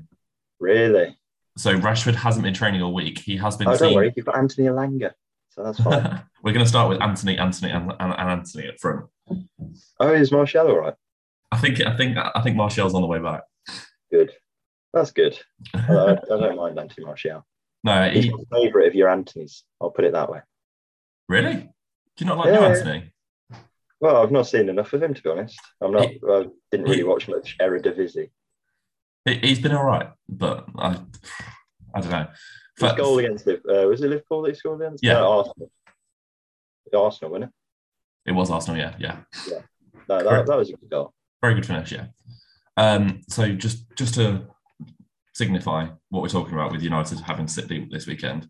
really. 0.61 1.17
So 1.57 1.77
Rashford 1.79 2.17
hasn't 2.17 2.43
been 2.43 2.53
training 2.55 2.83
all 2.83 2.93
week. 2.93 3.21
He 3.21 3.37
has 3.37 3.57
been 3.57 3.69
Oh, 3.69 3.77
don't 3.77 3.95
worry. 3.95 4.13
You've 4.17 4.27
got 4.27 4.37
Anthony 4.37 4.67
Elanga, 4.67 5.13
so 5.51 5.63
that's 5.63 5.81
fine. 5.81 6.21
We're 6.43 6.53
going 6.53 6.65
to 6.65 6.69
start 6.69 6.89
with 6.89 7.01
Anthony, 7.01 7.39
Anthony, 7.39 7.71
and, 7.71 7.93
and, 8.01 8.13
and 8.13 8.31
Anthony 8.31 8.69
up 8.69 8.75
front. 8.81 9.07
oh, 10.01 10.13
is 10.13 10.33
Martial 10.33 10.67
all 10.67 10.79
right? 10.81 10.95
I 11.53 11.59
think 11.59 11.81
I 11.81 11.97
think 11.97 12.19
I 12.19 12.41
think 12.43 12.57
Martial's 12.57 12.95
on 12.95 13.03
the 13.03 13.07
way 13.07 13.21
back. 13.21 13.43
Good. 14.11 14.33
That's 14.93 15.13
good. 15.13 15.39
I, 15.73 16.17
I 16.17 16.17
don't 16.29 16.57
mind 16.63 16.79
Anthony 16.81 17.07
Martial. 17.07 17.47
no, 17.85 18.11
He's 18.11 18.25
he, 18.25 18.31
my 18.31 18.39
favourite 18.59 18.89
of 18.89 18.95
your 18.97 19.09
Anthony's. 19.09 19.63
I'll 19.81 19.91
put 19.91 20.05
it 20.05 20.13
that 20.15 20.29
way. 20.31 20.41
really? 21.29 21.71
Do 22.17 22.25
you 22.25 22.29
not 22.29 22.39
like 22.39 22.55
Yeah. 22.55 22.67
Anthony? 22.67 23.13
Well, 24.01 24.17
I've 24.23 24.31
not 24.33 24.47
seen 24.47 24.69
enough 24.69 24.93
of 24.93 25.03
him 25.03 25.15
to 25.15 25.23
be 25.23 25.31
honest. 25.31 25.59
I'm 25.81 25.93
not. 25.93 26.09
He- 26.09 26.21
I 26.29 26.47
didn't 26.71 26.85
really 26.87 26.97
he- 26.99 27.05
watch 27.05 27.29
much 27.29 27.57
Eredivisie. 27.59 28.31
He, 29.25 29.35
he's 29.39 29.61
been 29.61 29.73
all 29.73 29.85
right, 29.85 30.11
but 30.29 30.67
I 30.77 30.99
I 31.95 32.01
don't 32.01 32.11
know. 32.11 32.27
His 32.27 32.81
But- 32.81 32.97
goal 32.97 33.19
against 33.19 33.49
uh, 33.49 33.55
was 33.65 34.03
it 34.03 34.09
Liverpool 34.11 34.43
that 34.43 34.51
he 34.51 34.55
scored 34.57 34.81
against? 34.83 35.03
Yeah. 35.03 35.15
No, 35.15 35.39
Arsenal. 35.39 35.71
Arsenal, 36.95 37.31
wasn't 37.33 37.51
it? 38.25 38.31
it 38.31 38.33
was 38.33 38.51
Arsenal, 38.51 38.79
yeah, 38.79 38.95
yeah. 38.99 39.19
No, 40.09 40.23
that, 40.23 40.47
that 40.47 40.57
was 40.57 40.71
a 40.71 40.75
good 40.75 40.91
goal. 40.91 41.13
Very 41.43 41.55
good 41.55 41.67
finish, 41.67 41.91
yeah. 41.93 42.07
Um, 42.77 43.21
so 43.29 43.53
just 43.53 43.85
just 43.97 44.15
to 44.15 44.47
signify 45.35 45.87
what 46.11 46.23
we're 46.23 46.29
talking 46.29 46.55
about 46.55 46.71
with 46.73 46.83
United 46.83 47.21
having 47.21 47.49
City 47.49 47.89
this 47.91 48.07
weekend, 48.07 48.49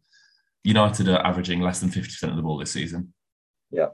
United 0.64 1.09
are 1.09 1.24
averaging 1.24 1.61
less 1.61 1.81
than 1.81 1.90
fifty 1.90 2.09
percent 2.11 2.33
of 2.33 2.37
the 2.37 2.42
ball 2.42 2.59
this 2.59 2.72
season. 2.72 3.14
Yeah. 3.70 3.88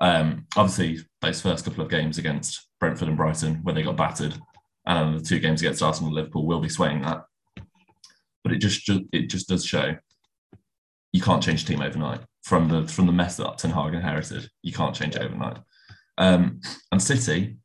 Um, 0.00 0.46
obviously, 0.56 1.04
those 1.20 1.40
first 1.40 1.64
couple 1.64 1.84
of 1.84 1.90
games 1.90 2.18
against 2.18 2.68
Brentford 2.80 3.08
and 3.08 3.16
Brighton, 3.16 3.56
where 3.62 3.74
they 3.74 3.82
got 3.82 3.96
battered, 3.96 4.36
and 4.86 5.18
the 5.18 5.24
two 5.24 5.38
games 5.38 5.60
against 5.60 5.82
Arsenal 5.82 6.08
and 6.08 6.16
Liverpool 6.16 6.46
will 6.46 6.60
be 6.60 6.68
swaying 6.68 7.02
that. 7.02 7.24
But 8.42 8.52
it 8.52 8.58
just 8.58 8.84
ju- 8.84 9.08
it 9.12 9.28
just 9.28 9.48
does 9.48 9.64
show 9.64 9.96
you 11.12 11.20
can't 11.20 11.42
change 11.42 11.62
a 11.62 11.66
team 11.66 11.80
overnight 11.82 12.20
from 12.42 12.68
the 12.68 12.86
from 12.86 13.06
the 13.06 13.12
mess 13.12 13.36
that 13.36 13.58
Ten 13.58 13.70
Hag 13.70 13.94
inherited. 13.94 14.48
You 14.62 14.72
can't 14.72 14.94
change 14.94 15.16
it 15.16 15.22
overnight. 15.22 15.58
Um, 16.18 16.60
and 16.92 17.02
City, 17.02 17.56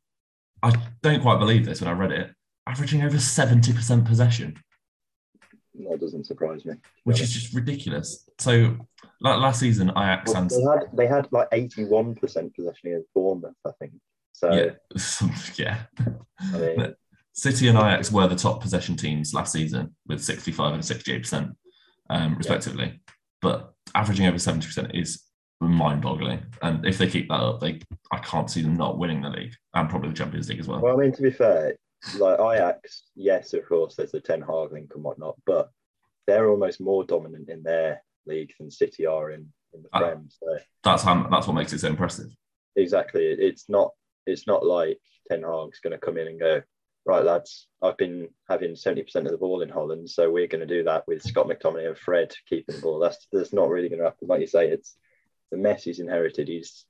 I 0.62 0.74
don't 1.02 1.22
quite 1.22 1.38
believe 1.38 1.64
this 1.64 1.80
when 1.80 1.90
I 1.90 1.92
read 1.92 2.12
it, 2.12 2.30
averaging 2.66 3.02
over 3.02 3.16
70% 3.16 4.06
possession, 4.06 4.56
That 5.74 6.00
doesn't 6.00 6.26
surprise 6.26 6.64
me. 6.64 6.74
which 7.04 7.20
is 7.20 7.32
just 7.32 7.54
ridiculous. 7.54 8.28
So 8.38 8.76
like 9.20 9.38
last 9.38 9.60
season, 9.60 9.90
Ajax 9.90 10.32
Well, 10.32 10.42
and 10.42 10.50
they 10.50 10.62
had 10.62 10.88
they 10.92 11.06
had 11.06 11.28
like 11.32 11.50
81% 11.50 12.20
possession 12.54 12.88
against 12.90 13.12
Bournemouth, 13.14 13.54
I 13.66 13.70
think. 13.78 13.92
So 14.32 14.52
yeah, 14.52 15.28
yeah. 15.56 15.82
I 16.40 16.58
mean, 16.58 16.94
City 17.32 17.68
and 17.68 17.78
Ajax 17.78 18.12
were 18.12 18.28
the 18.28 18.36
top 18.36 18.60
possession 18.60 18.96
teams 18.96 19.32
last 19.32 19.52
season 19.52 19.94
with 20.06 20.22
65 20.22 20.74
and 20.74 20.82
68%, 20.82 21.54
um, 22.10 22.36
respectively. 22.36 23.00
But 23.40 23.72
averaging 23.94 24.26
over 24.26 24.36
70% 24.36 24.94
is 24.94 25.22
mind-boggling. 25.60 26.42
And 26.60 26.84
if 26.84 26.98
they 26.98 27.08
keep 27.08 27.28
that 27.28 27.40
up, 27.40 27.60
they 27.60 27.80
I 28.10 28.18
can't 28.18 28.50
see 28.50 28.62
them 28.62 28.76
not 28.76 28.98
winning 28.98 29.22
the 29.22 29.30
league 29.30 29.54
and 29.74 29.88
probably 29.88 30.10
the 30.10 30.16
Champions 30.16 30.48
League 30.48 30.60
as 30.60 30.68
well. 30.68 30.80
well, 30.80 30.94
I 30.94 31.02
mean, 31.02 31.12
to 31.12 31.22
be 31.22 31.30
fair, 31.30 31.76
like 32.18 32.38
Ajax, 32.40 33.04
yes, 33.14 33.52
of 33.54 33.66
course, 33.66 33.96
there's 33.96 34.12
the 34.12 34.20
Ten 34.20 34.40
Hag 34.40 34.72
link 34.72 34.92
and 34.94 35.04
whatnot, 35.04 35.36
but 35.46 35.70
they're 36.26 36.48
almost 36.48 36.80
more 36.80 37.04
dominant 37.04 37.48
in 37.48 37.62
their 37.62 38.02
league 38.26 38.52
than 38.58 38.70
City 38.70 39.06
are 39.06 39.30
in, 39.32 39.52
in 39.74 39.82
the 39.82 39.88
Ah. 39.92 39.98
Prem. 39.98 40.28
So 40.30 40.58
That's 40.84 41.02
how 41.02 41.26
that's 41.28 41.46
what 41.46 41.54
makes 41.54 41.72
it 41.72 41.80
so 41.80 41.88
impressive. 41.88 42.28
exactly, 42.76 43.24
it's 43.26 43.68
not 43.68 43.90
it's 44.26 44.46
not 44.46 44.64
like 44.64 44.98
Ten 45.28 45.42
Hag's 45.42 45.80
going 45.80 45.92
to 45.92 45.98
come 45.98 46.16
in 46.16 46.28
and 46.28 46.38
go, 46.40 46.62
right, 47.04 47.24
lads, 47.24 47.66
I've 47.82 47.96
been 47.96 48.28
having 48.48 48.72
70% 48.74 49.14
of 49.16 49.30
the 49.32 49.36
ball 49.38 49.62
in 49.62 49.68
Holland, 49.68 50.08
so 50.08 50.30
we're 50.30 50.46
going 50.46 50.66
to 50.66 50.74
do 50.74 50.84
that 50.84 51.06
with 51.08 51.22
Scott 51.22 51.48
McTominay 51.48 51.88
and 51.88 51.98
Fred 51.98 52.32
keeping 52.48 52.76
the 52.76 52.80
ball. 52.82 52.98
That's 53.00 53.26
that's 53.32 53.52
not 53.52 53.68
really 53.68 53.88
going 53.88 53.98
to 54.00 54.04
happen. 54.06 54.28
Like 54.28 54.40
you 54.40 54.46
say, 54.46 54.68
it's 54.68 54.96
the 55.50 55.56
mess 55.58 55.82
he's 55.84 55.98
inherited. 56.00 56.46
He's 56.48 56.84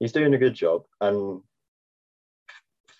he's 0.00 0.12
doing 0.12 0.34
a 0.34 0.38
good 0.38 0.54
job, 0.54 0.84
and 1.00 1.40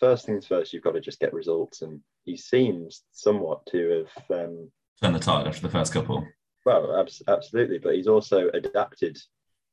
first 0.04 0.26
things 0.26 0.46
first, 0.46 0.72
you've 0.72 0.82
got 0.82 0.92
to 0.92 1.00
just 1.00 1.18
get 1.18 1.32
results, 1.32 1.80
and 1.80 1.98
he 2.24 2.36
seems 2.36 3.04
somewhat 3.12 3.64
to 3.66 4.04
have. 4.28 4.38
Um, 4.38 4.70
Turn 5.02 5.14
the 5.14 5.18
tide 5.18 5.46
after 5.46 5.62
the 5.62 5.70
first 5.70 5.94
couple. 5.94 6.26
well, 6.66 7.00
abs- 7.00 7.22
absolutely, 7.26 7.78
but 7.78 7.94
he's 7.94 8.06
also 8.06 8.50
adapted 8.50 9.16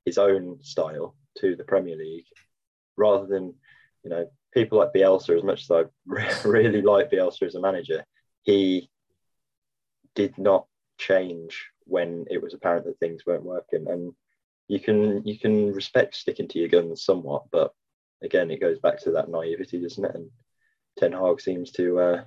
his 0.06 0.18
own 0.18 0.58
style 0.64 1.16
to 1.40 1.58
the 1.58 1.66
Premier 1.66 1.98
League, 1.98 2.26
rather 2.96 3.28
than, 3.28 3.54
you 4.04 4.10
know, 4.10 4.26
people 4.54 4.80
like 4.80 4.94
Bielsa. 4.94 5.38
As 5.38 5.44
much 5.44 5.64
as 5.64 5.72
I 5.72 5.84
really 6.48 6.82
like 6.82 7.12
Bielsa 7.12 7.44
as 7.44 7.56
a 7.56 7.60
manager, 7.60 8.06
he 8.44 8.90
did 10.16 10.38
not 10.38 10.66
change 10.98 11.66
when 11.84 12.26
it 12.32 12.42
was 12.42 12.54
apparent 12.54 12.86
that 12.86 13.00
things 13.00 13.26
weren't 13.26 13.44
working. 13.44 13.86
And 13.90 14.14
you 14.70 14.80
can 14.80 15.26
you 15.28 15.38
can 15.38 15.74
respect 15.74 16.16
sticking 16.16 16.48
to 16.48 16.60
your 16.60 16.70
guns 16.70 17.04
somewhat, 17.04 17.44
but 17.52 17.74
again, 18.24 18.52
it 18.52 18.62
goes 18.62 18.80
back 18.80 19.00
to 19.02 19.12
that 19.12 19.30
naivety, 19.30 19.82
doesn't 19.82 20.06
it? 20.06 20.16
And 20.16 20.30
Ten 20.98 21.12
Hag 21.12 21.42
seems 21.42 21.72
to 21.74 22.00
uh, 22.00 22.24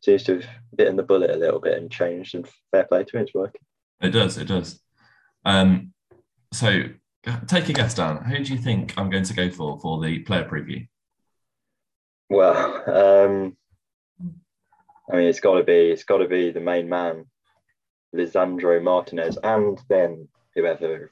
seems 0.00 0.24
to 0.24 0.36
have 0.36 0.46
bitten 0.74 0.96
the 0.96 1.02
bullet 1.02 1.30
a 1.30 1.36
little 1.36 1.60
bit 1.60 1.78
and 1.78 1.90
changed. 1.90 2.34
And 2.34 2.48
fair 2.70 2.84
play 2.84 3.04
to 3.04 3.16
him, 3.16 3.22
it's 3.22 3.34
working. 3.34 3.62
It 4.00 4.10
does. 4.10 4.38
It 4.38 4.48
does. 4.48 4.80
Um, 5.44 5.92
so 6.52 6.84
take 7.46 7.68
a 7.68 7.72
guess, 7.72 7.94
Dan. 7.94 8.24
Who 8.24 8.44
do 8.44 8.52
you 8.52 8.58
think 8.58 8.94
I'm 8.96 9.10
going 9.10 9.24
to 9.24 9.34
go 9.34 9.50
for 9.50 9.78
for 9.80 10.02
the 10.02 10.20
player 10.20 10.44
preview? 10.44 10.88
Well, 12.28 12.56
um, 12.88 13.56
I 15.10 15.16
mean, 15.16 15.26
it's 15.26 15.40
got 15.40 15.58
to 15.58 15.64
be 15.64 15.90
it's 15.90 16.04
got 16.04 16.18
to 16.18 16.28
be 16.28 16.50
the 16.50 16.60
main 16.60 16.88
man, 16.88 17.26
Lisandro 18.14 18.82
Martinez, 18.82 19.38
and 19.42 19.80
then 19.88 20.28
whoever. 20.54 21.10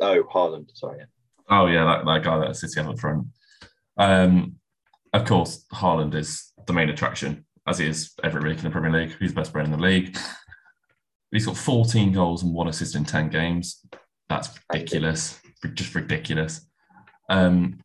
Oh, 0.00 0.22
Haaland. 0.22 0.70
Sorry. 0.74 1.04
Oh 1.50 1.66
yeah, 1.66 1.84
that, 1.84 2.04
that 2.04 2.22
guy 2.22 2.38
that 2.38 2.56
City 2.56 2.80
have 2.80 2.90
up 2.90 2.98
front. 2.98 3.26
Um, 3.96 4.56
of 5.12 5.24
course, 5.24 5.64
Haaland 5.72 6.14
is 6.14 6.52
the 6.66 6.72
main 6.72 6.90
attraction, 6.90 7.46
as 7.66 7.78
he 7.78 7.86
is 7.86 8.12
every 8.22 8.42
week 8.42 8.58
in 8.58 8.64
the 8.64 8.70
Premier 8.70 8.92
League. 8.92 9.16
He's 9.18 9.30
the 9.30 9.40
best 9.40 9.52
player 9.52 9.64
in 9.64 9.70
the 9.70 9.78
league. 9.78 10.16
He's 11.30 11.46
got 11.46 11.56
14 11.56 12.12
goals 12.12 12.42
and 12.42 12.54
one 12.54 12.68
assist 12.68 12.94
in 12.94 13.04
10 13.04 13.28
games. 13.28 13.84
That's 14.28 14.50
ridiculous, 14.72 15.40
just 15.74 15.94
ridiculous. 15.94 16.66
Um, 17.28 17.80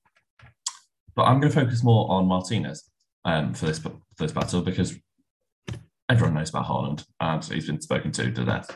but 1.15 1.23
I'm 1.23 1.39
going 1.39 1.51
to 1.51 1.59
focus 1.59 1.83
more 1.83 2.09
on 2.11 2.27
Martinez 2.27 2.83
um, 3.25 3.53
for 3.53 3.65
this 3.65 3.79
for 3.79 3.91
this 4.17 4.31
battle 4.31 4.61
because 4.61 4.95
everyone 6.09 6.35
knows 6.35 6.49
about 6.49 6.65
Haaland 6.65 7.05
and 7.19 7.43
he's 7.43 7.67
been 7.67 7.81
spoken 7.81 8.11
to 8.13 8.31
to 8.31 8.45
death. 8.45 8.75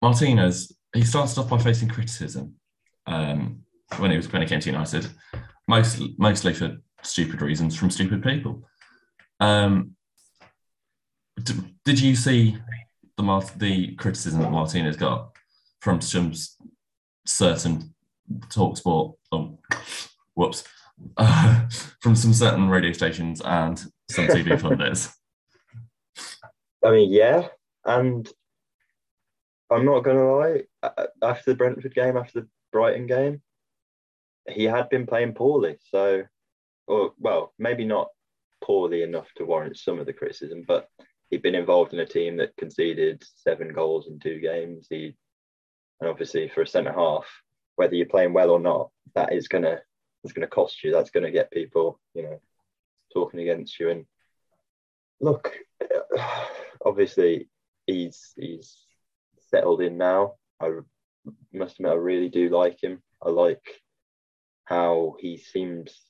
Martinez, 0.00 0.72
he 0.94 1.04
started 1.04 1.38
off 1.38 1.48
by 1.48 1.58
facing 1.58 1.88
criticism 1.88 2.54
um, 3.06 3.62
when 3.98 4.10
he 4.10 4.16
was 4.16 4.26
came 4.26 4.46
to 4.60 4.70
United, 4.70 5.06
most, 5.68 6.02
mostly 6.18 6.54
for 6.54 6.76
stupid 7.02 7.42
reasons 7.42 7.76
from 7.76 7.90
stupid 7.90 8.22
people. 8.22 8.62
Um, 9.40 9.96
d- 11.42 11.54
did 11.84 12.00
you 12.00 12.14
see 12.14 12.56
the 13.16 13.22
Mart- 13.22 13.58
the 13.58 13.94
criticism 13.96 14.40
that 14.42 14.50
Martinez 14.50 14.96
got 14.96 15.32
from 15.80 16.00
some 16.00 16.30
s- 16.30 16.56
certain 17.26 17.94
talk 18.50 18.76
sport? 18.76 19.16
Oh, 19.32 19.58
whoops. 20.34 20.64
Uh, 21.16 21.68
from 22.00 22.14
some 22.14 22.32
certain 22.32 22.68
radio 22.68 22.92
stations 22.92 23.40
and 23.44 23.78
some 24.10 24.26
TV 24.26 24.60
pundits. 24.60 25.16
I 26.84 26.90
mean, 26.90 27.12
yeah, 27.12 27.48
and 27.84 28.28
I'm 29.70 29.84
not 29.84 30.00
going 30.00 30.16
to 30.16 30.24
lie. 30.24 31.02
After 31.22 31.52
the 31.52 31.56
Brentford 31.56 31.94
game, 31.94 32.16
after 32.16 32.40
the 32.40 32.48
Brighton 32.72 33.06
game, 33.06 33.40
he 34.48 34.64
had 34.64 34.88
been 34.88 35.06
playing 35.06 35.34
poorly. 35.34 35.78
So, 35.90 36.22
or 36.86 37.12
well, 37.18 37.52
maybe 37.58 37.84
not 37.84 38.08
poorly 38.62 39.02
enough 39.02 39.28
to 39.36 39.44
warrant 39.44 39.76
some 39.76 39.98
of 39.98 40.06
the 40.06 40.12
criticism, 40.12 40.64
but 40.66 40.88
he'd 41.30 41.42
been 41.42 41.54
involved 41.54 41.92
in 41.92 42.00
a 42.00 42.06
team 42.06 42.36
that 42.36 42.56
conceded 42.56 43.22
seven 43.36 43.72
goals 43.72 44.06
in 44.06 44.18
two 44.18 44.38
games. 44.40 44.86
He, 44.88 45.14
and 46.00 46.10
obviously 46.10 46.48
for 46.48 46.62
a 46.62 46.66
centre 46.66 46.92
half, 46.92 47.26
whether 47.76 47.94
you're 47.94 48.06
playing 48.06 48.32
well 48.32 48.50
or 48.50 48.60
not, 48.60 48.90
that 49.14 49.32
is 49.32 49.48
gonna 49.48 49.80
is 50.24 50.32
gonna 50.32 50.46
cost 50.46 50.82
you. 50.84 50.92
That's 50.92 51.10
gonna 51.10 51.30
get 51.30 51.50
people, 51.50 52.00
you 52.14 52.22
know, 52.22 52.40
talking 53.12 53.40
against 53.40 53.78
you. 53.80 53.90
And 53.90 54.06
look, 55.20 55.56
obviously 56.84 57.48
he's 57.86 58.32
he's 58.36 58.76
settled 59.50 59.80
in 59.80 59.96
now. 59.98 60.34
I 60.60 60.70
must 61.52 61.76
admit, 61.78 61.92
I 61.92 61.96
really 61.96 62.28
do 62.28 62.48
like 62.48 62.82
him. 62.82 63.02
I 63.22 63.30
like 63.30 63.81
how 64.64 65.16
he 65.18 65.36
seems 65.36 66.00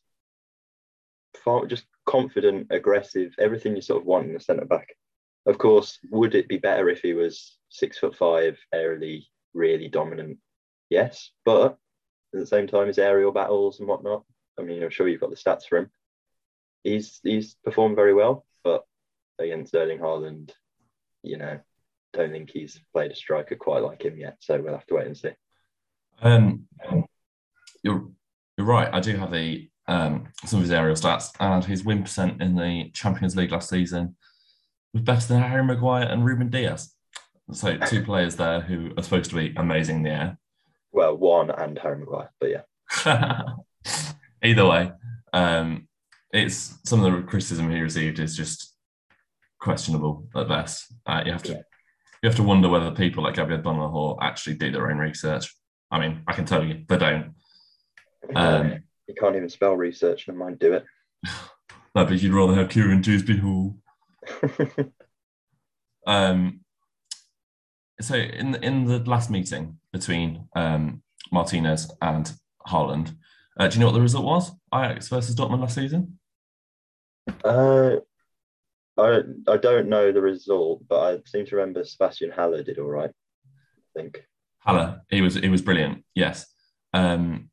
far, 1.45 1.67
just 1.67 1.85
confident, 2.07 2.69
aggressive, 2.71 3.35
everything 3.39 3.77
you 3.77 3.83
sort 3.83 4.01
of 4.01 4.07
want 4.07 4.29
in 4.29 4.37
a 4.37 4.41
centre 4.41 4.65
back. 4.65 4.89
of 5.47 5.59
course, 5.59 5.99
would 6.11 6.35
it 6.35 6.49
be 6.49 6.59
better 6.59 6.89
if 6.89 7.01
he 7.01 7.15
was 7.15 7.59
six 7.69 7.99
foot 7.99 8.17
five, 8.17 8.59
aerially 8.75 9.25
really 9.55 9.89
dominant? 9.89 10.39
Yes, 10.89 11.31
but 11.45 11.79
at 12.35 12.41
the 12.41 12.47
same 12.47 12.67
time, 12.67 12.87
his 12.87 12.99
aerial 12.99 13.33
battles 13.33 13.81
and 13.81 13.89
whatnot. 13.89 14.25
I 14.59 14.63
mean, 14.63 14.83
I'm 14.83 14.91
sure 14.91 15.09
you've 15.09 15.21
got 15.21 15.31
the 15.31 15.37
stats 15.37 15.65
for 15.69 15.79
him. 15.79 15.91
He's 16.85 17.21
he's 17.23 17.57
performed 17.65 17.97
very 17.97 18.15
well, 18.15 18.45
but 18.63 18.85
against 19.39 19.75
Erling 19.75 19.99
Haaland, 19.99 20.51
you 21.23 21.39
know, 21.39 21.61
don't 22.13 22.31
think 22.31 22.51
he's 22.51 22.81
played 22.93 23.11
a 23.11 23.17
striker 23.17 23.57
quite 23.57 23.83
like 23.83 24.03
him 24.03 24.19
yet. 24.19 24.37
So 24.41 24.61
we'll 24.61 24.75
have 24.75 24.87
to 24.87 24.95
wait 24.95 25.07
and 25.07 25.17
see. 25.17 25.31
Um, 26.21 26.67
you're 27.83 28.09
you're 28.63 28.71
right. 28.71 28.95
I 28.95 29.01
do 29.01 29.17
have 29.17 29.33
the 29.33 29.69
um, 29.89 30.29
some 30.45 30.59
of 30.59 30.63
his 30.63 30.71
aerial 30.71 30.95
stats 30.95 31.31
and 31.41 31.65
his 31.65 31.85
win 31.85 32.03
percent 32.03 32.41
in 32.41 32.55
the 32.55 32.91
Champions 32.95 33.37
League 33.37 33.51
last 33.51 33.69
season 33.69 34.15
was 34.95 35.03
better 35.03 35.27
than 35.27 35.43
Harry 35.43 35.65
Maguire 35.65 36.07
and 36.07 36.25
Ruben 36.25 36.49
Dias. 36.49 36.95
So 37.51 37.77
two 37.77 38.03
players 38.05 38.37
there 38.37 38.61
who 38.61 38.93
are 38.97 39.03
supposed 39.03 39.31
to 39.31 39.37
be 39.37 39.53
amazing 39.57 39.97
in 39.97 40.03
the 40.05 40.11
air. 40.11 40.39
Well, 40.93 41.17
one 41.17 41.51
and 41.51 41.77
Harry 41.77 41.99
Maguire, 41.99 42.31
but 42.39 42.51
yeah. 42.51 43.43
Either 44.45 44.67
way, 44.67 44.93
um, 45.33 45.89
it's 46.33 46.79
some 46.85 47.03
of 47.03 47.13
the 47.13 47.23
criticism 47.23 47.69
he 47.69 47.81
received 47.81 48.21
is 48.21 48.37
just 48.37 48.77
questionable 49.59 50.29
at 50.37 50.47
best. 50.47 50.87
Uh, 51.05 51.23
you 51.27 51.33
have 51.33 51.43
to 51.45 51.53
yeah. 51.53 51.63
you 52.23 52.29
have 52.29 52.37
to 52.37 52.45
wonder 52.45 52.69
whether 52.69 52.93
people 52.93 53.25
like 53.25 53.35
Gabriel 53.35 53.61
Agbonlahor 53.61 54.19
actually 54.21 54.55
do 54.55 54.71
their 54.71 54.89
own 54.89 54.99
research. 54.99 55.53
I 55.91 55.99
mean, 55.99 56.23
I 56.29 56.33
can 56.33 56.45
tell 56.45 56.65
you 56.65 56.85
they 56.89 56.97
don't. 56.97 57.35
Um, 58.35 58.83
you 59.09 59.15
can't 59.15 59.37
even 59.37 59.49
spell 59.49 59.77
research, 59.77 60.29
and 60.29 60.39
mind 60.39 60.59
do 60.59 60.75
it. 60.75 60.85
no, 61.95 62.05
but 62.05 62.21
you'd 62.21 62.33
rather 62.33 62.55
have 62.55 62.69
Kiernan 62.69 63.03
Dewsbury-Hall. 63.03 63.77
um, 66.07 66.61
so 68.01 68.15
in 68.17 68.55
in 68.57 68.85
the 68.85 68.99
last 69.01 69.31
meeting 69.31 69.79
between 69.93 70.49
um, 70.57 71.03
Martinez 71.31 71.91
and 72.01 72.33
Haaland, 72.67 73.15
uh, 73.59 73.69
do 73.69 73.75
you 73.75 73.81
know 73.81 73.87
what 73.87 73.95
the 73.95 74.01
result 74.01 74.25
was? 74.25 74.51
Ajax 74.75 75.09
versus 75.09 75.37
Dortmund 75.37 75.61
last 75.61 75.75
season. 75.75 76.19
Uh, 77.45 77.97
I 78.99 79.21
I 79.49 79.57
don't 79.57 79.89
know 79.89 80.13
the 80.13 80.21
result, 80.21 80.83
but 80.89 81.01
I 81.01 81.19
seem 81.27 81.47
to 81.47 81.57
remember 81.57 81.85
Sebastian 81.85 82.31
Haller 82.31 82.63
did 82.63 82.79
all 82.79 82.89
right. 82.89 83.11
I 83.11 84.01
think 84.01 84.25
Haller, 84.59 85.03
he 85.09 85.21
was 85.21 85.35
he 85.35 85.49
was 85.49 85.63
brilliant. 85.63 86.05
Yes. 86.15 86.47
Um, 86.95 87.51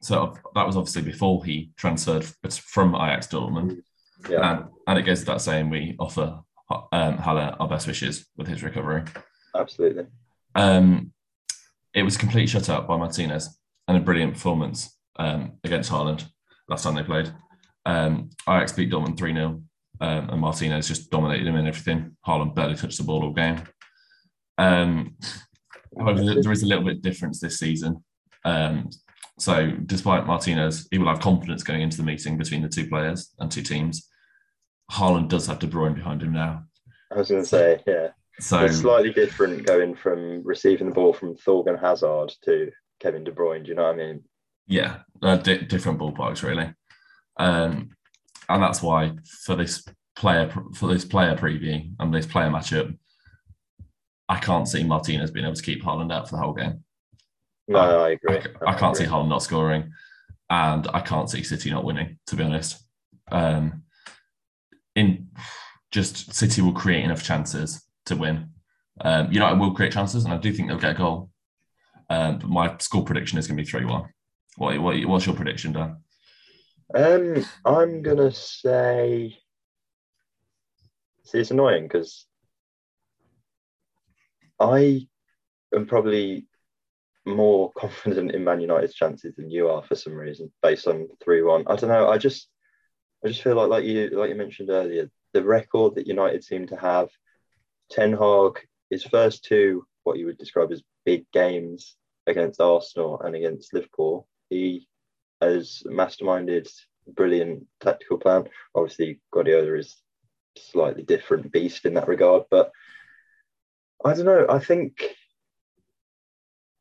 so 0.00 0.34
that 0.54 0.66
was 0.66 0.76
obviously 0.76 1.02
before 1.02 1.44
he 1.44 1.70
transferred 1.76 2.24
from 2.24 2.94
Ajax 2.94 3.26
Dortmund. 3.26 3.82
Yeah. 4.28 4.50
And, 4.50 4.64
and 4.86 4.98
it 4.98 5.02
goes 5.02 5.20
without 5.20 5.42
saying 5.42 5.70
we 5.70 5.96
offer 5.98 6.40
um, 6.92 7.18
Haller 7.18 7.56
our 7.58 7.68
best 7.68 7.86
wishes 7.86 8.26
with 8.36 8.46
his 8.46 8.62
recovery. 8.62 9.04
Absolutely. 9.54 10.06
Um, 10.54 11.12
it 11.94 12.02
was 12.02 12.16
completely 12.16 12.46
shut 12.46 12.68
out 12.68 12.86
by 12.86 12.96
Martinez 12.96 13.58
and 13.86 13.96
a 13.96 14.00
brilliant 14.00 14.34
performance 14.34 14.96
um, 15.18 15.52
against 15.64 15.90
Haaland 15.90 16.24
last 16.68 16.84
time 16.84 16.94
they 16.94 17.02
played. 17.02 17.32
Um, 17.86 18.30
Ajax 18.48 18.72
beat 18.72 18.90
Dortmund 18.90 19.18
3 19.18 19.32
0, 19.32 19.62
um, 20.00 20.30
and 20.30 20.40
Martinez 20.40 20.88
just 20.88 21.10
dominated 21.10 21.46
him 21.46 21.56
in 21.56 21.66
everything. 21.66 22.16
Haaland 22.26 22.54
barely 22.54 22.76
touched 22.76 22.98
the 22.98 23.04
ball 23.04 23.24
all 23.24 23.32
game. 23.32 23.62
Um, 24.58 25.16
however, 25.98 26.22
there 26.22 26.52
is 26.52 26.62
a 26.62 26.66
little 26.66 26.84
bit 26.84 26.96
of 26.96 27.02
difference 27.02 27.40
this 27.40 27.58
season. 27.58 28.04
Um, 28.44 28.90
so, 29.38 29.70
despite 29.86 30.26
Martinez, 30.26 30.88
he 30.90 30.98
will 30.98 31.08
have 31.08 31.20
confidence 31.20 31.62
going 31.62 31.80
into 31.80 31.96
the 31.96 32.02
meeting 32.02 32.36
between 32.36 32.62
the 32.62 32.68
two 32.68 32.88
players 32.88 33.32
and 33.38 33.50
two 33.50 33.62
teams. 33.62 34.08
Haaland 34.90 35.28
does 35.28 35.46
have 35.46 35.58
De 35.60 35.66
Bruyne 35.66 35.94
behind 35.94 36.22
him 36.22 36.32
now. 36.32 36.64
I 37.12 37.18
was 37.18 37.30
going 37.30 37.42
to 37.42 37.48
say, 37.48 37.82
yeah. 37.86 38.08
So 38.40 38.64
it's 38.64 38.78
slightly 38.78 39.12
different 39.12 39.66
going 39.66 39.94
from 39.94 40.42
receiving 40.44 40.88
the 40.88 40.94
ball 40.94 41.12
from 41.12 41.36
Thorgan 41.36 41.80
Hazard 41.80 42.32
to 42.44 42.70
Kevin 43.00 43.24
De 43.24 43.32
Bruyne. 43.32 43.64
Do 43.64 43.70
you 43.70 43.74
know 43.74 43.84
what 43.84 43.94
I 43.94 43.98
mean? 43.98 44.24
Yeah, 44.66 44.98
uh, 45.22 45.36
di- 45.36 45.64
different 45.64 45.98
ballparks 45.98 46.42
really, 46.42 46.72
um, 47.38 47.90
and 48.48 48.62
that's 48.62 48.82
why 48.82 49.12
for 49.44 49.56
this 49.56 49.84
player 50.14 50.52
for 50.74 50.92
this 50.92 51.04
player 51.04 51.34
preview 51.34 51.90
and 51.98 52.14
this 52.14 52.26
player 52.26 52.50
matchup, 52.50 52.96
I 54.28 54.38
can't 54.38 54.68
see 54.68 54.84
Martinez 54.84 55.30
being 55.30 55.46
able 55.46 55.56
to 55.56 55.62
keep 55.62 55.82
Haaland 55.82 56.12
out 56.12 56.28
for 56.28 56.36
the 56.36 56.42
whole 56.42 56.52
game. 56.52 56.84
No, 57.68 57.78
I, 57.78 58.08
I 58.08 58.08
agree. 58.10 58.36
I, 58.36 58.70
I, 58.70 58.74
can't 58.74 58.96
agree. 58.96 59.06
see 59.06 59.12
Haaland 59.12 59.28
not 59.28 59.42
scoring, 59.42 59.92
and 60.48 60.88
I 60.92 61.00
can't 61.00 61.28
see 61.28 61.42
City 61.42 61.70
not 61.70 61.84
winning. 61.84 62.18
To 62.28 62.36
be 62.36 62.42
honest, 62.42 62.82
um, 63.30 63.82
in 64.96 65.28
just 65.90 66.34
City 66.34 66.62
will 66.62 66.72
create 66.72 67.04
enough 67.04 67.22
chances 67.22 67.84
to 68.06 68.16
win. 68.16 68.50
Um, 69.00 69.30
United 69.30 69.60
will 69.60 69.74
create 69.74 69.92
chances, 69.92 70.24
and 70.24 70.32
I 70.32 70.38
do 70.38 70.52
think 70.52 70.68
they'll 70.68 70.78
get 70.78 70.92
a 70.92 70.98
goal. 70.98 71.30
Um, 72.10 72.38
but 72.38 72.48
my 72.48 72.74
score 72.78 73.04
prediction 73.04 73.38
is 73.38 73.46
going 73.46 73.58
to 73.58 73.62
be 73.62 73.68
three 73.68 73.84
one. 73.84 74.08
What, 74.56 74.78
what 74.80 75.04
what's 75.04 75.26
your 75.26 75.36
prediction, 75.36 75.72
Dan? 75.72 75.98
Um, 76.94 77.44
I'm 77.64 78.02
gonna 78.02 78.32
say. 78.32 79.36
See, 81.24 81.38
it's 81.38 81.50
annoying 81.50 81.82
because 81.84 82.26
I 84.58 85.06
am 85.74 85.86
probably 85.86 86.47
more 87.28 87.72
confident 87.76 88.32
in 88.32 88.44
Man 88.44 88.60
United's 88.60 88.94
chances 88.94 89.34
than 89.36 89.50
you 89.50 89.68
are 89.68 89.82
for 89.82 89.94
some 89.94 90.14
reason, 90.14 90.52
based 90.62 90.86
on 90.86 91.08
three 91.22 91.42
one. 91.42 91.64
I 91.66 91.76
don't 91.76 91.90
know. 91.90 92.08
I 92.08 92.18
just, 92.18 92.48
I 93.24 93.28
just 93.28 93.42
feel 93.42 93.54
like 93.54 93.68
like 93.68 93.84
you 93.84 94.10
like 94.10 94.30
you 94.30 94.36
mentioned 94.36 94.70
earlier, 94.70 95.10
the 95.32 95.44
record 95.44 95.94
that 95.94 96.06
United 96.06 96.44
seem 96.44 96.66
to 96.68 96.76
have. 96.76 97.08
Ten 97.90 98.12
Hag, 98.12 98.60
his 98.90 99.04
first 99.04 99.44
two, 99.44 99.86
what 100.04 100.18
you 100.18 100.26
would 100.26 100.38
describe 100.38 100.70
as 100.72 100.82
big 101.06 101.24
games 101.32 101.96
against 102.26 102.60
Arsenal 102.60 103.20
and 103.22 103.34
against 103.34 103.72
Liverpool, 103.72 104.28
he 104.50 104.86
has 105.40 105.82
masterminded 105.86 106.68
brilliant 107.14 107.66
tactical 107.80 108.18
plan. 108.18 108.44
Obviously, 108.74 109.20
Guardiola 109.32 109.74
is 109.74 109.96
slightly 110.56 111.02
different 111.02 111.52
beast 111.52 111.84
in 111.84 111.94
that 111.94 112.08
regard, 112.08 112.44
but 112.50 112.70
I 114.04 114.14
don't 114.14 114.26
know. 114.26 114.46
I 114.48 114.58
think 114.58 115.16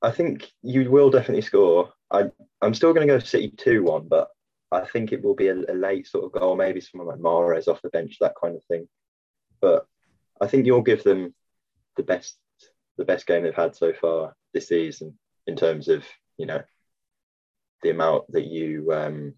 I 0.02 0.12
think 0.12 0.52
you 0.62 0.90
will 0.92 1.10
definitely 1.10 1.42
score. 1.42 1.94
I 2.12 2.26
I'm 2.62 2.74
still 2.74 2.94
going 2.94 3.08
to 3.08 3.14
go 3.14 3.20
City 3.20 3.50
two 3.50 3.84
one, 3.84 4.08
but 4.08 4.30
I 4.72 4.86
think 4.86 5.12
it 5.12 5.24
will 5.24 5.36
be 5.36 5.48
a, 5.48 5.56
a, 5.56 5.74
late 5.74 6.08
sort 6.08 6.26
of 6.26 6.34
goal, 6.34 6.56
maybe 6.56 6.82
someone 6.82 7.08
like 7.08 7.20
Mahrez 7.20 7.68
off 7.68 7.82
the 7.82 7.90
bench, 7.90 8.18
that 8.20 8.34
kind 8.42 8.56
of 8.56 8.64
thing. 8.66 8.88
But 9.62 9.86
I 10.42 10.48
think 10.48 10.66
you'll 10.66 10.82
give 10.82 11.04
them 11.04 11.34
the 11.96 12.04
best 12.04 12.38
the 12.98 13.06
best 13.06 13.28
game 13.28 13.44
they've 13.44 13.56
had 13.56 13.76
so 13.76 13.94
far 13.94 14.36
this 14.54 14.68
season 14.68 15.18
in 15.46 15.56
terms 15.56 15.88
of 15.88 16.04
you 16.38 16.46
know 16.46 16.62
the 17.84 17.90
amount 17.92 18.32
that 18.32 18.46
you 18.46 18.92
um, 18.92 19.34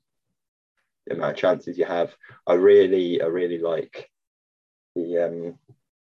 the 1.06 1.16
amount 1.16 1.32
of 1.32 1.38
chances 1.38 1.78
you 1.78 1.86
have. 1.86 2.14
I 2.48 2.54
really 2.54 3.22
I 3.22 3.26
really 3.26 3.60
like 3.60 4.10
the 4.96 5.26
um, 5.26 5.60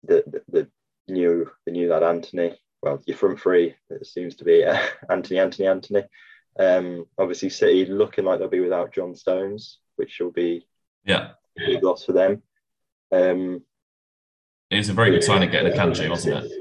the, 0.05 0.25
the, 0.27 0.43
the 0.49 0.69
new 1.09 1.51
the 1.67 1.73
new 1.73 1.89
lad 1.89 2.03
Antony. 2.03 2.59
Well, 2.83 3.03
your 3.07 3.17
front 3.17 3.41
three 3.41 3.75
it 3.91 4.07
seems 4.07 4.37
to 4.37 4.45
be 4.45 4.65
uh, 4.65 4.81
Anthony, 5.11 5.39
Anthony, 5.39 5.69
Antony. 5.69 6.03
Um, 6.59 7.07
obviously, 7.19 7.51
City 7.51 7.87
looking 7.87 8.25
like 8.25 8.39
they'll 8.39 8.49
be 8.49 8.61
without 8.61 8.93
John 8.93 9.15
Stones, 9.15 9.79
which 9.97 10.19
will 10.21 10.33
be 10.33 10.67
yeah 11.05 11.33
a 11.59 11.67
big 11.67 11.83
loss 11.83 12.05
for 12.05 12.13
them. 12.13 12.43
Um, 13.13 13.63
it 14.71 14.77
was 14.77 14.89
a 14.89 14.95
very 14.95 15.11
good 15.11 15.25
signing 15.25 15.51
getting 15.51 15.73
a 15.73 15.77
Akanji, 15.77 16.09
wasn't 16.09 16.45
it? 16.45 16.53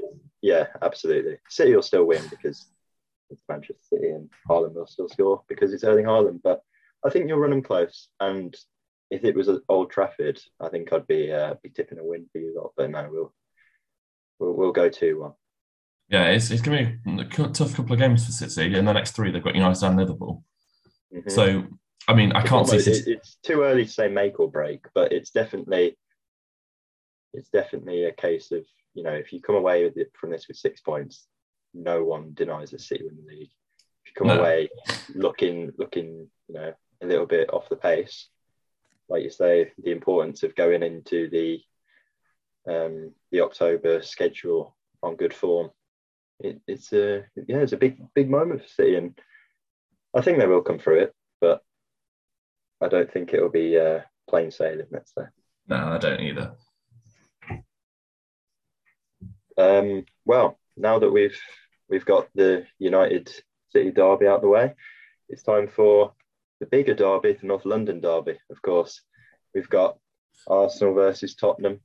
Yeah, 0.42 0.66
absolutely. 0.82 1.38
City 1.48 1.74
will 1.74 1.82
still 1.82 2.04
win 2.04 2.22
because 2.28 2.66
it's 3.30 3.42
Manchester 3.48 3.82
City 3.88 4.10
and 4.10 4.28
Haaland 4.48 4.74
will 4.74 4.86
still 4.86 5.08
score 5.08 5.42
because 5.48 5.72
it's 5.72 5.84
Erling 5.84 6.06
Haaland. 6.06 6.40
But 6.42 6.62
I 7.04 7.10
think 7.10 7.28
you'll 7.28 7.38
run 7.38 7.50
them 7.50 7.62
close. 7.62 8.08
And 8.18 8.56
if 9.10 9.24
it 9.24 9.36
was 9.36 9.48
at 9.48 9.60
Old 9.68 9.90
Trafford, 9.90 10.40
I 10.60 10.68
think 10.68 10.92
I'd 10.92 11.06
be 11.06 11.32
uh, 11.32 11.54
be 11.62 11.70
tipping 11.70 11.98
a 11.98 12.04
win 12.04 12.26
for 12.32 12.38
you 12.38 12.54
lot. 12.56 12.72
But 12.76 12.90
no, 12.90 13.08
we'll 13.10 13.34
we'll, 14.38 14.54
we'll 14.54 14.72
go 14.72 14.88
two 14.88 15.20
one. 15.20 15.32
Yeah, 16.10 16.24
it's, 16.30 16.50
it's 16.50 16.60
going 16.60 17.00
to 17.04 17.16
be 17.16 17.22
a 17.22 17.48
tough 17.48 17.74
couple 17.74 17.92
of 17.92 18.00
games 18.00 18.26
for 18.26 18.32
City. 18.32 18.74
In 18.74 18.84
the 18.84 18.92
next 18.92 19.12
three, 19.12 19.30
they've 19.30 19.42
got 19.42 19.54
United 19.54 19.86
and 19.86 19.96
Liverpool. 19.96 20.44
Mm-hmm. 21.14 21.30
So, 21.30 21.64
I 22.08 22.14
mean, 22.14 22.32
I 22.32 22.42
can't 22.42 22.66
see. 22.66 22.80
City... 22.80 23.12
It's 23.12 23.36
too 23.44 23.62
early 23.62 23.84
to 23.84 23.90
say 23.90 24.08
make 24.08 24.40
or 24.40 24.50
break, 24.50 24.86
but 24.92 25.12
it's 25.12 25.30
definitely 25.30 25.96
it's 27.32 27.48
definitely 27.48 28.04
a 28.04 28.12
case 28.12 28.50
of 28.50 28.64
you 28.94 29.04
know 29.04 29.12
if 29.12 29.32
you 29.32 29.40
come 29.40 29.54
away 29.54 29.84
with 29.84 29.96
it 29.96 30.10
from 30.20 30.30
this 30.30 30.48
with 30.48 30.56
six 30.56 30.80
points, 30.80 31.28
no 31.74 32.02
one 32.02 32.32
denies 32.34 32.72
that 32.72 32.80
City 32.80 33.04
win 33.04 33.16
the 33.16 33.32
league. 33.32 33.50
If 34.04 34.10
you 34.10 34.12
come 34.18 34.28
no. 34.28 34.40
away 34.40 34.68
looking 35.14 35.72
looking 35.78 36.26
you 36.48 36.54
know 36.54 36.72
a 37.02 37.06
little 37.06 37.26
bit 37.26 37.54
off 37.54 37.68
the 37.68 37.76
pace, 37.76 38.28
like 39.08 39.22
you 39.22 39.30
say, 39.30 39.70
the 39.78 39.92
importance 39.92 40.42
of 40.42 40.56
going 40.56 40.82
into 40.82 41.30
the 41.30 41.60
um, 42.68 43.12
the 43.30 43.42
October 43.42 44.02
schedule 44.02 44.76
on 45.04 45.14
good 45.14 45.32
form 45.32 45.70
it, 46.40 46.60
it's 46.66 46.92
a 46.92 47.24
yeah, 47.36 47.58
it's 47.58 47.72
a 47.72 47.76
big 47.76 48.02
big 48.14 48.30
moment 48.30 48.62
for 48.62 48.68
City, 48.68 48.96
and 48.96 49.18
I 50.14 50.20
think 50.20 50.38
they 50.38 50.46
will 50.46 50.62
come 50.62 50.78
through 50.78 51.00
it, 51.00 51.14
but 51.40 51.62
I 52.80 52.88
don't 52.88 53.12
think 53.12 53.32
it 53.32 53.42
will 53.42 53.50
be 53.50 53.78
uh, 53.78 54.00
plain 54.28 54.50
sailing. 54.50 54.86
Let's 54.90 55.12
say. 55.14 55.24
No, 55.68 55.76
I 55.76 55.98
don't 55.98 56.20
either. 56.20 56.52
Um, 59.58 60.04
well, 60.24 60.58
now 60.76 60.98
that 60.98 61.10
we've 61.10 61.38
we've 61.88 62.06
got 62.06 62.28
the 62.34 62.66
United 62.78 63.30
City 63.70 63.90
derby 63.90 64.26
out 64.26 64.40
the 64.40 64.48
way, 64.48 64.74
it's 65.28 65.42
time 65.42 65.68
for 65.68 66.14
the 66.60 66.66
bigger 66.66 66.94
derby, 66.94 67.34
the 67.34 67.46
North 67.46 67.64
London 67.64 68.00
derby. 68.00 68.38
Of 68.50 68.62
course, 68.62 69.02
we've 69.54 69.68
got 69.68 69.98
Arsenal 70.48 70.94
versus 70.94 71.34
Tottenham. 71.34 71.80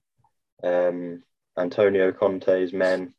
Um, 0.64 1.24
Antonio 1.58 2.12
Conte's 2.12 2.74
men 2.74 3.14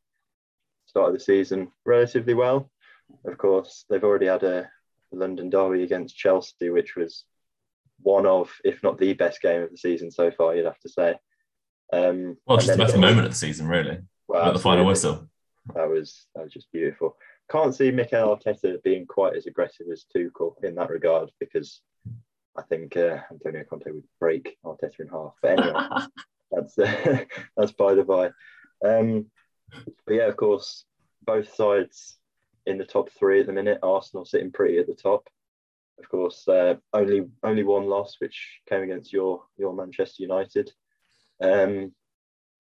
started 0.97 1.15
the 1.15 1.23
season 1.23 1.71
relatively 1.85 2.33
well. 2.33 2.71
Of 3.27 3.37
course, 3.37 3.85
they've 3.91 4.03
already 4.03 4.27
had 4.27 4.43
a 4.45 4.71
London 5.13 5.51
derby 5.51 5.83
against 5.83 6.17
Chelsea, 6.17 6.71
which 6.71 6.97
was 6.97 7.25
one 8.01 8.25
of, 8.25 8.51
if 8.65 8.83
not 8.83 8.97
the 8.97 9.13
best 9.13 9.43
game 9.43 9.63
of 9.63 9.71
the 9.71 9.77
season 9.77 10.11
so 10.11 10.31
far, 10.31 10.55
you'd 10.55 10.65
have 10.65 10.81
to 10.81 10.89
say. 10.89 11.17
Um, 11.93 12.39
well, 12.47 12.57
just 12.57 12.71
the 12.71 12.79
best 12.79 12.97
moment 12.97 13.27
of 13.27 13.33
the 13.33 13.39
season, 13.39 13.69
really. 13.69 13.99
Well, 14.27 14.47
at 14.47 14.55
the 14.55 14.59
final 14.59 14.87
whistle. 14.87 15.29
That 15.75 15.91
was 15.91 16.27
that 16.35 16.45
was 16.45 16.53
just 16.53 16.73
beautiful. 16.73 17.17
Can't 17.51 17.75
see 17.75 17.91
Mikel 17.91 18.35
Arteta 18.35 18.83
being 18.83 19.05
quite 19.05 19.37
as 19.37 19.47
aggressive 19.47 19.89
as 19.93 20.07
Tuchel 20.17 20.55
in 20.65 20.77
that 20.77 20.89
regard 20.89 21.31
because 21.39 21.83
I 22.57 22.63
think 22.63 22.97
uh, 22.97 23.19
Antonio 23.31 23.65
Conte 23.69 23.91
would 23.91 24.05
break 24.19 24.57
Arteta 24.65 25.01
in 25.01 25.09
half. 25.09 25.35
But 25.43 25.61
anyway, 25.61 25.75
that's 26.51 26.79
uh, 26.79 27.25
that's 27.57 27.73
by 27.73 27.95
the 27.95 28.05
by. 28.05 28.31
Um, 28.83 29.27
but 30.07 30.15
yeah, 30.15 30.29
of 30.29 30.37
course, 30.37 30.85
both 31.25 31.55
sides 31.55 32.19
in 32.67 32.79
the 32.79 32.85
top 32.85 33.11
three 33.11 33.41
at 33.41 33.47
the 33.47 33.53
minute. 33.53 33.79
Arsenal 33.83 34.25
sitting 34.25 34.53
pretty 34.53 34.79
at 34.79 34.87
the 34.87 34.95
top. 34.95 35.29
Of 35.99 36.09
course, 36.09 36.47
uh, 36.47 36.75
only 36.93 37.23
only 37.43 37.63
one 37.63 37.87
loss, 37.87 38.17
which 38.19 38.61
came 38.69 38.83
against 38.83 39.13
your 39.13 39.43
your 39.57 39.73
Manchester 39.73 40.23
United. 40.23 40.71
Um, 41.41 41.93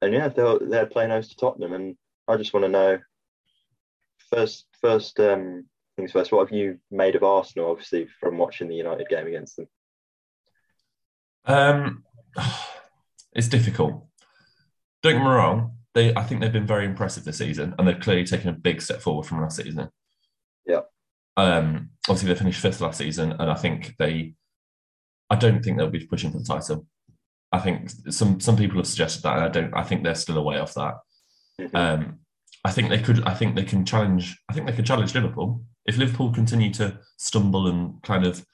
and 0.00 0.12
yeah, 0.12 0.28
they're 0.28 0.58
they're 0.60 0.86
playing 0.86 1.10
host 1.10 1.30
to 1.30 1.36
Tottenham, 1.36 1.72
and 1.72 1.96
I 2.28 2.36
just 2.36 2.54
want 2.54 2.64
to 2.64 2.70
know 2.70 2.98
first 4.32 4.66
first 4.80 5.20
um, 5.20 5.66
things 5.96 6.12
first. 6.12 6.32
What 6.32 6.48
have 6.48 6.56
you 6.56 6.78
made 6.90 7.14
of 7.14 7.22
Arsenal? 7.22 7.70
Obviously, 7.70 8.08
from 8.20 8.38
watching 8.38 8.68
the 8.68 8.74
United 8.74 9.08
game 9.08 9.26
against 9.26 9.56
them. 9.56 9.68
Um, 11.44 12.04
it's 13.32 13.48
difficult. 13.48 14.06
Don't 15.02 15.14
get 15.14 15.22
me 15.22 15.28
wrong. 15.28 15.75
They, 15.96 16.14
I 16.14 16.24
think 16.24 16.42
they've 16.42 16.52
been 16.52 16.66
very 16.66 16.84
impressive 16.84 17.24
this 17.24 17.38
season, 17.38 17.74
and 17.78 17.88
they've 17.88 17.98
clearly 17.98 18.24
taken 18.24 18.50
a 18.50 18.52
big 18.52 18.82
step 18.82 19.00
forward 19.00 19.24
from 19.24 19.40
last 19.40 19.56
season. 19.56 19.88
Yeah. 20.66 20.82
Um, 21.38 21.88
obviously, 22.06 22.28
they 22.28 22.38
finished 22.38 22.60
fifth 22.60 22.82
last 22.82 22.98
season, 22.98 23.32
and 23.32 23.50
I 23.50 23.54
think 23.54 23.94
they. 23.98 24.34
I 25.30 25.36
don't 25.36 25.64
think 25.64 25.78
they'll 25.78 25.88
be 25.88 26.06
pushing 26.06 26.30
for 26.30 26.38
the 26.38 26.44
title. 26.44 26.86
I 27.50 27.60
think 27.60 27.88
some 28.10 28.40
some 28.40 28.58
people 28.58 28.76
have 28.76 28.86
suggested 28.86 29.22
that, 29.22 29.36
and 29.36 29.44
I 29.44 29.48
don't. 29.48 29.74
I 29.74 29.84
think 29.84 30.04
they're 30.04 30.14
still 30.14 30.36
away 30.36 30.58
off 30.58 30.74
that. 30.74 30.96
Mm-hmm. 31.58 31.74
Um, 31.74 32.18
I 32.62 32.72
think 32.72 32.90
they 32.90 33.00
could. 33.00 33.24
I 33.24 33.32
think 33.32 33.56
they 33.56 33.64
can 33.64 33.86
challenge. 33.86 34.36
I 34.50 34.52
think 34.52 34.66
they 34.66 34.76
could 34.76 34.84
challenge 34.84 35.14
Liverpool 35.14 35.64
if 35.86 35.96
Liverpool 35.96 36.30
continue 36.30 36.74
to 36.74 36.98
stumble 37.16 37.68
and 37.68 38.02
kind 38.02 38.26
of 38.26 38.44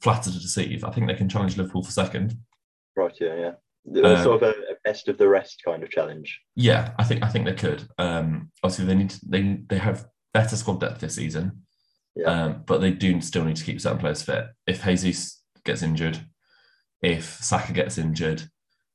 flatter 0.00 0.30
to 0.30 0.40
deceive. 0.40 0.84
I 0.84 0.90
think 0.90 1.06
they 1.06 1.14
can 1.14 1.28
challenge 1.28 1.58
Liverpool 1.58 1.82
for 1.82 1.90
second. 1.90 2.34
Right. 2.96 3.14
Yeah. 3.20 3.34
Yeah. 3.34 3.52
Um, 3.96 4.22
sort 4.22 4.42
of 4.42 4.50
a, 4.50 4.54
best 4.84 5.08
of 5.08 5.18
the 5.18 5.28
rest 5.28 5.62
kind 5.64 5.82
of 5.82 5.90
challenge. 5.90 6.40
Yeah, 6.56 6.92
I 6.98 7.04
think 7.04 7.22
I 7.22 7.28
think 7.28 7.46
they 7.46 7.54
could. 7.54 7.88
Um, 7.98 8.50
obviously, 8.62 8.84
they 8.84 8.94
need 8.94 9.10
to, 9.10 9.20
they 9.26 9.58
they 9.68 9.78
have 9.78 10.06
better 10.34 10.56
squad 10.56 10.80
depth 10.80 11.00
this 11.00 11.14
season. 11.14 11.62
Yeah. 12.14 12.26
Um, 12.26 12.62
but 12.66 12.80
they 12.80 12.90
do 12.90 13.20
still 13.20 13.44
need 13.44 13.56
to 13.56 13.64
keep 13.64 13.80
certain 13.80 13.98
players 13.98 14.22
fit. 14.22 14.46
If 14.66 14.82
Jesus 14.84 15.42
gets 15.64 15.82
injured, 15.82 16.18
if 17.02 17.24
Saka 17.24 17.72
gets 17.72 17.98
injured, 17.98 18.42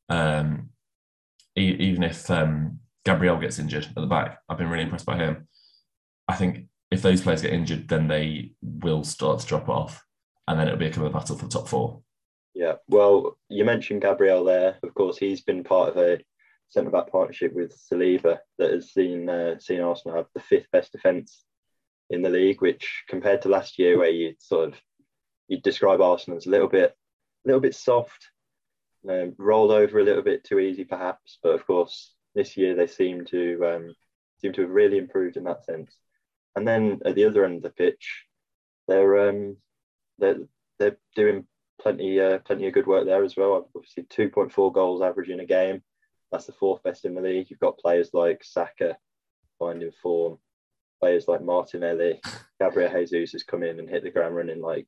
um, 0.10 0.70
e- 1.58 1.78
even 1.80 2.04
if 2.04 2.30
um, 2.30 2.80
Gabriel 3.06 3.38
gets 3.38 3.60
injured 3.60 3.86
at 3.86 3.96
the 3.96 4.06
back, 4.08 4.40
I've 4.50 4.58
been 4.58 4.70
really 4.70 4.84
impressed 4.84 5.06
by 5.06 5.18
him. 5.18 5.48
I 6.28 6.36
think 6.36 6.66
if 6.92 7.02
those 7.02 7.22
players 7.22 7.42
get 7.42 7.54
injured, 7.54 7.88
then 7.88 8.08
they 8.08 8.52
will 8.62 9.04
start 9.04 9.40
to 9.40 9.48
drop 9.48 9.70
off 9.70 10.04
and 10.48 10.60
then 10.60 10.68
it'll 10.68 10.80
be 10.80 10.88
a 10.88 10.92
kind 10.92 11.08
of 11.08 11.14
battle 11.14 11.38
for 11.38 11.46
the 11.46 11.52
top 11.52 11.68
four. 11.68 12.02
Yeah, 12.54 12.74
well, 12.88 13.38
you 13.50 13.66
mentioned 13.66 14.02
Gabriel 14.02 14.44
there. 14.44 14.78
Of 14.84 14.94
course, 14.94 15.18
he's 15.18 15.42
been 15.42 15.64
part 15.64 15.90
of 15.90 15.98
a 15.98 16.20
centre 16.70 16.92
back 16.92 17.12
partnership 17.12 17.54
with 17.54 17.76
Saliba 17.76 18.40
that 18.58 18.72
has 18.72 18.92
seen 18.92 19.30
uh, 19.30 19.60
seen 19.60 19.82
Arsenal 19.82 20.18
have 20.18 20.28
the 20.34 20.40
fifth 20.40 20.70
best 20.72 20.92
defence 20.92 21.46
in 22.10 22.22
the 22.22 22.30
league, 22.30 22.62
which 22.62 23.04
compared 23.10 23.42
to 23.44 23.50
last 23.50 23.80
year, 23.80 23.98
where 23.98 24.10
you 24.10 24.36
sort 24.40 24.70
of 24.70 24.76
you 25.48 25.60
describe 25.62 26.02
Arsenal 26.02 26.38
as 26.38 26.46
a 26.46 26.50
little 26.50 26.68
bit 26.68 26.92
a 26.92 27.48
little 27.48 27.62
bit 27.62 27.76
soft, 27.76 28.30
um, 29.10 29.34
rolled 29.38 29.72
over 29.72 30.00
a 30.00 30.04
little 30.04 30.24
bit 30.24 30.44
too 30.44 30.60
easy, 30.60 30.84
perhaps. 30.84 31.40
But 31.42 31.56
of 31.56 31.66
course, 31.66 32.14
this 32.36 32.56
year 32.56 32.76
they 32.76 32.88
seem 32.88 33.26
to 33.26 33.66
um, 33.66 33.96
seem 34.40 34.54
to 34.54 34.62
have 34.62 34.70
really 34.70 34.98
improved 34.98 35.38
in 35.38 35.46
that 35.46 35.66
sense. 35.66 35.96
And 36.56 36.68
then 36.68 37.02
at 37.04 37.16
the 37.16 37.26
other 37.26 37.46
end 37.46 37.58
of 37.58 37.64
the 37.64 37.70
pitch, 37.72 38.26
they're 38.88 39.30
um, 39.30 39.58
they're 40.20 40.42
they're 40.80 40.98
doing 41.16 41.48
plenty 41.84 42.20
uh, 42.20 42.40
plenty 42.40 42.68
of 42.68 42.74
good 42.74 42.88
work 42.88 43.06
there 43.06 43.24
as 43.24 43.36
well. 43.36 43.70
Obviously, 43.76 44.04
two 44.10 44.30
point 44.30 44.52
four 44.52 44.72
goals 44.72 45.02
average 45.02 45.30
in 45.30 45.42
a 45.42 45.46
game. 45.46 45.84
That's 46.32 46.46
the 46.46 46.54
fourth 46.54 46.82
best 46.82 47.06
in 47.06 47.14
the 47.14 47.22
league. 47.22 47.48
You've 47.50 47.60
got 47.60 47.78
players 47.78 48.10
like 48.14 48.44
Saka 48.44 48.98
finding 49.60 49.92
form, 50.02 50.40
players 51.00 51.28
like 51.28 51.44
Martinelli, 51.44 52.20
Gabriel 52.60 53.06
Jesus 53.06 53.34
has 53.34 53.44
come 53.44 53.64
in 53.64 53.80
and 53.80 53.90
hit 53.90 54.04
the 54.04 54.10
ground 54.10 54.36
running 54.36 54.62
like 54.62 54.88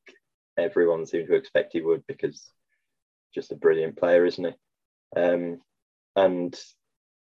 everyone 0.58 1.06
seemed 1.06 1.28
to 1.28 1.34
expect 1.34 1.74
he 1.74 1.82
would 1.82 2.02
because 2.06 2.50
just 3.34 3.52
a 3.52 3.56
brilliant 3.56 3.96
player, 3.98 4.24
isn't 4.24 4.44
he? 4.44 5.20
Um, 5.20 5.60
and 6.16 6.58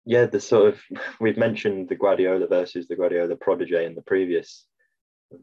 yeah, 0.05 0.26
the 0.28 0.39
sort 0.39 0.74
of 0.74 0.82
we've 1.20 1.38
mentioned 1.38 1.89
the 1.89 1.95
Guardiola 1.95 2.47
versus 2.47 2.88
the 2.88 2.95
Guardiola 2.95 3.36
prodigy 3.36 3.84
in 3.84 3.95
the 3.95 4.03
previous 4.03 4.66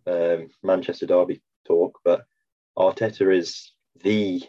um, 0.07 0.49
Manchester 0.63 1.07
Derby 1.07 1.43
talk, 1.67 1.99
but 2.05 2.23
Arteta 2.79 3.37
is 3.37 3.73
the 4.03 4.43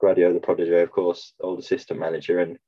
Guardiola 0.00 0.34
the 0.34 0.40
prodigy, 0.40 0.74
of 0.74 0.90
course, 0.90 1.32
old 1.40 1.58
assistant 1.58 2.00
manager, 2.00 2.40
and 2.40 2.58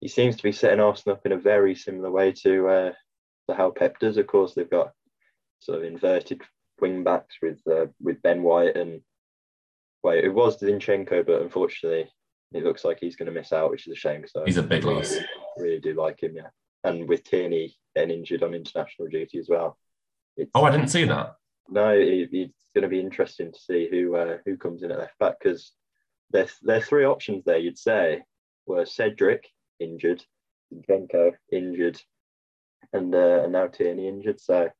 he 0.00 0.08
seems 0.08 0.36
to 0.36 0.42
be 0.42 0.52
setting 0.52 0.80
Arsenal 0.80 1.16
up 1.16 1.26
in 1.26 1.32
a 1.32 1.38
very 1.38 1.74
similar 1.74 2.10
way 2.10 2.32
to 2.32 2.68
uh, 2.68 2.92
to 3.48 3.56
how 3.56 3.70
Pep 3.70 3.98
does. 3.98 4.16
Of 4.16 4.26
course, 4.26 4.54
they've 4.54 4.68
got 4.68 4.92
sort 5.60 5.78
of 5.78 5.84
inverted 5.84 6.42
wing 6.80 7.04
backs 7.04 7.36
with 7.40 7.60
uh, 7.70 7.86
with 8.00 8.22
Ben 8.22 8.42
White 8.42 8.76
and 8.76 9.00
wait, 10.02 10.24
it 10.24 10.34
was 10.34 10.60
Zinchenko, 10.60 11.26
but 11.26 11.42
unfortunately, 11.42 12.10
it 12.52 12.64
looks 12.64 12.84
like 12.84 12.98
he's 13.00 13.16
going 13.16 13.26
to 13.26 13.32
miss 13.32 13.52
out, 13.52 13.70
which 13.70 13.86
is 13.86 13.92
a 13.92 13.96
shame. 13.96 14.24
So 14.26 14.44
he's 14.44 14.56
a 14.56 14.62
big 14.62 14.84
really, 14.84 14.96
loss. 14.96 15.16
Really 15.56 15.80
do 15.80 15.94
like 15.94 16.22
him, 16.22 16.34
yeah. 16.36 16.48
And 16.84 17.08
with 17.08 17.24
Tierney 17.24 17.76
getting 17.94 18.18
injured 18.18 18.42
on 18.42 18.54
international 18.54 19.08
duty 19.08 19.38
as 19.38 19.48
well. 19.48 19.78
Oh, 20.54 20.64
I 20.64 20.70
didn't 20.70 20.88
see 20.88 21.04
that. 21.04 21.36
No, 21.68 21.90
it, 21.90 22.28
it's 22.32 22.70
going 22.74 22.82
to 22.82 22.88
be 22.88 23.00
interesting 23.00 23.52
to 23.52 23.58
see 23.58 23.88
who 23.90 24.16
uh, 24.16 24.38
who 24.44 24.56
comes 24.56 24.82
in 24.82 24.90
at 24.90 24.98
left 24.98 25.18
back 25.18 25.36
because 25.40 25.72
there's 26.30 26.56
there's 26.62 26.86
three 26.86 27.04
options 27.04 27.44
there. 27.44 27.58
You'd 27.58 27.78
say 27.78 28.22
were 28.66 28.84
Cedric 28.84 29.48
injured, 29.80 30.24
Zinchenko 30.72 31.32
injured, 31.50 32.00
and 32.92 33.14
uh, 33.14 33.42
and 33.44 33.52
now 33.52 33.66
Tierney 33.66 34.08
injured. 34.08 34.40
So 34.40 34.70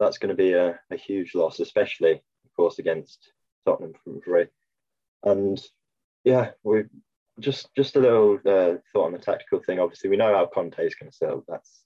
that's 0.00 0.18
going 0.18 0.34
to 0.34 0.42
be 0.42 0.52
a, 0.52 0.78
a 0.90 0.96
huge 0.96 1.34
loss, 1.34 1.60
especially 1.60 2.12
of 2.12 2.54
course 2.56 2.78
against 2.78 3.32
Tottenham 3.64 3.94
from 4.02 4.20
three. 4.20 4.46
And 5.22 5.60
yeah, 6.24 6.50
we 6.62 6.84
just 7.40 7.74
just 7.74 7.96
a 7.96 8.00
little 8.00 8.34
uh, 8.46 8.74
thought 8.92 9.06
on 9.06 9.12
the 9.12 9.18
tactical 9.18 9.60
thing. 9.60 9.78
Obviously, 9.78 10.10
we 10.10 10.16
know 10.16 10.34
how 10.34 10.46
Conte 10.46 10.78
is 10.78 10.94
going 10.94 11.10
to 11.10 11.16
sell. 11.16 11.44
That's 11.48 11.82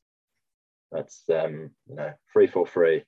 that's 0.91 1.23
um, 1.31 1.71
you 1.89 1.97
know 1.97 2.13
three 2.33 2.47
four 2.47 2.67
three, 2.67 3.05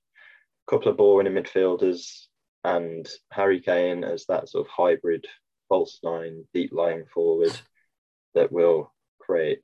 couple 0.70 0.92
of 0.92 0.98
winning 0.98 1.34
midfielders, 1.34 2.26
and 2.64 3.08
Harry 3.32 3.60
Kane 3.60 4.04
as 4.04 4.26
that 4.26 4.48
sort 4.48 4.66
of 4.66 4.70
hybrid 4.70 5.26
false 5.68 5.98
nine, 6.02 6.44
deep 6.54 6.72
lying 6.72 7.04
forward 7.12 7.52
that 8.34 8.52
will 8.52 8.92
create 9.20 9.60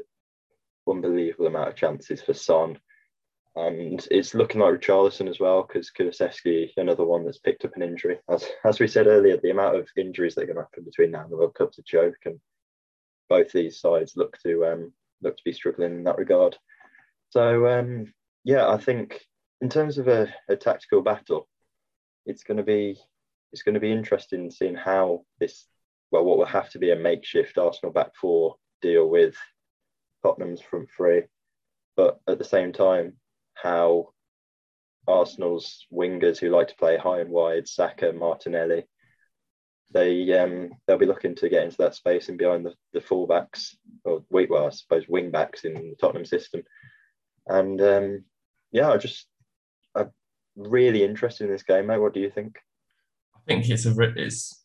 unbelievable 0.89 1.47
amount 1.47 1.69
of 1.69 1.77
chances 1.77 2.23
for 2.23 2.35
Son. 2.35 2.79
And 3.55 4.07
it's 4.11 4.35
looking 4.35 4.61
like 4.61 4.75
Richarlison 4.75 5.31
as 5.31 5.41
well, 5.41 5.63
because 5.63 5.91
Kulusevski, 5.91 6.73
another 6.77 7.05
one 7.05 7.25
that's 7.25 7.39
picked 7.39 7.65
up 7.65 7.75
an 7.75 7.83
injury. 7.83 8.19
As, 8.29 8.45
as 8.65 8.79
we 8.79 8.87
said 8.87 9.07
earlier, 9.07 9.39
the 9.39 9.51
amount 9.51 9.77
of 9.77 9.89
injuries 9.97 10.35
that 10.35 10.43
are 10.43 10.47
going 10.47 10.57
to 10.57 10.63
happen 10.63 10.85
between 10.85 11.13
now 11.13 11.23
and 11.23 11.33
the 11.33 11.37
World 11.37 11.55
Cup's 11.55 11.79
a 11.79 11.83
joke, 11.83 12.19
and 12.27 12.39
both 13.31 13.53
these 13.53 13.81
sides 13.81 14.13
look 14.15 14.37
to 14.43 14.67
um, 14.67 14.93
look 15.23 15.37
to 15.39 15.43
be 15.45 15.53
struggling 15.53 15.95
in 15.95 16.05
that 16.05 16.19
regard. 16.19 16.59
So 17.31 17.67
um, 17.67 18.13
yeah, 18.45 18.69
I 18.69 18.77
think 18.77 19.23
in 19.61 19.69
terms 19.69 19.99
of 19.99 20.09
a, 20.09 20.33
a 20.49 20.57
tactical 20.57 21.03
battle, 21.03 21.49
it's 22.25 22.43
going 22.43 22.59
to 22.59 22.63
be 22.63 22.99
it's 23.53 23.63
going 23.63 23.75
to 23.75 23.81
be 23.81 23.93
interesting 23.93 24.51
seeing 24.51 24.75
how 24.75 25.23
this 25.41 25.67
well 26.11 26.25
what 26.25 26.39
will 26.39 26.47
have 26.47 26.71
to 26.71 26.79
be 26.79 26.91
a 26.91 26.97
makeshift 26.97 27.59
Arsenal 27.59 27.93
back 27.93 28.15
four 28.15 28.57
deal 28.83 29.09
with 29.09 29.35
Tottenham's 30.23 30.61
front 30.61 30.89
three, 30.97 31.23
but 31.97 32.21
at 32.29 32.39
the 32.39 32.45
same 32.45 32.73
time 32.73 33.15
how 33.55 34.13
Arsenal's 35.09 35.87
wingers 35.93 36.39
who 36.39 36.51
like 36.51 36.69
to 36.69 36.77
play 36.77 36.97
high 36.97 37.21
and 37.21 37.31
wide, 37.31 37.69
Saka, 37.69 38.13
Martinelli, 38.13 38.85
they 39.93 40.37
um, 40.39 40.71
they'll 40.87 40.99
be 40.99 41.07
looking 41.07 41.35
to 41.37 41.49
get 41.49 41.63
into 41.63 41.77
that 41.79 41.95
space 41.95 42.29
and 42.29 42.37
behind 42.37 42.67
the, 42.67 42.75
the 42.93 43.01
fullbacks 43.01 43.77
or 44.05 44.25
well, 44.31 44.67
I 44.67 44.71
suppose 44.71 45.09
wing 45.09 45.31
backs 45.31 45.65
in 45.65 45.75
the 45.75 45.97
Tottenham 46.01 46.25
system. 46.25 46.63
And 47.47 47.81
um, 47.81 48.25
yeah, 48.73 48.91
I 48.91 48.97
just 48.97 49.27
really 50.57 51.05
interested 51.05 51.45
in 51.45 51.53
this 51.53 51.63
game, 51.63 51.87
mate. 51.87 51.99
What 51.99 52.15
do 52.15 52.21
you 52.21 52.31
think? 52.31 52.57
I 53.35 53.39
think 53.47 53.69
it's 53.69 53.87
a 53.87 53.95
it's 54.17 54.65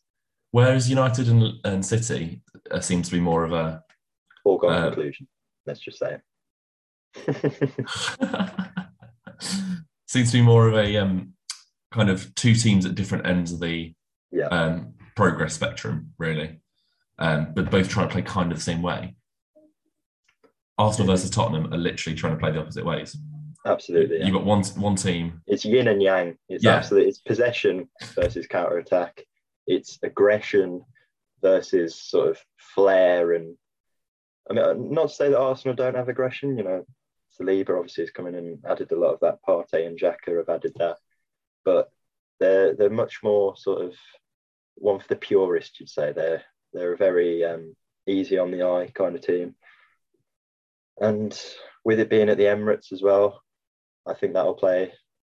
whereas 0.50 0.90
United 0.90 1.28
and, 1.28 1.54
and 1.64 1.84
City 1.84 2.42
uh, 2.70 2.80
seems 2.80 3.08
to 3.08 3.14
be 3.14 3.20
more 3.20 3.44
of 3.44 3.52
a 3.52 3.82
foregone 4.42 4.72
uh, 4.72 4.86
conclusion. 4.86 5.28
Let's 5.66 5.80
just 5.80 5.98
say 5.98 6.16
it 6.16 6.22
seems 10.06 10.30
to 10.30 10.38
be 10.38 10.42
more 10.42 10.68
of 10.68 10.74
a 10.74 10.96
um, 10.96 11.34
kind 11.90 12.10
of 12.10 12.34
two 12.34 12.54
teams 12.54 12.86
at 12.86 12.94
different 12.94 13.26
ends 13.26 13.52
of 13.52 13.60
the 13.60 13.94
yeah. 14.30 14.46
um, 14.46 14.94
progress 15.14 15.54
spectrum, 15.54 16.12
really, 16.18 16.60
um, 17.18 17.52
but 17.54 17.70
both 17.70 17.88
trying 17.88 18.08
to 18.08 18.12
play 18.12 18.22
kind 18.22 18.50
of 18.50 18.58
the 18.58 18.64
same 18.64 18.82
way. 18.82 19.14
Arsenal 20.78 21.12
versus 21.12 21.30
Tottenham 21.30 21.72
are 21.72 21.78
literally 21.78 22.16
trying 22.16 22.32
to 22.32 22.38
play 22.38 22.50
the 22.50 22.60
opposite 22.60 22.84
ways. 22.84 23.16
Absolutely, 23.64 24.18
yeah. 24.18 24.24
you've 24.24 24.34
got 24.34 24.44
one 24.44 24.64
one 24.76 24.96
team. 24.96 25.40
It's 25.46 25.64
yin 25.64 25.88
and 25.88 26.02
yang. 26.02 26.36
It's 26.48 26.64
yeah. 26.64 26.72
absolutely 26.74 27.10
it's 27.10 27.20
possession 27.20 27.88
versus 28.14 28.46
counter 28.46 28.78
attack. 28.78 29.24
It's 29.66 29.98
aggression 30.02 30.84
versus 31.40 31.94
sort 31.94 32.30
of 32.30 32.38
flair 32.58 33.32
and. 33.32 33.56
I 34.50 34.54
mean, 34.54 34.92
not 34.92 35.08
to 35.08 35.14
say 35.14 35.28
that 35.30 35.38
Arsenal 35.38 35.76
don't 35.76 35.94
have 35.94 36.08
aggression. 36.08 36.58
You 36.58 36.64
know, 36.64 36.84
Saliba 37.38 37.78
obviously 37.78 38.02
has 38.02 38.10
come 38.10 38.26
in 38.26 38.34
and 38.34 38.58
added 38.68 38.90
a 38.90 38.98
lot 38.98 39.14
of 39.14 39.20
that. 39.20 39.38
Partey 39.46 39.86
and 39.86 39.98
Xhaka 39.98 40.36
have 40.36 40.48
added 40.48 40.72
that, 40.76 40.96
but 41.64 41.90
they're 42.40 42.74
they're 42.74 42.90
much 42.90 43.20
more 43.22 43.56
sort 43.56 43.82
of 43.82 43.94
one 44.74 44.98
for 44.98 45.08
the 45.08 45.16
purist. 45.16 45.78
You'd 45.78 45.88
say 45.88 46.12
they're 46.12 46.42
they're 46.72 46.94
a 46.94 46.96
very 46.96 47.44
um, 47.44 47.74
easy 48.06 48.38
on 48.38 48.50
the 48.50 48.64
eye 48.64 48.90
kind 48.92 49.14
of 49.14 49.22
team, 49.22 49.54
and 51.00 51.38
with 51.84 52.00
it 52.00 52.10
being 52.10 52.28
at 52.28 52.36
the 52.36 52.44
Emirates 52.44 52.92
as 52.92 53.02
well, 53.02 53.42
I 54.06 54.14
think 54.14 54.32
that'll 54.32 54.54
play 54.54 54.92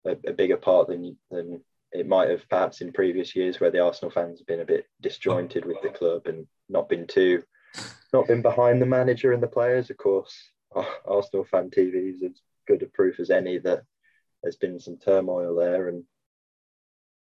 a, 0.06 0.16
a 0.26 0.32
bigger 0.32 0.56
part 0.56 0.88
than 0.88 1.16
than 1.30 1.62
it 1.92 2.06
might 2.06 2.30
have 2.30 2.48
perhaps 2.48 2.80
in 2.80 2.92
previous 2.92 3.34
years 3.34 3.60
where 3.60 3.70
the 3.70 3.80
Arsenal 3.80 4.10
fans 4.10 4.40
have 4.40 4.46
been 4.46 4.60
a 4.60 4.64
bit 4.64 4.86
disjointed 5.00 5.64
with 5.64 5.80
the 5.82 5.88
club 5.88 6.26
and 6.26 6.46
not 6.68 6.88
been 6.88 7.06
too 7.06 7.42
not 8.12 8.26
been 8.26 8.42
behind 8.42 8.80
the 8.80 8.86
manager 8.86 9.32
and 9.32 9.42
the 9.42 9.48
players. 9.48 9.90
Of 9.90 9.96
course, 9.96 10.34
Arsenal 11.06 11.44
fan 11.44 11.70
TV 11.70 12.14
is 12.14 12.22
as 12.22 12.40
good 12.66 12.82
a 12.82 12.86
proof 12.86 13.20
as 13.20 13.30
any 13.30 13.58
that 13.58 13.82
there's 14.42 14.56
been 14.56 14.78
some 14.78 14.96
turmoil 14.96 15.54
there, 15.54 15.88
and 15.88 16.04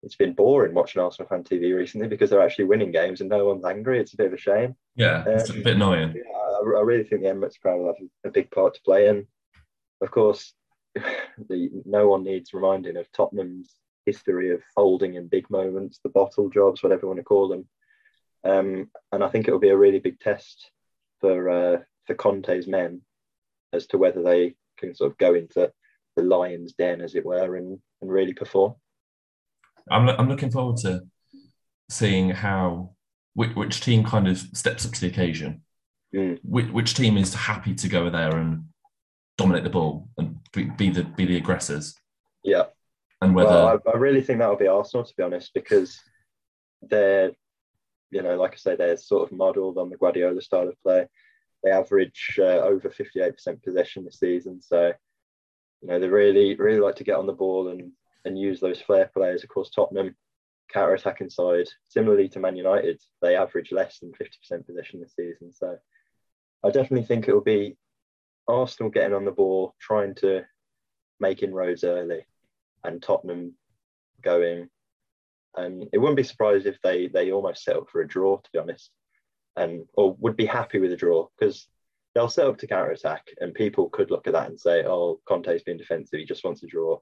it's 0.02 0.16
been 0.16 0.34
boring 0.34 0.74
watching 0.74 1.02
Arsenal 1.02 1.28
fan 1.28 1.44
TV 1.44 1.74
recently 1.74 2.08
because 2.08 2.30
they're 2.30 2.42
actually 2.42 2.66
winning 2.66 2.92
games 2.92 3.20
and 3.20 3.30
no 3.30 3.44
one's 3.46 3.64
angry. 3.64 3.98
It's 3.98 4.14
a 4.14 4.16
bit 4.16 4.28
of 4.28 4.32
a 4.34 4.38
shame. 4.38 4.76
Yeah, 4.94 5.24
it's 5.26 5.50
um, 5.50 5.58
a 5.58 5.62
bit 5.62 5.76
annoying. 5.76 6.14
Yeah, 6.14 6.32
I, 6.32 6.78
I, 6.78 6.82
really 6.82 7.04
think 7.04 7.22
the 7.22 7.28
Emirates 7.28 7.60
crowd 7.60 7.78
will 7.78 7.86
have 7.86 8.08
a 8.24 8.30
big 8.30 8.50
part 8.50 8.74
to 8.74 8.80
play 8.82 9.08
in. 9.08 9.26
Of 10.00 10.10
course, 10.10 10.54
the, 11.48 11.70
no 11.84 12.08
one 12.08 12.24
needs 12.24 12.54
reminding 12.54 12.96
of 12.96 13.10
Tottenham's 13.12 13.74
history 14.06 14.52
of 14.52 14.62
folding 14.74 15.14
in 15.14 15.28
big 15.28 15.48
moments, 15.50 16.00
the 16.02 16.10
bottle 16.10 16.48
jobs, 16.48 16.82
whatever 16.82 17.02
you 17.02 17.08
want 17.08 17.18
to 17.18 17.24
call 17.24 17.48
them. 17.48 17.68
Um, 18.44 18.90
and 19.12 19.22
I 19.22 19.28
think 19.28 19.46
it 19.46 19.52
will 19.52 19.58
be 19.58 19.70
a 19.70 19.76
really 19.76 19.98
big 19.98 20.20
test 20.20 20.70
for 21.20 21.50
uh, 21.50 21.78
for 22.06 22.14
Conte's 22.14 22.66
men 22.66 23.02
as 23.72 23.86
to 23.88 23.98
whether 23.98 24.22
they 24.22 24.54
can 24.78 24.94
sort 24.94 25.10
of 25.10 25.18
go 25.18 25.34
into 25.34 25.70
the 26.16 26.22
lion's 26.22 26.72
den, 26.72 27.00
as 27.00 27.14
it 27.14 27.24
were, 27.24 27.56
and, 27.56 27.78
and 28.00 28.10
really 28.10 28.32
perform. 28.32 28.74
I'm, 29.90 30.08
I'm 30.08 30.28
looking 30.28 30.50
forward 30.50 30.78
to 30.78 31.02
seeing 31.90 32.30
how 32.30 32.94
which, 33.34 33.54
which 33.54 33.80
team 33.80 34.04
kind 34.04 34.26
of 34.26 34.38
steps 34.38 34.84
up 34.86 34.92
to 34.92 35.00
the 35.00 35.06
occasion. 35.06 35.62
Mm. 36.14 36.38
Which, 36.42 36.68
which, 36.68 36.94
team 36.94 37.18
is 37.18 37.34
happy 37.34 37.74
to 37.74 37.88
go 37.88 38.08
there 38.08 38.34
and 38.36 38.64
dominate 39.38 39.64
the 39.64 39.70
ball 39.70 40.08
and 40.18 40.38
be, 40.52 40.64
be 40.64 40.90
the 40.90 41.04
be 41.04 41.24
the 41.24 41.38
aggressors? 41.38 41.94
Yeah, 42.44 42.64
and 43.22 43.34
whether 43.34 43.48
well, 43.48 43.80
I, 43.86 43.90
I 43.90 43.96
really 43.96 44.20
think 44.20 44.40
that 44.40 44.48
will 44.48 44.56
be 44.56 44.68
Arsenal 44.68 45.04
to 45.04 45.14
be 45.16 45.22
honest, 45.22 45.54
because 45.54 45.98
they're 46.82 47.32
you 48.10 48.22
know, 48.22 48.36
like 48.36 48.54
I 48.54 48.56
say, 48.56 48.76
they're 48.76 48.96
sort 48.96 49.30
of 49.30 49.36
modelled 49.36 49.78
on 49.78 49.90
the 49.90 49.96
Guardiola 49.96 50.40
style 50.40 50.68
of 50.68 50.82
play. 50.82 51.06
They 51.62 51.70
average 51.70 52.38
uh, 52.38 52.60
over 52.60 52.88
58% 52.88 53.62
possession 53.62 54.04
this 54.04 54.20
season. 54.20 54.62
So, 54.62 54.92
you 55.82 55.88
know, 55.88 55.98
they 55.98 56.08
really, 56.08 56.54
really 56.54 56.80
like 56.80 56.96
to 56.96 57.04
get 57.04 57.16
on 57.16 57.26
the 57.26 57.32
ball 57.32 57.68
and, 57.68 57.92
and 58.24 58.38
use 58.38 58.60
those 58.60 58.80
flair 58.80 59.10
players. 59.14 59.42
Of 59.42 59.50
course, 59.50 59.70
Tottenham, 59.70 60.16
counter 60.72 60.94
attacking 60.94 61.30
side, 61.30 61.66
similarly 61.88 62.28
to 62.30 62.40
Man 62.40 62.56
United, 62.56 63.00
they 63.20 63.36
average 63.36 63.72
less 63.72 63.98
than 63.98 64.12
50% 64.12 64.66
possession 64.66 65.00
this 65.00 65.14
season. 65.14 65.52
So, 65.52 65.76
I 66.64 66.70
definitely 66.70 67.06
think 67.06 67.28
it 67.28 67.34
will 67.34 67.40
be 67.40 67.76
Arsenal 68.48 68.90
getting 68.90 69.14
on 69.14 69.24
the 69.24 69.30
ball, 69.30 69.74
trying 69.80 70.14
to 70.16 70.44
make 71.20 71.42
inroads 71.42 71.84
early, 71.84 72.26
and 72.84 73.02
Tottenham 73.02 73.54
going. 74.22 74.68
And 75.56 75.88
it 75.92 75.98
wouldn't 75.98 76.16
be 76.16 76.22
surprised 76.22 76.66
if 76.66 76.80
they 76.82 77.08
they 77.08 77.32
almost 77.32 77.64
settled 77.64 77.88
for 77.90 78.00
a 78.00 78.08
draw, 78.08 78.38
to 78.38 78.50
be 78.52 78.58
honest 78.58 78.90
and 79.58 79.84
or 79.94 80.14
would 80.20 80.36
be 80.36 80.46
happy 80.46 80.78
with 80.78 80.92
a 80.92 80.96
draw 80.96 81.26
because 81.38 81.68
they'll 82.14 82.28
set 82.28 82.46
up 82.46 82.58
to 82.58 82.66
counter 82.66 82.92
attack, 82.92 83.26
and 83.40 83.52
people 83.54 83.90
could 83.90 84.10
look 84.10 84.26
at 84.26 84.32
that 84.32 84.48
and 84.48 84.58
say, 84.58 84.84
"Oh, 84.84 85.20
Conte's 85.26 85.62
been 85.62 85.76
defensive; 85.76 86.18
he 86.18 86.24
just 86.24 86.44
wants 86.44 86.62
a 86.62 86.66
draw." 86.66 87.00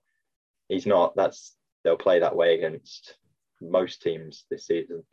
He's 0.68 0.86
not. 0.86 1.14
That's 1.14 1.57
they'll 1.84 1.97
play 1.97 2.18
that 2.20 2.34
way 2.34 2.57
against 2.57 3.16
most 3.61 4.03
teams 4.03 4.44
this 4.51 4.66
season. 4.66 5.05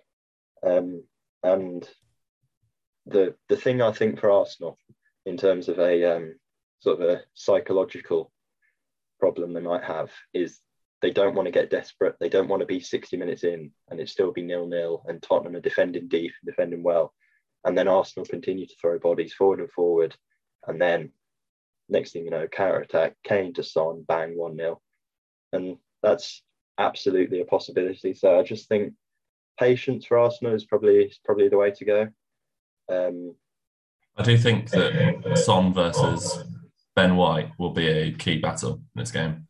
Um, 0.66 1.04
and 1.44 1.88
the 3.06 3.36
the 3.50 3.58
thing 3.58 3.82
I 3.82 3.92
think 3.92 4.20
for 4.20 4.32
Arsenal, 4.32 4.78
in 5.26 5.38
terms 5.38 5.70
of 5.70 5.80
a 5.80 6.16
um, 6.16 6.36
sort 6.80 7.02
of 7.02 7.10
a 7.10 7.22
psychological 7.34 8.32
problem 9.20 9.54
they 9.54 9.62
might 9.62 9.84
have, 9.84 10.12
is 10.34 10.60
they 11.02 11.12
don't 11.12 11.36
want 11.36 11.48
to 11.48 11.52
get 11.52 11.70
desperate. 11.70 12.16
They 12.20 12.30
don't 12.30 12.48
want 12.48 12.62
to 12.62 12.66
be 12.66 12.80
60 12.80 13.18
minutes 13.18 13.44
in 13.44 13.72
and 13.90 14.00
it 14.00 14.10
still 14.10 14.32
be 14.32 14.42
nil 14.42 14.68
nil, 14.68 15.04
and 15.08 15.22
Tottenham 15.22 15.56
are 15.56 15.62
defending 15.62 16.08
deep 16.08 16.32
and 16.42 16.50
defending 16.50 16.84
well 16.84 17.14
and 17.64 17.78
then 17.78 17.88
Arsenal 17.88 18.26
continue 18.26 18.66
to 18.66 18.76
throw 18.80 19.00
bodies 19.00 19.34
forward 19.34 19.60
and 19.60 19.72
forward, 19.72 20.16
and 20.68 20.82
then 20.82 21.12
next 21.90 22.12
thing 22.12 22.26
you 22.26 22.32
know, 22.32 22.48
counter 22.48 22.80
attack, 22.80 23.16
Kane 23.24 23.54
to 23.54 23.64
Son, 23.64 24.04
bang, 24.08 24.38
one 24.38 24.58
0 24.58 24.82
and 25.52 25.78
that's 26.02 26.42
absolutely 26.78 27.42
a 27.42 27.46
possibility. 27.46 28.14
So 28.14 28.40
I 28.40 28.44
just 28.44 28.68
think 28.68 28.94
patience 29.60 30.06
for 30.06 30.18
Arsenal 30.18 30.56
is 30.56 30.66
probably 30.66 31.06
is 31.06 31.20
probably 31.24 31.48
the 31.48 31.58
way 31.58 31.72
to 31.72 31.86
go. 31.86 32.08
Um, 32.92 33.36
I 34.18 34.24
do 34.24 34.38
think 34.38 34.70
that 34.72 35.42
Son 35.44 35.74
versus 35.74 36.44
Ben 36.96 37.16
White 37.16 37.52
will 37.58 37.72
be 37.72 37.88
a 37.88 38.12
key 38.12 38.38
battle 38.38 38.74
in 38.74 39.00
this 39.00 39.12
game. 39.12 39.48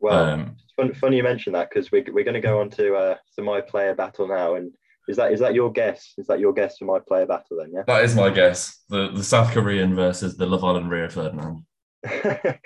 Well, 0.00 0.24
um, 0.24 0.56
it's 0.78 0.98
funny 0.98 1.18
you 1.18 1.22
mention 1.22 1.52
that 1.52 1.68
because 1.70 1.92
we're, 1.92 2.04
we're 2.12 2.24
going 2.24 2.34
to 2.34 2.40
go 2.40 2.60
on 2.60 2.70
to 2.70 2.94
uh, 2.94 3.16
to 3.36 3.42
my 3.42 3.60
player 3.60 3.94
battle 3.94 4.26
now, 4.26 4.54
and 4.54 4.72
is 5.08 5.16
that 5.16 5.32
is 5.32 5.40
that 5.40 5.54
your 5.54 5.70
guess? 5.70 6.14
Is 6.18 6.26
that 6.26 6.40
your 6.40 6.52
guess 6.52 6.78
for 6.78 6.86
my 6.86 6.98
player 6.98 7.26
battle 7.26 7.58
then? 7.58 7.70
Yeah. 7.72 7.82
That 7.86 8.04
is 8.04 8.14
my 8.14 8.30
guess. 8.30 8.80
The 8.88 9.10
the 9.10 9.24
South 9.24 9.52
Korean 9.52 9.94
versus 9.94 10.36
the 10.36 10.46
Love 10.46 10.64
Island 10.64 10.90
Rio 10.90 11.08
Ferdinand. 11.08 11.64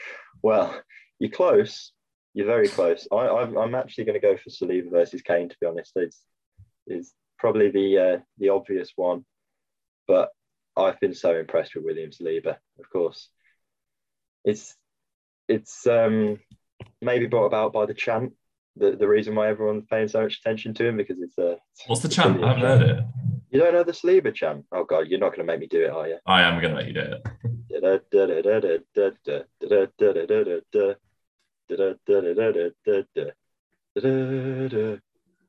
well, 0.43 0.81
you're 1.19 1.31
close. 1.31 1.93
You're 2.35 2.47
very 2.47 2.69
close. 2.69 3.07
I, 3.13 3.29
I'm, 3.29 3.57
I'm 3.57 3.75
actually 3.75 4.05
going 4.05 4.21
to 4.21 4.27
go 4.27 4.37
for 4.37 4.51
Saliba 4.51 4.91
versus 4.91 5.23
Kane. 5.23 5.49
To 5.49 5.57
be 5.61 5.67
honest, 5.67 5.93
it's 5.97 6.21
is 6.87 7.13
probably 7.39 7.71
the 7.71 7.99
uh, 7.99 8.19
the 8.39 8.51
obvious 8.51 8.93
one, 8.97 9.25
but 10.07 10.31
I've 10.77 11.01
been 11.01 11.15
so 11.15 11.37
impressed 11.37 11.75
with 11.75 11.85
Williams 11.85 12.19
Saliba. 12.19 12.57
Of 12.79 12.91
course, 12.91 13.29
it's 14.45 14.75
it's 15.49 15.87
um, 15.87 16.39
maybe 17.01 17.27
brought 17.27 17.47
about 17.47 17.73
by 17.73 17.87
the 17.87 17.95
chant 17.95 18.33
the, 18.77 18.93
the 18.93 19.09
reason 19.09 19.35
why 19.35 19.49
everyone's 19.49 19.85
paying 19.89 20.09
so 20.09 20.23
much 20.23 20.39
attention 20.39 20.75
to 20.75 20.87
him 20.87 20.97
because 20.97 21.21
it's 21.21 21.39
a. 21.39 21.59
What's 21.87 22.03
the 22.03 22.09
chant? 22.09 22.43
I 22.43 22.49
haven't 22.49 22.63
heard 22.63 22.83
it. 22.83 23.05
You 23.51 23.61
don't 23.61 23.73
know 23.73 23.85
the 23.85 23.93
Saliba 23.93 24.35
chant? 24.35 24.65
Oh 24.73 24.85
God, 24.85 25.07
you're 25.09 25.21
not 25.21 25.29
going 25.29 25.47
to 25.47 25.53
make 25.53 25.61
me 25.61 25.67
do 25.67 25.85
it, 25.85 25.91
are 25.91 26.09
you? 26.09 26.19
I 26.27 26.43
am 26.43 26.61
going 26.61 26.75
to 26.75 26.77
make 26.77 26.89
you 26.89 26.95
do 26.95 27.01
it. 27.01 27.23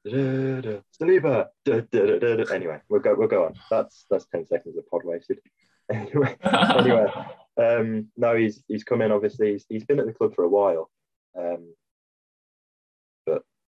Saliba. 0.05 1.47
Anyway, 2.51 2.79
we'll 2.89 3.01
go. 3.01 3.15
We'll 3.15 3.27
go 3.27 3.45
on. 3.45 3.55
That's 3.69 4.05
that's 4.09 4.25
ten 4.27 4.45
seconds 4.45 4.77
of 4.77 4.89
pod 4.89 5.03
wasted. 5.03 5.39
Anyway, 5.87 6.35
anyway, 6.43 7.05
um, 7.61 8.07
no, 8.17 8.35
he's 8.35 8.63
he's 8.67 8.83
come 8.83 9.03
in. 9.03 9.11
Obviously, 9.11 9.51
he's, 9.51 9.65
he's 9.69 9.85
been 9.85 9.99
at 9.99 10.07
the 10.07 10.13
club 10.13 10.33
for 10.33 10.43
a 10.43 10.49
while. 10.49 10.89
Um, 11.37 11.75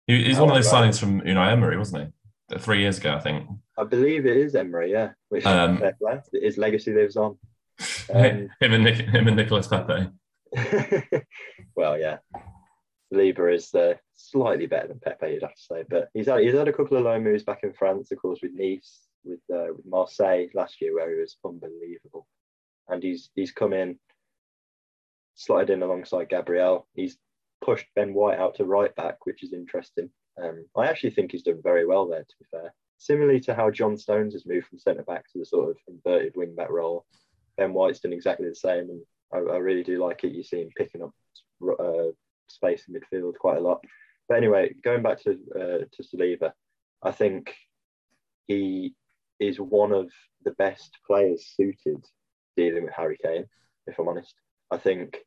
he, 0.06 0.24
he's 0.24 0.38
one 0.38 0.48
of 0.48 0.54
those 0.54 0.70
signings 0.70 1.00
from 1.00 1.20
Unai 1.22 1.50
Emery, 1.50 1.76
wasn't 1.76 2.12
he? 2.50 2.58
Three 2.58 2.80
years 2.80 2.98
ago, 2.98 3.14
I 3.14 3.20
think. 3.20 3.48
I 3.76 3.84
believe 3.84 4.24
it 4.24 4.36
is 4.36 4.54
Emery, 4.54 4.92
yeah. 4.92 5.10
Which 5.28 5.44
um, 5.44 5.82
his 6.32 6.58
legacy 6.58 6.94
lives 6.94 7.16
on. 7.16 7.38
Um, 8.08 8.48
him 8.60 8.72
and 8.72 8.84
Nick, 8.84 9.00
him 9.00 9.26
and 9.26 9.36
Nicolas 9.36 9.66
Pepe. 9.66 10.08
well, 11.76 11.98
yeah. 11.98 12.18
Lieber 13.10 13.50
is 13.50 13.74
uh, 13.74 13.94
slightly 14.14 14.66
better 14.66 14.88
than 14.88 15.00
Pepe, 15.00 15.32
you'd 15.32 15.42
have 15.42 15.54
to 15.54 15.62
say. 15.62 15.84
But 15.88 16.08
he's 16.14 16.26
had, 16.26 16.40
he's 16.40 16.54
had 16.54 16.68
a 16.68 16.72
couple 16.72 16.96
of 16.96 17.04
loan 17.04 17.24
moves 17.24 17.44
back 17.44 17.62
in 17.62 17.72
France, 17.72 18.10
of 18.10 18.18
course, 18.18 18.40
with 18.42 18.52
Nice, 18.54 19.00
with, 19.24 19.40
uh, 19.52 19.74
with 19.76 19.86
Marseille 19.86 20.46
last 20.54 20.80
year, 20.80 20.94
where 20.94 21.10
he 21.14 21.20
was 21.20 21.36
unbelievable. 21.44 22.26
And 22.88 23.02
he's 23.02 23.30
he's 23.34 23.52
come 23.52 23.72
in 23.72 23.98
slotted 25.34 25.70
in 25.70 25.82
alongside 25.82 26.28
Gabriel. 26.28 26.86
He's 26.94 27.16
pushed 27.64 27.86
Ben 27.94 28.14
White 28.14 28.38
out 28.38 28.56
to 28.56 28.64
right 28.64 28.94
back, 28.96 29.24
which 29.26 29.42
is 29.42 29.52
interesting. 29.52 30.10
Um, 30.42 30.66
I 30.76 30.86
actually 30.86 31.10
think 31.10 31.32
he's 31.32 31.42
done 31.42 31.60
very 31.62 31.86
well 31.86 32.06
there, 32.06 32.24
to 32.24 32.34
be 32.38 32.46
fair. 32.50 32.74
Similarly 32.98 33.40
to 33.40 33.54
how 33.54 33.70
John 33.70 33.96
Stones 33.96 34.32
has 34.34 34.46
moved 34.46 34.66
from 34.66 34.78
centre 34.78 35.02
back 35.02 35.24
to 35.32 35.38
the 35.38 35.46
sort 35.46 35.70
of 35.70 35.76
inverted 35.88 36.34
wing 36.36 36.54
back 36.54 36.70
role, 36.70 37.06
Ben 37.56 37.72
White's 37.72 38.00
done 38.00 38.12
exactly 38.12 38.48
the 38.48 38.54
same, 38.54 38.90
and 38.90 39.02
I, 39.32 39.38
I 39.38 39.56
really 39.58 39.82
do 39.82 40.02
like 40.02 40.24
it. 40.24 40.32
You 40.32 40.42
see 40.42 40.60
him 40.60 40.70
picking 40.76 41.02
up 41.02 41.12
uh, 41.62 42.12
space 42.48 42.84
in 42.88 42.94
midfield 42.94 43.34
quite 43.38 43.58
a 43.58 43.60
lot. 43.60 43.82
But 44.28 44.38
anyway, 44.38 44.74
going 44.82 45.02
back 45.02 45.22
to 45.22 45.38
uh, 45.54 45.84
to 45.92 46.02
Saliba, 46.02 46.52
I 47.02 47.12
think 47.12 47.54
he 48.46 48.94
is 49.38 49.58
one 49.58 49.92
of 49.92 50.10
the 50.44 50.52
best 50.52 50.98
players 51.06 51.52
suited 51.54 52.04
dealing 52.56 52.84
with 52.84 52.94
Harry 52.94 53.18
Kane. 53.22 53.46
If 53.86 53.98
I'm 53.98 54.08
honest, 54.08 54.34
I 54.70 54.78
think 54.78 55.18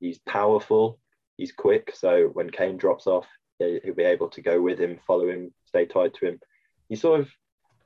he's 0.00 0.18
powerful, 0.28 0.98
he's 1.36 1.52
quick. 1.52 1.92
So 1.94 2.30
when 2.32 2.50
Kane 2.50 2.76
drops 2.76 3.06
off, 3.06 3.26
he'll 3.58 3.94
be 3.94 4.02
able 4.02 4.28
to 4.30 4.42
go 4.42 4.60
with 4.60 4.78
him, 4.78 4.98
follow 5.06 5.28
him, 5.28 5.52
stay 5.64 5.86
tied 5.86 6.14
to 6.14 6.26
him. 6.26 6.40
He's 6.88 7.00
sort 7.00 7.20
of 7.20 7.30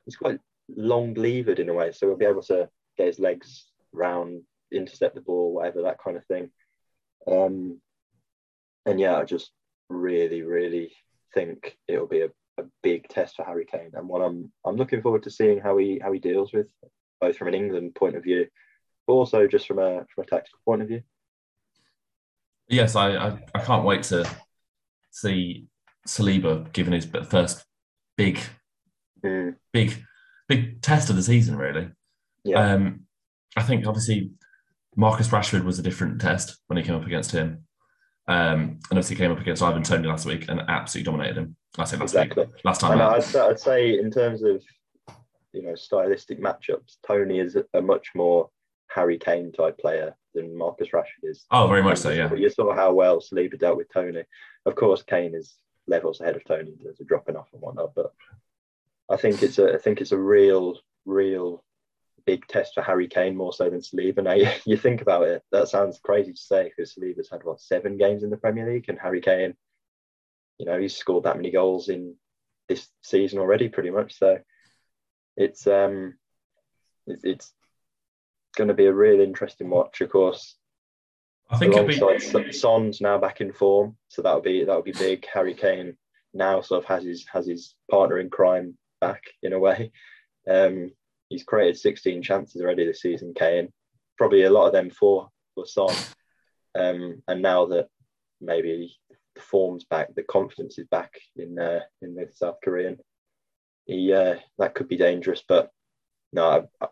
he's 0.05 0.17
quite 0.17 0.41
long 0.69 1.15
levered 1.15 1.59
in 1.59 1.69
a 1.69 1.75
way, 1.75 1.93
so 1.93 2.07
he'll 2.07 2.17
be 2.17 2.25
able 2.25 2.43
to 2.43 2.69
get 2.97 3.07
his 3.07 3.19
legs 3.19 3.67
round, 3.93 4.43
intercept 4.73 5.15
the 5.15 5.21
ball, 5.21 5.55
whatever 5.55 5.83
that 5.83 6.03
kind 6.03 6.17
of 6.17 6.27
thing. 6.27 6.51
Um, 7.31 7.81
and 8.87 8.99
yeah, 9.01 9.17
I 9.17 9.25
just 9.25 9.51
really, 9.89 10.43
really 10.43 10.93
think 11.35 11.77
it'll 11.87 12.07
be 12.07 12.23
a, 12.23 12.31
a 12.59 12.65
big 12.83 13.09
test 13.09 13.37
for 13.37 13.45
Harry 13.45 13.67
Kane, 13.67 13.93
and 13.95 14.09
one 14.09 14.23
I'm 14.23 14.53
I'm 14.65 14.77
looking 14.77 15.03
forward 15.03 15.23
to 15.25 15.31
seeing 15.31 15.61
how 15.61 15.77
he 15.77 16.01
how 16.03 16.13
he 16.13 16.19
deals 16.19 16.53
with, 16.53 16.67
both 17.21 17.37
from 17.37 17.49
an 17.49 17.55
England 17.55 17.95
point 17.95 18.17
of 18.17 18.23
view, 18.23 18.47
but 19.07 19.15
also 19.15 19.47
just 19.47 19.67
from 19.67 19.79
a 19.79 20.05
from 20.15 20.25
a 20.25 20.27
tactical 20.27 20.59
point 20.65 20.83
of 20.83 20.89
view. 20.89 21.03
Yes, 22.69 22.97
I 22.97 23.15
I, 23.17 23.39
I 23.55 23.61
can't 23.61 23.85
wait 23.85 24.05
to 24.05 24.29
see 25.11 25.67
Saliba 26.07 26.73
given 26.73 26.93
his 26.93 27.07
first 27.29 27.65
big, 28.17 28.41
mm. 29.25 29.55
big, 29.73 30.05
big 30.49 30.83
test 30.83 31.11
of 31.11 31.17
the 31.17 31.23
season. 31.23 31.57
Really, 31.57 31.89
yeah. 32.45 32.73
Um, 32.73 33.07
I 33.57 33.63
think 33.63 33.87
obviously 33.87 34.31
Marcus 34.97 35.29
Rashford 35.29 35.65
was 35.65 35.79
a 35.79 35.83
different 35.83 36.21
test 36.21 36.59
when 36.67 36.77
he 36.77 36.83
came 36.83 36.97
up 36.97 37.07
against 37.07 37.33
him. 37.33 37.65
Um, 38.29 38.61
and 38.61 38.79
obviously 38.93 39.17
came 39.17 39.33
up 39.33 39.41
against 39.41 39.63
Ivan 39.63 39.83
Toney 39.83 40.07
last 40.07 40.27
week 40.27 40.49
and 40.49 40.61
absolutely 40.69 41.11
dominated 41.11 41.39
him. 41.39 41.57
I 41.79 41.85
say 41.85 41.97
last 41.97 42.15
exactly. 42.15 42.45
week, 42.45 42.55
last 42.63 42.81
time. 42.81 43.01
I'd, 43.01 43.37
I'd, 43.37 43.59
say 43.59 43.99
in 43.99 44.11
terms 44.11 44.43
of 44.43 44.63
you 45.53 45.63
know 45.63 45.75
stylistic 45.75 46.39
matchups, 46.41 46.97
Toney 47.07 47.41
is 47.41 47.57
a 47.73 47.81
much 47.81 48.09
more 48.15 48.51
Harry 48.91 49.19
Kane 49.19 49.51
type 49.51 49.79
player 49.79 50.15
than 50.35 50.57
Marcus 50.57 50.89
Rashford 50.89 51.25
is. 51.25 51.47
Oh, 51.51 51.69
very 51.69 51.83
much 51.83 51.99
so. 51.99 52.11
Yeah. 52.11 52.33
You 52.35 52.51
saw 52.51 52.75
how 52.75 52.93
well 52.93 53.21
Saliba 53.21 53.59
dealt 53.59 53.79
with 53.79 53.93
Toney. 53.93 54.25
Of 54.67 54.75
course, 54.75 55.03
Kane 55.03 55.35
is 55.35 55.55
levels 55.87 56.21
ahead 56.21 56.37
of 56.37 56.45
Toney 56.45 56.73
in 56.73 56.85
terms 56.85 57.01
of 57.01 57.09
dropping 57.09 57.37
off 57.37 57.49
and 57.55 57.63
whatnot, 57.63 57.95
but 57.95 58.13
I 59.11 59.17
think 59.17 59.43
it's 59.43 59.59
a 59.59 59.75
I 59.75 59.79
think 59.79 60.01
it's 60.01 60.13
a 60.13 60.19
real 60.19 60.79
real 61.07 61.65
big 62.29 62.47
test 62.47 62.75
for 62.75 62.83
Harry 62.83 63.09
Kane 63.09 63.35
more 63.35 63.55
so 63.55 63.71
than 63.71 63.81
Saliba. 63.81 64.23
Now, 64.23 64.35
you, 64.35 64.49
you 64.67 64.77
think 64.77 65.01
about 65.01 65.27
it, 65.33 65.43
that 65.51 65.69
sounds 65.69 65.99
crazy 66.09 66.33
to 66.33 66.47
say 66.51 66.65
because 66.65 66.95
Saliba's 66.95 67.31
had 67.31 67.43
what 67.43 67.61
seven 67.61 67.97
games 67.97 68.23
in 68.23 68.31
the 68.31 68.37
Premier 68.45 68.71
League, 68.71 68.89
and 68.89 68.99
Harry 68.99 69.23
Kane, 69.23 69.55
you 70.59 70.67
know, 70.67 70.79
he's 70.79 70.95
scored 70.95 71.25
that 71.25 71.37
many 71.37 71.51
goals 71.51 71.89
in 71.89 72.17
this 72.69 72.87
season 73.03 73.39
already, 73.39 73.69
pretty 73.69 73.91
much. 73.91 74.19
So 74.19 74.39
it's 75.37 75.67
um, 75.67 76.19
it's, 77.07 77.25
it's 77.25 77.53
going 78.57 78.69
to 78.69 78.75
be 78.75 78.87
a 78.87 78.93
real 78.93 79.21
interesting 79.21 79.71
watch. 79.71 80.03
Of 80.03 80.11
course, 80.11 80.55
I 81.49 81.57
think 81.57 81.75
alongside 81.75 82.45
be... 82.45 82.53
Son's 82.53 83.01
now 83.01 83.17
back 83.17 83.41
in 83.41 83.53
form, 83.53 83.97
so 84.09 84.21
that'll 84.21 84.43
be 84.43 84.65
that'll 84.65 84.83
be 84.83 84.93
big. 84.93 85.27
Harry 85.33 85.55
Kane 85.55 85.97
now 86.35 86.61
sort 86.61 86.83
of 86.83 86.89
has 86.89 87.05
his 87.05 87.25
has 87.33 87.47
his 87.47 87.75
partner 87.91 88.19
in 88.19 88.29
crime 88.29 88.77
back 89.01 89.23
in 89.43 89.55
a 89.55 89.59
way. 89.59 89.93
Um, 90.47 90.93
he's 91.29 91.45
created 91.45 91.79
16 91.79 92.23
chances 92.23 92.61
already 92.61 92.87
this 92.87 93.03
season, 93.03 93.35
Kane. 93.35 93.73
Probably 94.17 94.45
a 94.45 94.51
lot 94.51 94.67
of 94.67 94.73
them 94.73 94.91
for 94.91 95.29
for 95.55 95.67
Son. 95.67 95.95
Um, 96.75 97.23
and 97.29 97.43
now 97.43 97.67
that 97.67 97.89
maybe 98.41 98.97
the 99.35 99.41
form's 99.41 99.85
back, 99.85 100.15
the 100.15 100.23
confidence 100.23 100.79
is 100.79 100.87
back 100.87 101.15
in 101.37 101.59
uh, 101.59 101.81
in 102.03 102.15
the 102.15 102.29
South 102.33 102.57
Korean, 102.63 102.99
he 103.85 104.13
uh, 104.13 104.37
that 104.59 104.75
could 104.75 104.89
be 104.89 104.97
dangerous. 104.97 105.43
But 105.47 105.71
no, 106.33 106.69
I, 106.81 106.87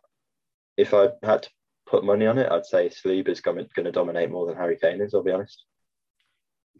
if 0.77 0.95
I 0.95 1.09
had 1.23 1.43
to 1.45 1.51
put 1.87 2.05
money 2.05 2.27
on 2.27 2.39
it, 2.39 2.51
I'd 2.51 2.67
say 2.67 2.89
Saliba's 2.89 3.41
going 3.41 3.67
to 3.75 3.93
dominate 3.93 4.31
more 4.31 4.47
than 4.47 4.57
Harry 4.57 4.77
Kane 4.77 5.01
is. 5.01 5.15
I'll 5.15 5.23
be 5.23 5.33
honest. 5.33 5.65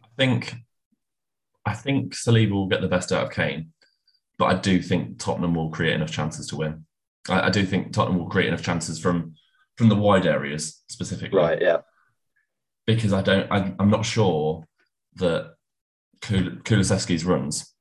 I 0.03 0.07
think 0.17 0.55
I 1.65 1.73
think 1.73 2.13
Saliba 2.13 2.51
will 2.51 2.67
get 2.67 2.81
the 2.81 2.87
best 2.87 3.11
out 3.11 3.25
of 3.25 3.31
Kane, 3.31 3.73
but 4.37 4.45
I 4.45 4.55
do 4.55 4.81
think 4.81 5.19
Tottenham 5.19 5.55
will 5.55 5.69
create 5.69 5.95
enough 5.95 6.11
chances 6.11 6.47
to 6.47 6.55
win. 6.55 6.85
I, 7.29 7.47
I, 7.47 7.49
do 7.49 7.65
think 7.65 7.93
Tottenham 7.93 8.19
will 8.19 8.29
create 8.29 8.47
enough 8.47 8.61
chances 8.61 8.99
from 8.99 9.35
from 9.77 9.89
the 9.89 9.95
wide 9.95 10.25
areas 10.25 10.83
specifically. 10.89 11.37
Right. 11.37 11.61
Yeah. 11.61 11.77
Because 12.85 13.13
I 13.13 13.21
don't, 13.21 13.51
I, 13.51 13.73
am 13.79 13.89
not 13.89 14.05
sure 14.05 14.63
that 15.15 15.55
Kul- 16.21 16.57
Kulusevski's 16.63 17.25
runs. 17.25 17.73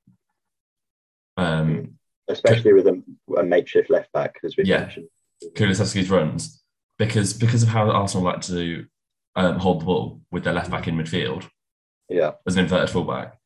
Um, 1.36 1.94
Especially 2.28 2.72
with 2.72 2.86
a, 2.86 3.02
a, 3.38 3.42
makeshift 3.44 3.88
left 3.88 4.12
back, 4.12 4.36
as 4.44 4.56
we 4.56 4.64
yeah, 4.64 4.80
mentioned. 4.80 5.08
Kulusevski's 5.54 6.10
runs 6.10 6.62
because 6.98 7.32
because 7.32 7.62
of 7.62 7.68
how 7.68 7.90
Arsenal 7.90 8.24
like 8.24 8.40
to 8.42 8.86
um, 9.36 9.58
hold 9.58 9.80
the 9.80 9.84
ball 9.84 10.20
with 10.30 10.44
their 10.44 10.54
left 10.54 10.70
back 10.70 10.88
in 10.88 10.96
midfield. 10.96 11.48
Yeah. 12.08 12.32
As 12.46 12.56
an 12.56 12.64
inverted 12.64 12.90
fullback 12.90 13.38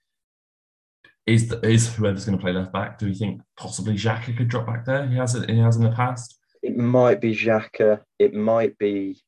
is 1.31 1.49
the, 1.49 1.61
is 1.67 1.95
whoever's 1.95 2.25
going 2.25 2.37
to 2.37 2.43
play 2.43 2.53
left 2.53 2.73
back? 2.73 2.99
Do 2.99 3.07
we 3.07 3.15
think 3.15 3.41
possibly 3.57 3.95
Xhaka 3.95 4.37
could 4.37 4.49
drop 4.49 4.67
back 4.67 4.85
there? 4.85 5.07
He 5.07 5.17
has 5.17 5.35
it. 5.37 5.49
He 5.49 5.59
has 5.59 5.77
in 5.77 5.85
the 5.85 5.93
past. 5.93 6.37
It 6.63 6.77
might 6.77 7.21
be 7.21 7.35
Xhaka. 7.35 8.01
It 8.19 8.35
might 8.35 8.77
be 8.79 9.23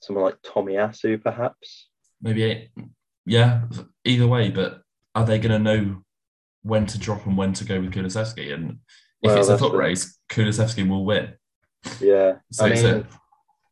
someone 0.00 0.24
like 0.24 0.40
Tomiyasu, 0.42 1.22
perhaps. 1.22 1.88
Maybe, 2.22 2.70
yeah. 3.26 3.64
Either 4.04 4.26
way, 4.26 4.50
but 4.50 4.80
are 5.14 5.26
they 5.26 5.38
going 5.38 5.52
to 5.52 5.58
know 5.58 6.02
when 6.62 6.86
to 6.86 6.98
drop 6.98 7.26
and 7.26 7.36
when 7.36 7.52
to 7.52 7.64
go 7.64 7.80
with 7.80 7.92
Kulusevski? 7.92 8.52
And 8.54 8.78
if 9.22 9.28
well, 9.28 9.38
it's 9.38 9.48
a 9.48 9.58
foot 9.58 9.72
the... 9.72 9.78
race, 9.78 10.18
Kulusevski 10.30 10.88
will 10.88 11.04
win. 11.04 11.34
Yeah, 12.00 12.36
so 12.50 12.64
I 12.64 12.70
mean, 12.70 12.86
a... 12.86 13.06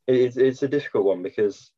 it's 0.07 0.37
it's 0.37 0.63
a 0.63 0.69
difficult 0.69 1.05
one 1.05 1.23
because 1.23 1.73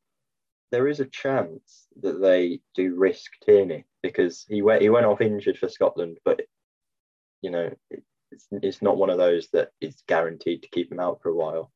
there 0.71 0.89
is 0.89 1.01
a 1.01 1.07
chance 1.07 1.87
that 2.03 2.21
they 2.21 2.61
do 2.75 2.95
risk 2.97 3.33
Tierney 3.45 3.85
because 4.03 4.45
he 4.49 4.63
went 4.63 4.83
he 4.83 4.91
went 4.91 5.07
off 5.07 5.21
injured 5.21 5.59
for 5.59 5.69
Scotland, 5.69 6.19
but 6.25 6.41
you 7.43 7.51
know 7.51 7.71
it's 8.31 8.47
it's 8.51 8.83
not 8.83 8.97
one 8.97 9.11
of 9.11 9.19
those 9.19 9.49
that 9.53 9.71
is 9.81 10.03
guaranteed 10.07 10.63
to 10.63 10.71
keep 10.71 10.93
him 10.93 11.01
out 11.01 11.21
for 11.23 11.31
a 11.31 11.35
while. 11.35 11.73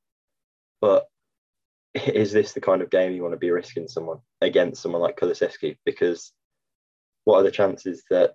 But 0.81 1.07
is 1.95 2.33
this 2.33 2.53
the 2.53 2.61
kind 2.61 2.83
of 2.83 2.91
game 2.91 3.13
you 3.13 3.23
want 3.23 3.35
to 3.35 3.39
be 3.39 3.51
risking 3.51 3.89
someone 3.89 4.19
against 4.41 4.83
someone 4.83 5.03
like 5.03 5.19
Kulusevski? 5.19 5.79
Because 5.85 6.33
what 7.25 7.39
are 7.39 7.45
the 7.45 7.51
chances 7.51 8.03
that 8.11 8.33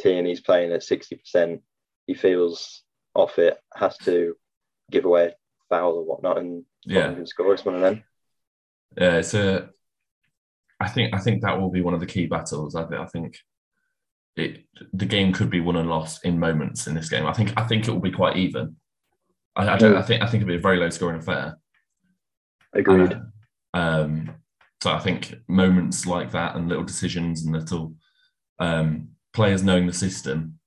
Tierney's 0.00 0.40
playing 0.40 0.72
at 0.72 0.82
sixty 0.82 1.16
percent? 1.16 1.62
He 2.06 2.14
feels 2.14 2.82
off 3.14 3.38
it, 3.38 3.58
has 3.74 3.96
to 3.98 4.36
give 4.90 5.04
away 5.04 5.26
a 5.26 5.34
foul 5.68 5.94
or 5.94 6.04
whatnot, 6.04 6.38
and 6.38 6.64
yeah, 6.84 7.14
score. 7.24 7.56
One 7.56 7.74
of 7.76 7.80
them. 7.80 8.04
Yeah, 8.96 9.16
it's 9.16 9.34
a 9.34 9.70
I 10.80 10.88
think 10.88 11.14
I 11.14 11.18
think 11.18 11.42
that 11.42 11.58
will 11.58 11.70
be 11.70 11.80
one 11.80 11.94
of 11.94 12.00
the 12.00 12.06
key 12.06 12.26
battles. 12.26 12.74
I, 12.74 12.84
I 12.84 13.06
think 13.06 13.38
it 14.36 14.64
the 14.92 15.06
game 15.06 15.32
could 15.32 15.50
be 15.50 15.60
won 15.60 15.76
and 15.76 15.88
lost 15.88 16.24
in 16.24 16.38
moments 16.38 16.86
in 16.86 16.94
this 16.94 17.08
game. 17.08 17.26
I 17.26 17.32
think 17.32 17.52
I 17.56 17.64
think 17.64 17.86
it 17.86 17.92
will 17.92 18.00
be 18.00 18.10
quite 18.10 18.36
even. 18.36 18.76
I, 19.56 19.68
I 19.68 19.76
don't. 19.78 19.96
I 19.96 20.02
think 20.02 20.22
I 20.22 20.26
think 20.26 20.42
it'll 20.42 20.52
be 20.52 20.56
a 20.56 20.60
very 20.60 20.78
low 20.78 20.90
scoring 20.90 21.20
affair. 21.20 21.58
Agreed. 22.72 23.14
Uh, 23.72 23.78
um, 23.78 24.34
so 24.82 24.92
I 24.92 24.98
think 24.98 25.34
moments 25.48 26.06
like 26.06 26.32
that 26.32 26.56
and 26.56 26.68
little 26.68 26.84
decisions 26.84 27.44
and 27.44 27.54
little 27.54 27.94
um, 28.58 29.08
players 29.32 29.62
knowing 29.62 29.86
the 29.86 29.92
system 29.92 30.58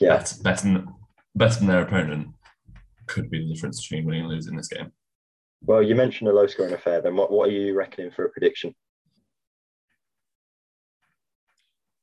yeah. 0.00 0.16
better, 0.16 0.42
better, 0.42 0.62
than, 0.64 0.94
better 1.36 1.58
than 1.58 1.68
their 1.68 1.82
opponent 1.82 2.28
could 3.06 3.30
be 3.30 3.38
the 3.38 3.54
difference 3.54 3.80
between 3.80 4.06
winning 4.06 4.22
and 4.22 4.30
losing 4.30 4.56
this 4.56 4.68
game. 4.68 4.90
Well, 5.66 5.82
you 5.82 5.94
mentioned 5.94 6.28
a 6.28 6.32
low 6.32 6.46
scoring 6.46 6.74
affair. 6.74 7.00
Then 7.00 7.16
what, 7.16 7.30
what 7.30 7.48
are 7.48 7.52
you 7.52 7.74
reckoning 7.74 8.10
for 8.10 8.24
a 8.24 8.28
prediction? 8.28 8.74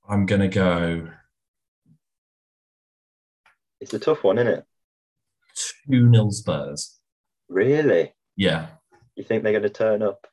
I'm 0.09 0.25
gonna 0.25 0.47
go. 0.47 1.09
It's 3.79 3.93
a 3.93 3.99
tough 3.99 4.23
one, 4.23 4.37
isn't 4.37 4.51
it? 4.51 4.65
Two 5.55 6.07
nil 6.07 6.31
Spurs. 6.31 6.99
Really? 7.49 8.13
Yeah. 8.35 8.67
You 9.15 9.23
think 9.23 9.43
they're 9.43 9.51
going 9.51 9.63
to 9.63 9.69
turn 9.69 10.01
up 10.01 10.25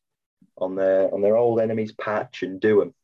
on 0.57 0.75
their 0.75 1.13
on 1.13 1.21
their 1.21 1.37
old 1.37 1.61
enemy's 1.61 1.93
patch 1.93 2.43
and 2.43 2.61
do 2.61 2.81
them? 2.81 2.95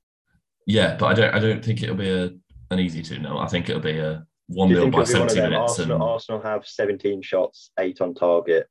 Yeah, 0.66 0.96
but 0.96 1.06
I 1.06 1.14
don't. 1.14 1.34
I 1.34 1.38
don't 1.38 1.64
think 1.64 1.82
it'll 1.82 1.96
be 1.96 2.10
a 2.10 2.30
an 2.70 2.78
easy 2.78 3.02
two 3.02 3.20
0 3.20 3.38
I 3.38 3.46
think 3.48 3.68
it'll 3.68 3.82
be 3.82 3.98
a 3.98 4.26
one 4.46 4.68
0 4.68 4.90
by 4.90 5.04
seventy 5.04 5.40
minutes. 5.40 5.78
Arsenal, 5.78 5.96
and... 5.96 6.02
Arsenal 6.02 6.40
have 6.42 6.66
seventeen 6.66 7.22
shots, 7.22 7.70
eight 7.78 8.00
on 8.00 8.14
target. 8.14 8.68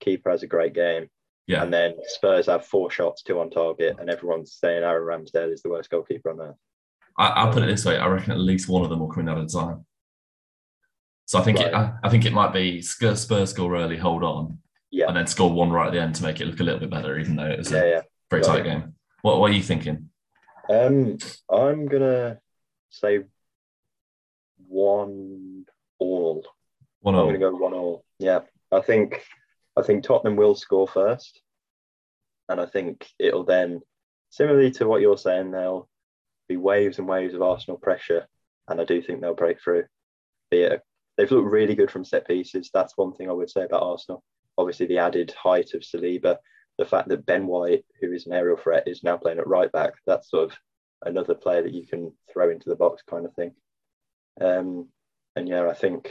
Keeper 0.00 0.30
has 0.30 0.42
a 0.42 0.46
great 0.46 0.74
game. 0.74 1.08
Yeah. 1.46 1.62
And 1.62 1.72
then 1.72 1.94
Spurs 2.06 2.46
have 2.46 2.64
four 2.66 2.90
shots, 2.90 3.22
two 3.22 3.40
on 3.40 3.50
target, 3.50 3.96
and 3.98 4.08
everyone's 4.08 4.54
saying 4.54 4.84
Aaron 4.84 5.24
Ramsdale 5.24 5.52
is 5.52 5.62
the 5.62 5.70
worst 5.70 5.90
goalkeeper 5.90 6.30
on 6.30 6.40
earth. 6.40 6.56
I, 7.18 7.26
I'll 7.28 7.52
put 7.52 7.62
it 7.62 7.66
this 7.66 7.84
way: 7.84 7.98
I 7.98 8.06
reckon 8.06 8.32
at 8.32 8.38
least 8.38 8.68
one 8.68 8.82
of 8.82 8.90
them 8.90 9.00
will 9.00 9.08
come 9.08 9.22
in 9.22 9.28
out 9.28 9.38
of 9.38 9.52
time. 9.52 9.84
So 11.26 11.38
I 11.38 11.42
think 11.42 11.60
it, 11.60 11.72
I, 11.74 11.92
I 12.02 12.08
think 12.08 12.24
it 12.24 12.32
might 12.32 12.52
be 12.52 12.82
Spurs 12.82 13.22
score 13.50 13.76
early, 13.76 13.96
hold 13.96 14.22
on, 14.24 14.58
Yeah. 14.90 15.06
and 15.08 15.16
then 15.16 15.26
score 15.28 15.52
one 15.52 15.70
right 15.70 15.86
at 15.86 15.92
the 15.92 16.00
end 16.00 16.14
to 16.16 16.22
make 16.24 16.40
it 16.40 16.46
look 16.46 16.60
a 16.60 16.64
little 16.64 16.80
bit 16.80 16.90
better, 16.90 17.18
even 17.18 17.36
though 17.36 17.46
it 17.46 17.58
was 17.58 17.70
Yeah, 17.70 17.82
a 17.82 17.88
yeah. 17.90 18.00
very 18.30 18.42
Got 18.42 18.56
tight 18.56 18.64
game. 18.64 18.94
What, 19.22 19.38
what 19.40 19.50
are 19.50 19.54
you 19.54 19.62
thinking? 19.62 20.10
Um, 20.68 21.18
I'm 21.52 21.86
gonna 21.86 22.38
say 22.90 23.20
one 24.68 25.66
all. 25.98 26.44
One 27.00 27.14
all. 27.14 27.22
I'm 27.22 27.26
gonna 27.28 27.38
go 27.38 27.56
one 27.56 27.74
all. 27.74 28.04
Yeah, 28.18 28.40
I 28.72 28.80
think 28.80 29.24
I 29.80 29.82
think 29.82 30.04
Tottenham 30.04 30.36
will 30.36 30.54
score 30.54 30.86
first, 30.86 31.40
and 32.48 32.60
I 32.60 32.66
think 32.66 33.08
it'll 33.18 33.44
then, 33.44 33.80
similarly 34.28 34.70
to 34.72 34.86
what 34.86 35.00
you're 35.00 35.16
saying, 35.16 35.50
there'll 35.50 35.88
be 36.48 36.58
waves 36.58 36.98
and 36.98 37.08
waves 37.08 37.32
of 37.32 37.40
Arsenal 37.40 37.78
pressure, 37.78 38.26
and 38.68 38.80
I 38.80 38.84
do 38.84 39.00
think 39.00 39.20
they'll 39.20 39.34
break 39.34 39.60
through. 39.60 39.84
Be 40.50 40.62
it, 40.62 40.82
they've 41.16 41.30
looked 41.30 41.50
really 41.50 41.74
good 41.74 41.90
from 41.90 42.04
set 42.04 42.26
pieces. 42.26 42.70
That's 42.74 42.96
one 42.96 43.14
thing 43.14 43.30
I 43.30 43.32
would 43.32 43.48
say 43.48 43.62
about 43.62 43.82
Arsenal. 43.82 44.22
Obviously, 44.58 44.86
the 44.86 44.98
added 44.98 45.32
height 45.32 45.72
of 45.72 45.80
Saliba, 45.80 46.36
the 46.76 46.84
fact 46.84 47.08
that 47.08 47.24
Ben 47.24 47.46
White, 47.46 47.84
who 48.00 48.12
is 48.12 48.26
an 48.26 48.34
aerial 48.34 48.58
threat, 48.58 48.86
is 48.86 49.02
now 49.02 49.16
playing 49.16 49.38
at 49.38 49.46
right 49.46 49.72
back. 49.72 49.94
That's 50.06 50.30
sort 50.30 50.50
of 50.50 50.58
another 51.02 51.34
player 51.34 51.62
that 51.62 51.72
you 51.72 51.86
can 51.86 52.12
throw 52.30 52.50
into 52.50 52.68
the 52.68 52.76
box, 52.76 53.02
kind 53.08 53.24
of 53.24 53.34
thing. 53.34 53.52
Um, 54.40 54.88
and 55.36 55.48
yeah, 55.48 55.68
I 55.68 55.74
think, 55.74 56.10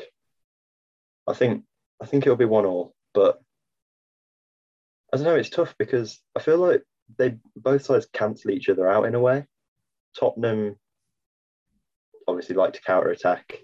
I 1.28 1.34
think, 1.34 1.66
I 2.02 2.08
think 2.08 2.26
it'll 2.26 2.36
be 2.36 2.46
one 2.46 2.66
all. 2.66 2.96
But 3.14 3.42
I 5.12 5.18
don't 5.18 5.26
know. 5.26 5.36
It's 5.36 5.50
tough 5.50 5.76
because 5.78 6.22
I 6.36 6.40
feel 6.40 6.58
like 6.58 6.84
they 7.18 7.38
both 7.56 7.84
sides 7.84 8.08
cancel 8.14 8.52
each 8.52 8.70
other 8.70 8.88
out 8.88 9.06
in 9.06 9.16
a 9.16 9.20
way. 9.20 9.46
Tottenham 10.18 10.76
obviously 12.28 12.56
like 12.56 12.74
to 12.74 12.82
counter 12.82 13.10
attack, 13.10 13.58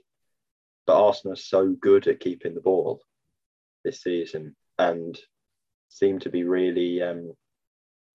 but 0.87 0.99
Arsenal 0.99 1.33
are 1.33 1.37
so 1.37 1.75
good 1.79 2.07
at 2.07 2.19
keeping 2.19 2.55
the 2.55 2.61
ball 2.61 3.01
this 3.83 4.01
season 4.01 4.55
and 4.79 5.17
seem 5.89 6.19
to 6.19 6.29
be 6.29 6.43
really 6.43 7.01
um, 7.01 7.33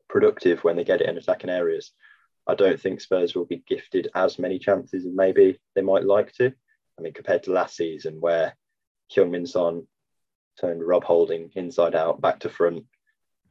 productive 0.08 0.64
when 0.64 0.76
they 0.76 0.84
get 0.84 1.00
it 1.00 1.08
in 1.08 1.16
attacking 1.16 1.50
areas. 1.50 1.92
I 2.46 2.54
don't 2.56 2.80
think 2.80 3.00
Spurs 3.00 3.34
will 3.34 3.44
be 3.46 3.62
gifted 3.68 4.08
as 4.14 4.38
many 4.38 4.58
chances 4.58 5.06
as 5.06 5.12
maybe 5.14 5.60
they 5.76 5.82
might 5.82 6.04
like 6.04 6.32
to. 6.34 6.52
I 6.98 7.02
mean, 7.02 7.12
compared 7.12 7.44
to 7.44 7.52
last 7.52 7.76
season 7.76 8.20
where 8.20 8.56
Heung-min 9.14 9.46
Son 9.46 9.86
turned 10.60 10.82
Rob 10.82 11.04
Holding 11.04 11.50
inside 11.54 11.94
out, 11.94 12.20
back 12.20 12.40
to 12.40 12.50
front, 12.50 12.84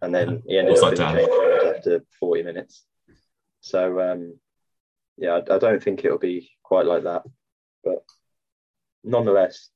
and 0.02 0.14
then 0.14 0.44
he 0.48 0.58
ended 0.58 0.78
up 0.78 0.94
in 0.94 0.94
Upside 0.94 0.94
the 0.94 0.96
down. 0.96 1.16
change 1.16 1.78
after 1.78 2.06
40 2.20 2.44
minutes. 2.44 2.86
So, 3.62 4.00
um, 4.00 4.40
yeah, 5.18 5.40
I, 5.50 5.56
I 5.56 5.58
don't 5.58 5.84
think 5.84 6.06
it'll 6.06 6.18
be 6.18 6.52
quite 6.64 6.86
like 6.86 7.04
that. 7.04 7.24
But 7.84 8.04
nonetheless, 9.04 9.70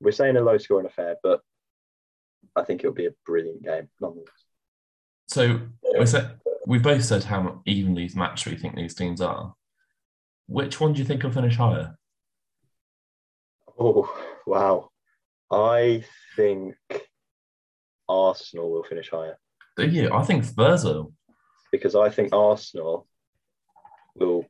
we're 0.00 0.12
saying 0.12 0.36
a 0.36 0.40
low 0.40 0.58
scoring 0.58 0.86
affair, 0.86 1.16
but 1.22 1.40
I 2.56 2.62
think 2.62 2.80
it'll 2.80 2.94
be 2.94 3.06
a 3.06 3.14
brilliant 3.26 3.62
game 3.62 3.88
nonetheless. 4.00 4.28
So 5.28 5.60
we 5.98 6.06
said 6.06 6.40
we've 6.66 6.82
both 6.82 7.04
said 7.04 7.24
how 7.24 7.62
evenly 7.66 8.10
matched 8.14 8.46
we 8.46 8.56
think 8.56 8.74
these 8.74 8.94
teams 8.94 9.20
are. 9.20 9.54
Which 10.46 10.80
one 10.80 10.92
do 10.92 10.98
you 10.98 11.04
think 11.04 11.22
will 11.22 11.30
finish 11.30 11.56
higher? 11.56 11.96
Oh, 13.78 14.12
wow. 14.46 14.90
I 15.50 16.04
think 16.36 16.74
Arsenal 18.08 18.70
will 18.70 18.82
finish 18.82 19.10
higher 19.10 19.36
Do 19.76 19.86
you? 19.86 20.12
I 20.12 20.22
think 20.24 20.44
Spurs 20.44 20.84
because 21.72 21.94
I 21.94 22.10
think 22.10 22.34
Arsenal 22.34 23.06
will 24.14 24.44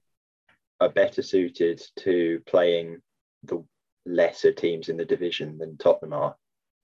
are 0.81 0.89
better 0.89 1.23
suited 1.23 1.83
to 1.99 2.41
playing 2.47 3.01
the 3.45 3.63
lesser 4.07 4.53
teams 4.53 4.89
in 4.89 4.97
the 4.97 5.05
division 5.05 5.59
than 5.59 5.77
Tottenham 5.77 6.15
are. 6.15 6.37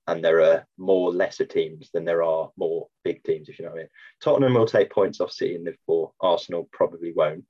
And 0.06 0.22
there 0.22 0.40
are 0.42 0.66
more 0.78 1.12
lesser 1.12 1.46
teams 1.46 1.90
than 1.92 2.04
there 2.04 2.22
are 2.22 2.50
more 2.56 2.88
big 3.02 3.24
teams, 3.24 3.48
if 3.48 3.58
you 3.58 3.64
know 3.64 3.72
what 3.72 3.78
I 3.78 3.82
mean. 3.82 3.88
Tottenham 4.22 4.54
will 4.54 4.66
take 4.66 4.90
points 4.90 5.20
off 5.20 5.32
City 5.32 5.56
and 5.56 5.64
Liverpool. 5.64 6.14
Arsenal 6.20 6.68
probably 6.72 7.12
won't. 7.12 7.44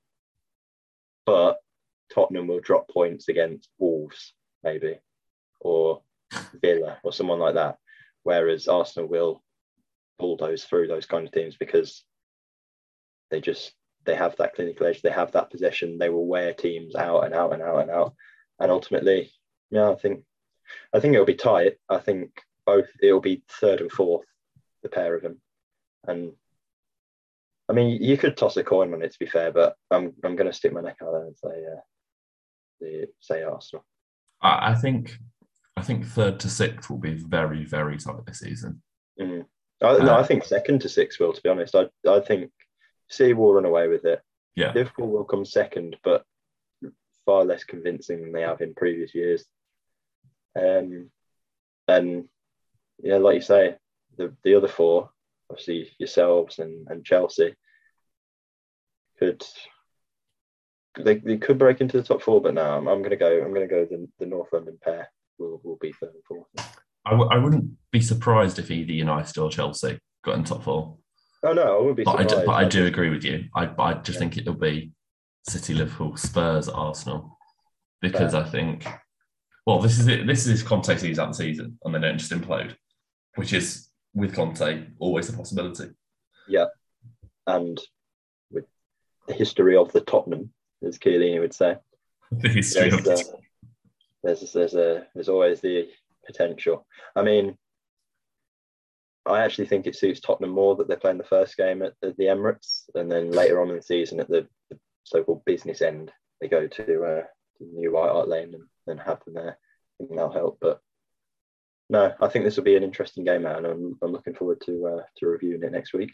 But 1.26 1.58
Tottenham 2.14 2.46
will 2.46 2.60
drop 2.60 2.88
points 2.88 3.28
against 3.28 3.68
Wolves, 3.78 4.32
maybe, 4.62 4.98
or 5.60 6.02
Villa, 6.62 6.98
or 7.02 7.12
someone 7.12 7.40
like 7.40 7.54
that. 7.54 7.76
Whereas 8.22 8.68
Arsenal 8.68 9.08
will 9.08 9.42
bulldoze 10.18 10.64
through 10.64 10.88
those 10.88 11.06
kind 11.06 11.26
of 11.26 11.32
teams 11.32 11.56
because 11.56 12.04
they 13.30 13.40
just 13.40 13.72
they 14.04 14.14
have 14.14 14.36
that 14.36 14.54
clinical 14.54 14.86
edge, 14.86 15.02
they 15.02 15.10
have 15.10 15.32
that 15.32 15.50
possession, 15.50 15.98
they 15.98 16.08
will 16.08 16.26
wear 16.26 16.54
teams 16.54 16.94
out 16.94 17.24
and 17.24 17.34
out 17.34 17.52
and 17.52 17.62
out 17.62 17.80
and 17.80 17.90
out. 17.90 18.14
And 18.60 18.70
ultimately, 18.70 19.32
yeah, 19.70 19.90
I 19.90 19.96
think 19.96 20.22
I 20.92 21.00
think 21.00 21.14
it'll 21.14 21.26
be 21.26 21.34
tight. 21.34 21.74
I 21.88 21.98
think 21.98 22.30
both 22.64 22.86
it'll 23.02 23.20
be 23.20 23.42
third 23.48 23.80
and 23.80 23.90
fourth, 23.90 24.26
the 24.82 24.88
pair 24.88 25.14
of 25.14 25.22
them. 25.22 25.40
And 26.06 26.32
I 27.68 27.72
mean, 27.72 28.02
you 28.02 28.16
could 28.16 28.36
toss 28.36 28.56
a 28.56 28.64
coin 28.64 28.94
on 28.94 29.02
it 29.02 29.12
to 29.12 29.18
be 29.18 29.26
fair, 29.26 29.52
but 29.52 29.76
I'm 29.90 30.14
I'm 30.24 30.36
going 30.36 30.50
to 30.50 30.56
stick 30.56 30.72
my 30.72 30.80
neck 30.80 30.98
out 31.02 31.12
there 31.12 31.26
and 31.26 31.36
say 31.36 31.48
uh, 31.48 31.80
the 32.80 33.08
say 33.20 33.42
Arsenal. 33.42 33.84
I, 34.40 34.74
think 34.74 35.18
I 35.76 35.82
think 35.82 36.06
third 36.06 36.38
to 36.40 36.48
sixth 36.48 36.88
will 36.90 36.98
be 36.98 37.14
very, 37.14 37.64
very 37.64 37.96
tight 37.96 38.24
this 38.26 38.40
season. 38.40 38.82
Mm. 39.20 39.46
I, 39.82 39.98
no, 39.98 40.14
Uh, 40.14 40.20
I 40.20 40.22
think 40.22 40.44
second 40.44 40.80
to 40.82 40.88
sixth 40.88 41.20
will. 41.20 41.32
To 41.32 41.42
be 41.42 41.48
honest, 41.48 41.74
I 41.74 41.88
I 42.08 42.20
think 42.20 42.50
City 43.08 43.34
will 43.34 43.54
run 43.54 43.64
away 43.64 43.88
with 43.88 44.04
it. 44.04 44.20
Yeah. 44.54 44.72
Liverpool 44.72 45.08
will 45.08 45.24
come 45.24 45.44
second, 45.44 45.96
but 46.02 46.24
far 47.24 47.44
less 47.44 47.64
convincing 47.64 48.22
than 48.22 48.32
they 48.32 48.42
have 48.42 48.60
in 48.60 48.74
previous 48.74 49.14
years. 49.14 49.44
Um, 50.58 51.10
and 51.88 52.28
yeah, 52.98 53.18
like 53.18 53.34
you 53.34 53.40
say, 53.42 53.76
the 54.16 54.34
the 54.44 54.54
other 54.54 54.68
four, 54.68 55.10
obviously 55.50 55.90
yourselves 55.98 56.58
and, 56.58 56.88
and 56.88 57.04
Chelsea, 57.04 57.54
could 59.18 59.44
they, 60.98 61.16
they 61.16 61.36
could 61.36 61.58
break 61.58 61.80
into 61.82 61.98
the 61.98 62.02
top 62.02 62.22
four, 62.22 62.40
but 62.40 62.54
now 62.54 62.78
I'm, 62.78 62.88
I'm 62.88 63.02
gonna 63.02 63.16
go. 63.16 63.42
I'm 63.42 63.52
gonna 63.52 63.66
go 63.68 63.84
the, 63.84 64.08
the 64.18 64.26
North 64.26 64.48
London 64.52 64.78
pair 64.82 65.10
will 65.38 65.60
will 65.62 65.76
be 65.76 65.92
third 65.92 66.14
and 66.14 66.24
fourth. 66.24 66.46
I, 67.06 67.10
w- 67.10 67.30
I 67.30 67.38
wouldn't 67.38 67.70
be 67.92 68.00
surprised 68.00 68.58
if 68.58 68.70
either 68.70 68.92
United 68.92 69.38
or 69.38 69.48
Chelsea 69.50 69.98
got 70.24 70.34
in 70.36 70.44
top 70.44 70.64
four. 70.64 70.96
Oh 71.44 71.52
no, 71.52 71.76
I 71.76 71.78
wouldn't 71.78 71.96
be 71.96 72.04
But 72.04 72.16
I, 72.18 72.22
surprised. 72.26 72.40
do, 72.40 72.46
but 72.46 72.52
I 72.52 72.64
do 72.68 72.86
agree 72.86 73.10
with 73.10 73.24
you. 73.24 73.44
I, 73.54 73.70
I 73.78 73.94
just 73.94 74.14
Yeah. 74.16 74.18
think 74.20 74.36
it'll 74.38 74.54
be 74.54 74.90
City, 75.48 75.74
Liverpool, 75.74 76.16
Spurs, 76.16 76.68
Arsenal, 76.68 77.38
because 78.02 78.34
I 78.34 78.42
think, 78.42 78.84
well, 79.64 79.80
this 79.80 79.98
is 80.00 80.08
it. 80.08 80.26
This 80.26 80.46
is 80.48 80.62
Conte 80.64 80.96
sees 80.96 81.20
out 81.20 81.28
the 81.28 81.34
season, 81.34 81.78
and 81.84 81.94
they 81.94 82.00
don't 82.00 82.18
just 82.18 82.32
implode, 82.32 82.74
which 83.36 83.52
is 83.52 83.88
with 84.12 84.34
Conte 84.34 84.86
always 84.98 85.28
a 85.28 85.32
possibility. 85.36 85.90
Yeah, 86.48 86.66
and 87.46 87.80
with 88.50 88.64
the 89.28 89.34
history 89.34 89.76
of 89.76 89.92
the 89.92 90.00
Tottenham, 90.00 90.52
as 90.84 90.98
Chiellini 90.98 91.38
would 91.40 91.54
say, 91.54 91.76
The 92.32 92.48
history 92.48 92.90
there's, 92.90 93.06
of 93.06 93.34
uh, 93.34 93.38
there's 94.24 94.52
there's 94.52 94.74
a 94.74 95.06
there's 95.14 95.28
always 95.28 95.60
the 95.60 95.88
potential. 96.26 96.86
I 97.14 97.22
mean, 97.22 97.56
I 99.26 99.40
actually 99.40 99.66
think 99.66 99.86
it 99.86 99.96
suits 99.96 100.20
Tottenham 100.20 100.50
more 100.50 100.76
that 100.76 100.88
they're 100.88 100.96
playing 100.96 101.18
the 101.18 101.24
first 101.24 101.56
game 101.56 101.82
at, 101.82 101.94
at 102.02 102.16
the 102.16 102.24
Emirates, 102.24 102.84
and 102.94 103.10
then 103.10 103.32
later 103.32 103.60
on 103.60 103.70
in 103.70 103.76
the 103.76 103.82
season 103.82 104.20
at 104.20 104.28
the, 104.28 104.46
the 104.70 104.78
so-called 105.04 105.44
business 105.44 105.82
end, 105.82 106.12
they 106.40 106.48
go 106.48 106.66
to 106.66 107.04
uh, 107.04 107.22
to 107.58 107.64
New 107.64 107.92
White 107.92 108.10
Hart 108.10 108.28
Lane 108.28 108.54
and, 108.54 108.64
and 108.86 109.00
have 109.00 109.24
them 109.24 109.34
there. 109.34 109.58
I 109.58 110.04
think 110.04 110.10
that'll 110.10 110.32
help, 110.32 110.58
but. 110.60 110.80
No, 111.88 112.12
I 112.20 112.26
think 112.26 112.44
this 112.44 112.56
will 112.56 112.64
be 112.64 112.74
an 112.74 112.82
interesting 112.82 113.22
game, 113.22 113.44
man. 113.44 113.64
I'm, 113.64 113.96
I'm 114.02 114.10
looking 114.10 114.34
forward 114.34 114.60
to 114.62 114.86
uh, 114.88 115.02
to 115.18 115.26
reviewing 115.28 115.62
it 115.62 115.70
next 115.70 115.92
week. 115.92 116.10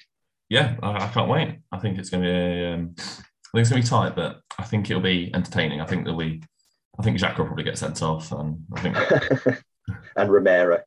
yeah, 0.50 0.76
I, 0.82 1.06
I 1.06 1.08
can't 1.08 1.30
wait. 1.30 1.60
I 1.72 1.78
think 1.78 1.98
it's 1.98 2.10
going 2.10 2.24
to 2.24 2.28
be. 2.28 2.66
Um, 2.66 2.94
I 2.98 3.02
think 3.02 3.62
it's 3.62 3.70
going 3.70 3.82
to 3.82 3.86
be 3.86 3.90
tight, 3.90 4.14
but 4.14 4.40
I 4.58 4.64
think 4.64 4.90
it'll 4.90 5.02
be 5.02 5.30
entertaining. 5.34 5.80
I 5.80 5.86
think 5.86 6.04
there'll 6.04 6.18
be. 6.18 6.42
I 6.98 7.02
think 7.02 7.16
Jack 7.18 7.38
will 7.38 7.46
probably 7.46 7.64
get 7.64 7.78
sent 7.78 8.02
off, 8.02 8.32
and 8.32 8.64
I 8.74 8.80
think 8.82 8.96
and 10.16 10.30
Romero. 10.30 10.80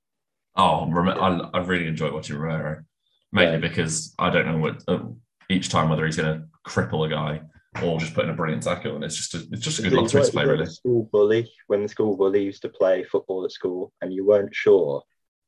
Oh, 0.55 0.89
I, 0.89 1.57
I 1.57 1.59
really 1.63 1.87
enjoy 1.87 2.13
watching 2.13 2.37
Romero, 2.37 2.83
mainly 3.31 3.53
Yeah. 3.53 3.59
because 3.59 4.13
I 4.17 4.29
don't 4.29 4.45
know 4.45 4.57
what 4.57 4.83
uh, 4.87 5.03
each 5.49 5.69
time 5.69 5.89
whether 5.89 6.05
he's 6.05 6.17
going 6.17 6.39
to 6.39 6.47
cripple 6.69 7.05
a 7.05 7.09
guy 7.09 7.41
or 7.83 7.99
just 7.99 8.13
put 8.13 8.23
in 8.23 8.29
a 8.31 8.33
brilliant 8.33 8.63
tackle, 8.63 8.95
and 8.95 9.03
it's 9.03 9.17
just 9.17 9.33
a, 9.33 9.45
it's 9.51 9.63
just 9.63 9.79
a 9.79 9.81
good 9.81 9.93
lottery 9.93 10.23
to 10.23 10.31
play, 10.31 10.45
really. 10.45 10.65
School 10.65 11.09
bully 11.11 11.51
when 11.67 11.83
the 11.83 11.89
school 11.89 12.15
bully 12.15 12.41
used 12.41 12.61
to 12.61 12.69
play 12.69 13.03
football 13.03 13.43
at 13.43 13.51
school, 13.51 13.91
and 14.01 14.13
you 14.13 14.25
weren't 14.25 14.55
sure 14.55 15.03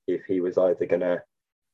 if 0.07 0.25
he 0.25 0.41
was 0.41 0.57
either 0.57 0.85
gonna 0.85 1.21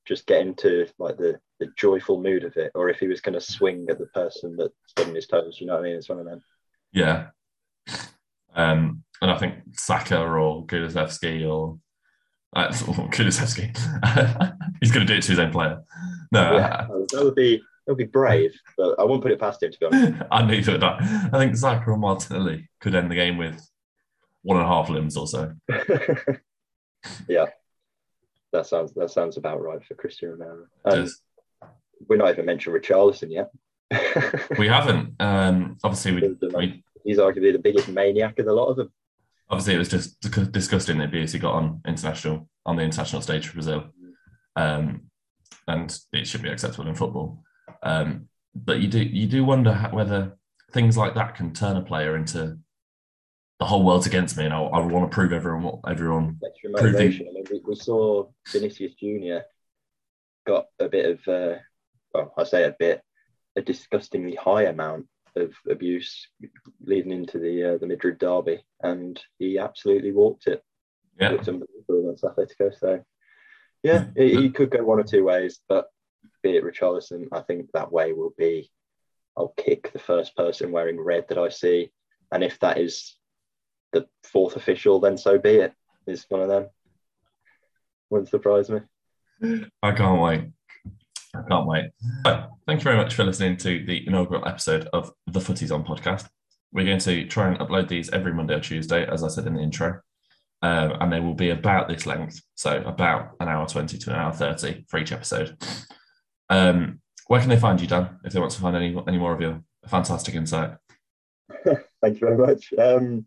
just 0.06 0.28
get 0.28 0.42
into 0.42 0.86
like 1.00 1.18
the, 1.18 1.40
the 1.60 1.70
joyful 1.76 2.22
mood 2.22 2.44
of 2.44 2.56
it, 2.58 2.72
or 2.76 2.90
if 2.90 3.00
he 3.00 3.08
was 3.08 3.20
gonna 3.22 3.42
swing 3.42 3.88
at 3.90 3.98
the 3.98 4.06
person 4.08 4.56
that 4.58 4.72
stood 4.86 5.08
on 5.08 5.16
his 5.16 5.26
toes. 5.26 5.58
You 5.60 5.66
know 5.68 5.74
what 5.74 5.80
I 5.80 5.84
mean? 5.86 5.96
It's 5.96 6.10
one 6.10 6.20
of 6.20 6.26
them. 6.26 6.44
Yeah, 6.92 7.30
um, 8.56 9.04
and 9.22 9.32
I 9.32 9.38
think 9.38 9.56
Saka 9.74 10.20
or 10.22 10.66
Kulusevski 10.66 11.50
or 11.50 11.80
uh, 12.56 12.68
Kulusevski, 12.72 13.76
He's 14.82 14.92
going 14.92 15.06
to 15.08 15.14
do 15.14 15.18
it 15.18 15.24
to 15.24 15.32
his 15.32 15.40
own 15.40 15.52
player. 15.52 15.82
No, 16.32 16.58
Yeah, 16.58 16.88
that 16.88 17.24
would 17.24 17.36
be 17.36 17.58
that 17.58 17.92
would 17.92 17.98
be 17.98 18.06
brave, 18.06 18.54
but 18.78 19.00
I 19.00 19.04
won't 19.04 19.22
put 19.22 19.32
it 19.32 19.40
past 19.40 19.62
him 19.62 19.72
to 19.72 19.80
be 19.80 19.86
honest. 19.86 20.24
I 20.32 20.46
knew 20.46 20.62
that. 20.62 21.30
I 21.34 21.38
think 21.38 21.56
Zachary 21.56 21.98
Martinelli 21.98 22.70
could 22.80 22.96
end 22.96 23.12
the 23.12 23.16
game 23.16 23.38
with 23.38 23.62
one 24.42 24.58
and 24.58 24.66
a 24.66 24.70
half 24.70 24.90
limbs 24.90 25.18
or 25.18 25.28
so. 25.28 25.54
yeah, 27.28 27.46
that 28.52 28.68
sounds 28.68 28.94
that 28.94 29.12
sounds 29.12 29.38
about 29.38 29.62
right 29.62 29.84
for 29.84 29.96
Cristian 29.96 30.32
Romero. 30.32 30.68
Just- 30.92 31.22
we're 32.08 32.18
not 32.18 32.30
even 32.30 32.46
mentioned 32.46 32.76
Richarlison 32.76 33.32
yet. 33.32 33.50
we 34.58 34.68
haven't. 34.68 35.16
Um, 35.20 35.78
obviously, 35.84 36.14
we, 36.14 36.38
we 36.56 36.84
He's 37.04 37.18
arguably 37.18 37.52
the 37.54 37.60
biggest 37.60 37.90
maniac 37.90 38.40
of 38.40 38.46
the 38.46 38.54
lot 38.54 38.68
of 38.68 38.78
them. 38.78 38.92
obviously 39.50 39.76
it 39.76 39.80
was 39.80 39.90
just 39.90 40.20
disg- 40.22 40.52
disgusting 40.52 40.98
that 41.00 41.12
BSC 41.12 41.40
got 41.42 41.54
on 41.54 41.82
international 41.88 42.50
on 42.66 42.76
the 42.78 42.84
international 42.84 43.22
stage 43.22 43.48
for 43.48 43.54
Brazil, 43.54 43.86
um, 44.56 45.02
and 45.68 45.98
it 46.14 46.26
should 46.28 46.42
be 46.42 46.50
acceptable 46.50 46.88
in 46.88 46.96
football. 46.96 47.44
Um, 47.82 48.30
but 48.56 48.80
you 48.80 48.88
do 48.88 49.00
you 49.00 49.28
do 49.28 49.44
wonder 49.44 49.74
how, 49.74 49.90
whether 49.90 50.38
things 50.72 50.98
like 50.98 51.16
that 51.16 51.36
can 51.36 51.54
turn 51.54 51.76
a 51.78 51.82
player 51.82 52.16
into 52.16 52.58
the 53.60 53.66
whole 53.66 53.84
world's 53.84 54.08
against 54.08 54.38
me, 54.38 54.46
and 54.46 54.54
I, 54.54 54.60
I 54.62 54.80
want 54.80 55.10
to 55.10 55.14
prove 55.14 55.34
everyone 55.34 55.64
what 55.64 55.80
everyone. 55.88 56.40
Extra 56.46 56.72
Proving- 56.72 56.92
motivation. 56.94 57.28
I 57.30 57.34
mean, 57.34 57.44
we, 57.52 57.62
we 57.66 57.76
saw 57.76 58.28
Vinicius 58.52 58.94
Junior 58.96 59.44
got 60.46 60.66
a 60.80 60.90
bit 60.90 61.06
of, 61.06 61.28
uh, 61.28 61.58
well, 62.14 62.34
I 62.38 62.44
say 62.44 62.64
a 62.64 62.76
bit, 62.78 63.02
a 63.56 63.62
disgustingly 63.62 64.36
high 64.36 64.64
amount 64.64 65.08
of 65.36 65.54
abuse 65.70 66.28
leading 66.86 67.12
into 67.12 67.40
the 67.40 67.74
uh, 67.74 67.78
the 67.78 67.88
Madrid 67.88 68.20
derby, 68.20 68.64
and 68.82 69.22
he 69.40 69.58
absolutely 69.58 70.12
walked 70.12 70.48
it. 70.48 70.64
Yeah, 71.20 71.32
unbelievable 71.32 72.10
against 72.10 72.24
Atletico. 72.24 72.78
So, 72.78 73.04
yeah, 73.84 74.06
he, 74.16 74.36
he 74.36 74.50
could 74.50 74.72
go 74.72 74.84
one 74.84 75.00
or 75.00 75.04
two 75.04 75.24
ways, 75.24 75.60
but 75.70 75.88
be 76.42 76.58
it 76.58 76.64
Richarlison, 76.64 77.28
I 77.32 77.42
think 77.42 77.70
that 77.74 77.92
way 77.92 78.14
will 78.14 78.34
be 78.38 78.70
I'll 79.38 79.54
kick 79.58 79.92
the 79.92 80.00
first 80.00 80.36
person 80.36 80.72
wearing 80.72 81.00
red 81.00 81.28
that 81.30 81.38
I 81.38 81.50
see. 81.50 81.92
And 82.32 82.44
if 82.44 82.60
that 82.60 82.78
is 82.78 83.16
the 83.92 84.08
fourth 84.24 84.56
official, 84.56 85.00
then 85.00 85.18
so 85.18 85.40
be 85.40 85.56
it. 85.56 85.74
It's 86.06 86.26
one 86.30 86.42
of 86.42 86.50
them. 86.50 86.68
Wouldn't 88.10 88.30
surprise 88.30 88.70
me. 88.70 88.82
I 89.82 89.92
can't 89.92 90.22
wait. 90.22 90.42
I 91.36 91.42
can't 91.50 91.68
wait. 91.68 91.86
But 92.24 92.50
thank 92.68 92.80
you 92.80 92.84
very 92.84 92.98
much 92.98 93.16
for 93.16 93.24
listening 93.24 93.58
to 93.58 93.86
the 93.86 94.06
inaugural 94.08 94.48
episode 94.48 94.88
of 94.94 95.12
the 95.28 95.40
Footies 95.40 95.74
On 95.74 95.84
podcast. 95.84 96.28
We're 96.72 96.86
going 96.86 97.00
to 97.00 97.26
try 97.28 97.48
and 97.48 97.60
upload 97.60 97.88
these 97.88 98.10
every 98.12 98.34
Monday 98.34 98.56
or 98.56 98.60
Tuesday, 98.60 99.06
as 99.08 99.24
I 99.24 99.28
said 99.28 99.48
in 99.48 99.56
the 99.56 99.62
intro. 99.62 100.00
Um, 100.62 100.94
and 101.02 101.12
they 101.12 101.20
will 101.20 101.34
be 101.34 101.50
about 101.50 101.90
this 101.90 102.06
length, 102.06 102.42
so 102.56 102.82
about 102.86 103.32
an 103.40 103.50
hour 103.50 103.68
20 103.68 103.98
to 103.98 104.10
an 104.12 104.16
hour 104.16 104.32
30 104.32 104.86
for 104.88 104.98
each 104.98 105.12
episode. 105.12 105.58
Um, 106.50 107.02
where 107.28 107.42
can 107.42 107.50
they 107.50 107.60
find 107.60 107.82
you, 107.82 107.88
Dan, 107.88 108.20
if 108.24 108.32
they 108.32 108.40
want 108.40 108.54
to 108.54 108.62
find 108.62 108.76
any, 108.76 108.96
any 109.08 109.18
more 109.18 109.34
of 109.34 109.42
your 109.42 109.62
fantastic 109.88 110.36
insight? 110.36 110.78
Thank 112.02 112.22
you 112.22 112.28
very 112.28 112.38
much. 112.38 112.74
Um, 112.78 113.26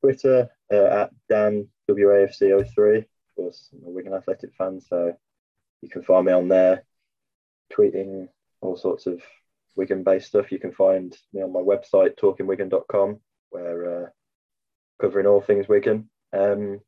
Twitter 0.00 0.48
uh, 0.72 1.02
at 1.02 1.10
Dan 1.28 1.68
WAFC03. 1.90 2.98
Of 2.98 3.06
course, 3.36 3.70
I'm 3.72 3.88
a 3.88 3.90
Wigan 3.90 4.14
Athletic 4.14 4.54
fan, 4.54 4.80
so 4.80 5.16
you 5.80 5.88
can 5.88 6.02
find 6.02 6.26
me 6.26 6.32
on 6.32 6.48
there, 6.48 6.84
tweeting 7.76 8.28
all 8.60 8.76
sorts 8.76 9.06
of 9.06 9.22
Wigan-based 9.76 10.26
stuff. 10.26 10.52
You 10.52 10.58
can 10.58 10.72
find 10.72 11.16
me 11.32 11.42
on 11.42 11.52
my 11.52 11.60
website, 11.60 12.16
talkingwigan.com, 12.16 13.20
where 13.50 14.04
uh, 14.04 14.06
covering 15.00 15.26
all 15.26 15.40
things 15.40 15.68
Wigan, 15.68 16.08
um, 16.32 16.80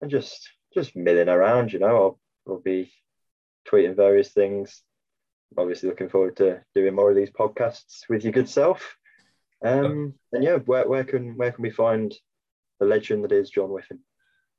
and 0.00 0.10
just 0.10 0.50
just 0.74 0.96
milling 0.96 1.28
around. 1.28 1.72
You 1.72 1.80
know, 1.80 1.96
I'll, 1.96 2.20
I'll 2.48 2.60
be 2.60 2.92
tweeting 3.68 3.96
various 3.96 4.30
things. 4.30 4.82
Obviously, 5.56 5.88
looking 5.88 6.10
forward 6.10 6.36
to 6.36 6.60
doing 6.74 6.94
more 6.94 7.10
of 7.10 7.16
these 7.16 7.30
podcasts 7.30 8.08
with 8.08 8.22
your 8.22 8.32
good 8.32 8.48
self. 8.48 8.96
Um, 9.64 10.14
and 10.32 10.44
yeah, 10.44 10.56
where, 10.56 10.88
where 10.88 11.04
can 11.04 11.36
where 11.36 11.52
can 11.52 11.62
we 11.62 11.70
find 11.70 12.14
the 12.78 12.86
legend 12.86 13.24
that 13.24 13.32
is 13.32 13.50
John 13.50 13.70
Whiffen? 13.70 14.00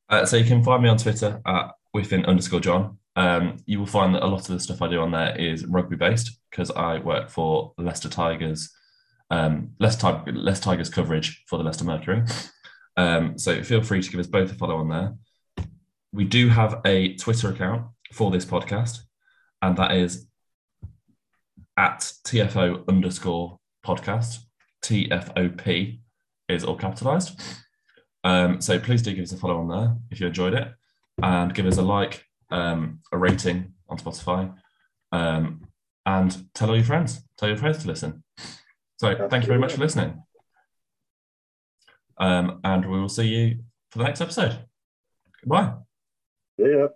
Uh, 0.09 0.25
so 0.25 0.37
you 0.37 0.45
can 0.45 0.63
find 0.63 0.81
me 0.81 0.89
on 0.89 0.97
Twitter 0.97 1.41
at 1.45 1.71
Whiffen 1.93 2.25
underscore 2.25 2.59
John. 2.59 2.97
Um, 3.15 3.57
you 3.65 3.79
will 3.79 3.85
find 3.85 4.15
that 4.15 4.23
a 4.23 4.27
lot 4.27 4.41
of 4.41 4.47
the 4.47 4.59
stuff 4.59 4.81
I 4.81 4.87
do 4.87 5.01
on 5.01 5.11
there 5.11 5.35
is 5.35 5.65
rugby 5.65 5.95
based 5.95 6.39
because 6.49 6.71
I 6.71 6.99
work 6.99 7.29
for 7.29 7.73
Leicester 7.77 8.09
Tigers, 8.09 8.71
um, 9.29 9.71
Leicester, 9.79 10.23
Leicester 10.27 10.63
Tigers 10.65 10.89
coverage 10.89 11.43
for 11.47 11.57
the 11.57 11.63
Leicester 11.63 11.83
Mercury. 11.83 12.23
Um, 12.97 13.37
so 13.37 13.63
feel 13.63 13.81
free 13.81 14.01
to 14.01 14.09
give 14.09 14.19
us 14.19 14.27
both 14.27 14.51
a 14.51 14.55
follow 14.55 14.77
on 14.77 14.89
there. 14.89 15.15
We 16.11 16.25
do 16.25 16.49
have 16.49 16.81
a 16.85 17.15
Twitter 17.15 17.49
account 17.49 17.87
for 18.11 18.31
this 18.31 18.45
podcast, 18.45 18.99
and 19.61 19.77
that 19.77 19.91
is 19.91 20.27
at 21.77 21.99
TFO 22.25 22.87
underscore 22.87 23.59
podcast. 23.85 24.39
TFOP 24.83 25.99
is 26.49 26.63
all 26.63 26.75
capitalized. 26.75 27.39
Um, 28.23 28.61
so 28.61 28.79
please 28.79 29.01
do 29.01 29.13
give 29.13 29.23
us 29.23 29.31
a 29.31 29.37
follow 29.37 29.59
on 29.59 29.67
there 29.69 29.95
if 30.11 30.19
you 30.19 30.27
enjoyed 30.27 30.53
it, 30.53 30.67
and 31.21 31.53
give 31.53 31.65
us 31.65 31.77
a 31.77 31.81
like, 31.81 32.25
um, 32.49 32.99
a 33.11 33.17
rating 33.17 33.73
on 33.87 33.97
Spotify, 33.97 34.53
um, 35.11 35.67
and 36.05 36.45
tell 36.53 36.69
all 36.69 36.75
your 36.75 36.85
friends. 36.85 37.21
Tell 37.37 37.49
your 37.49 37.57
friends 37.57 37.79
to 37.79 37.87
listen. 37.87 38.23
So 38.97 39.27
thank 39.29 39.43
you 39.43 39.47
very 39.47 39.59
much 39.59 39.73
for 39.73 39.79
listening, 39.79 40.21
um, 42.17 42.59
and 42.63 42.89
we 42.89 42.99
will 42.99 43.09
see 43.09 43.27
you 43.27 43.59
for 43.91 43.99
the 43.99 44.05
next 44.05 44.21
episode. 44.21 44.59
Goodbye. 45.41 45.73
Yeah. 46.57 46.87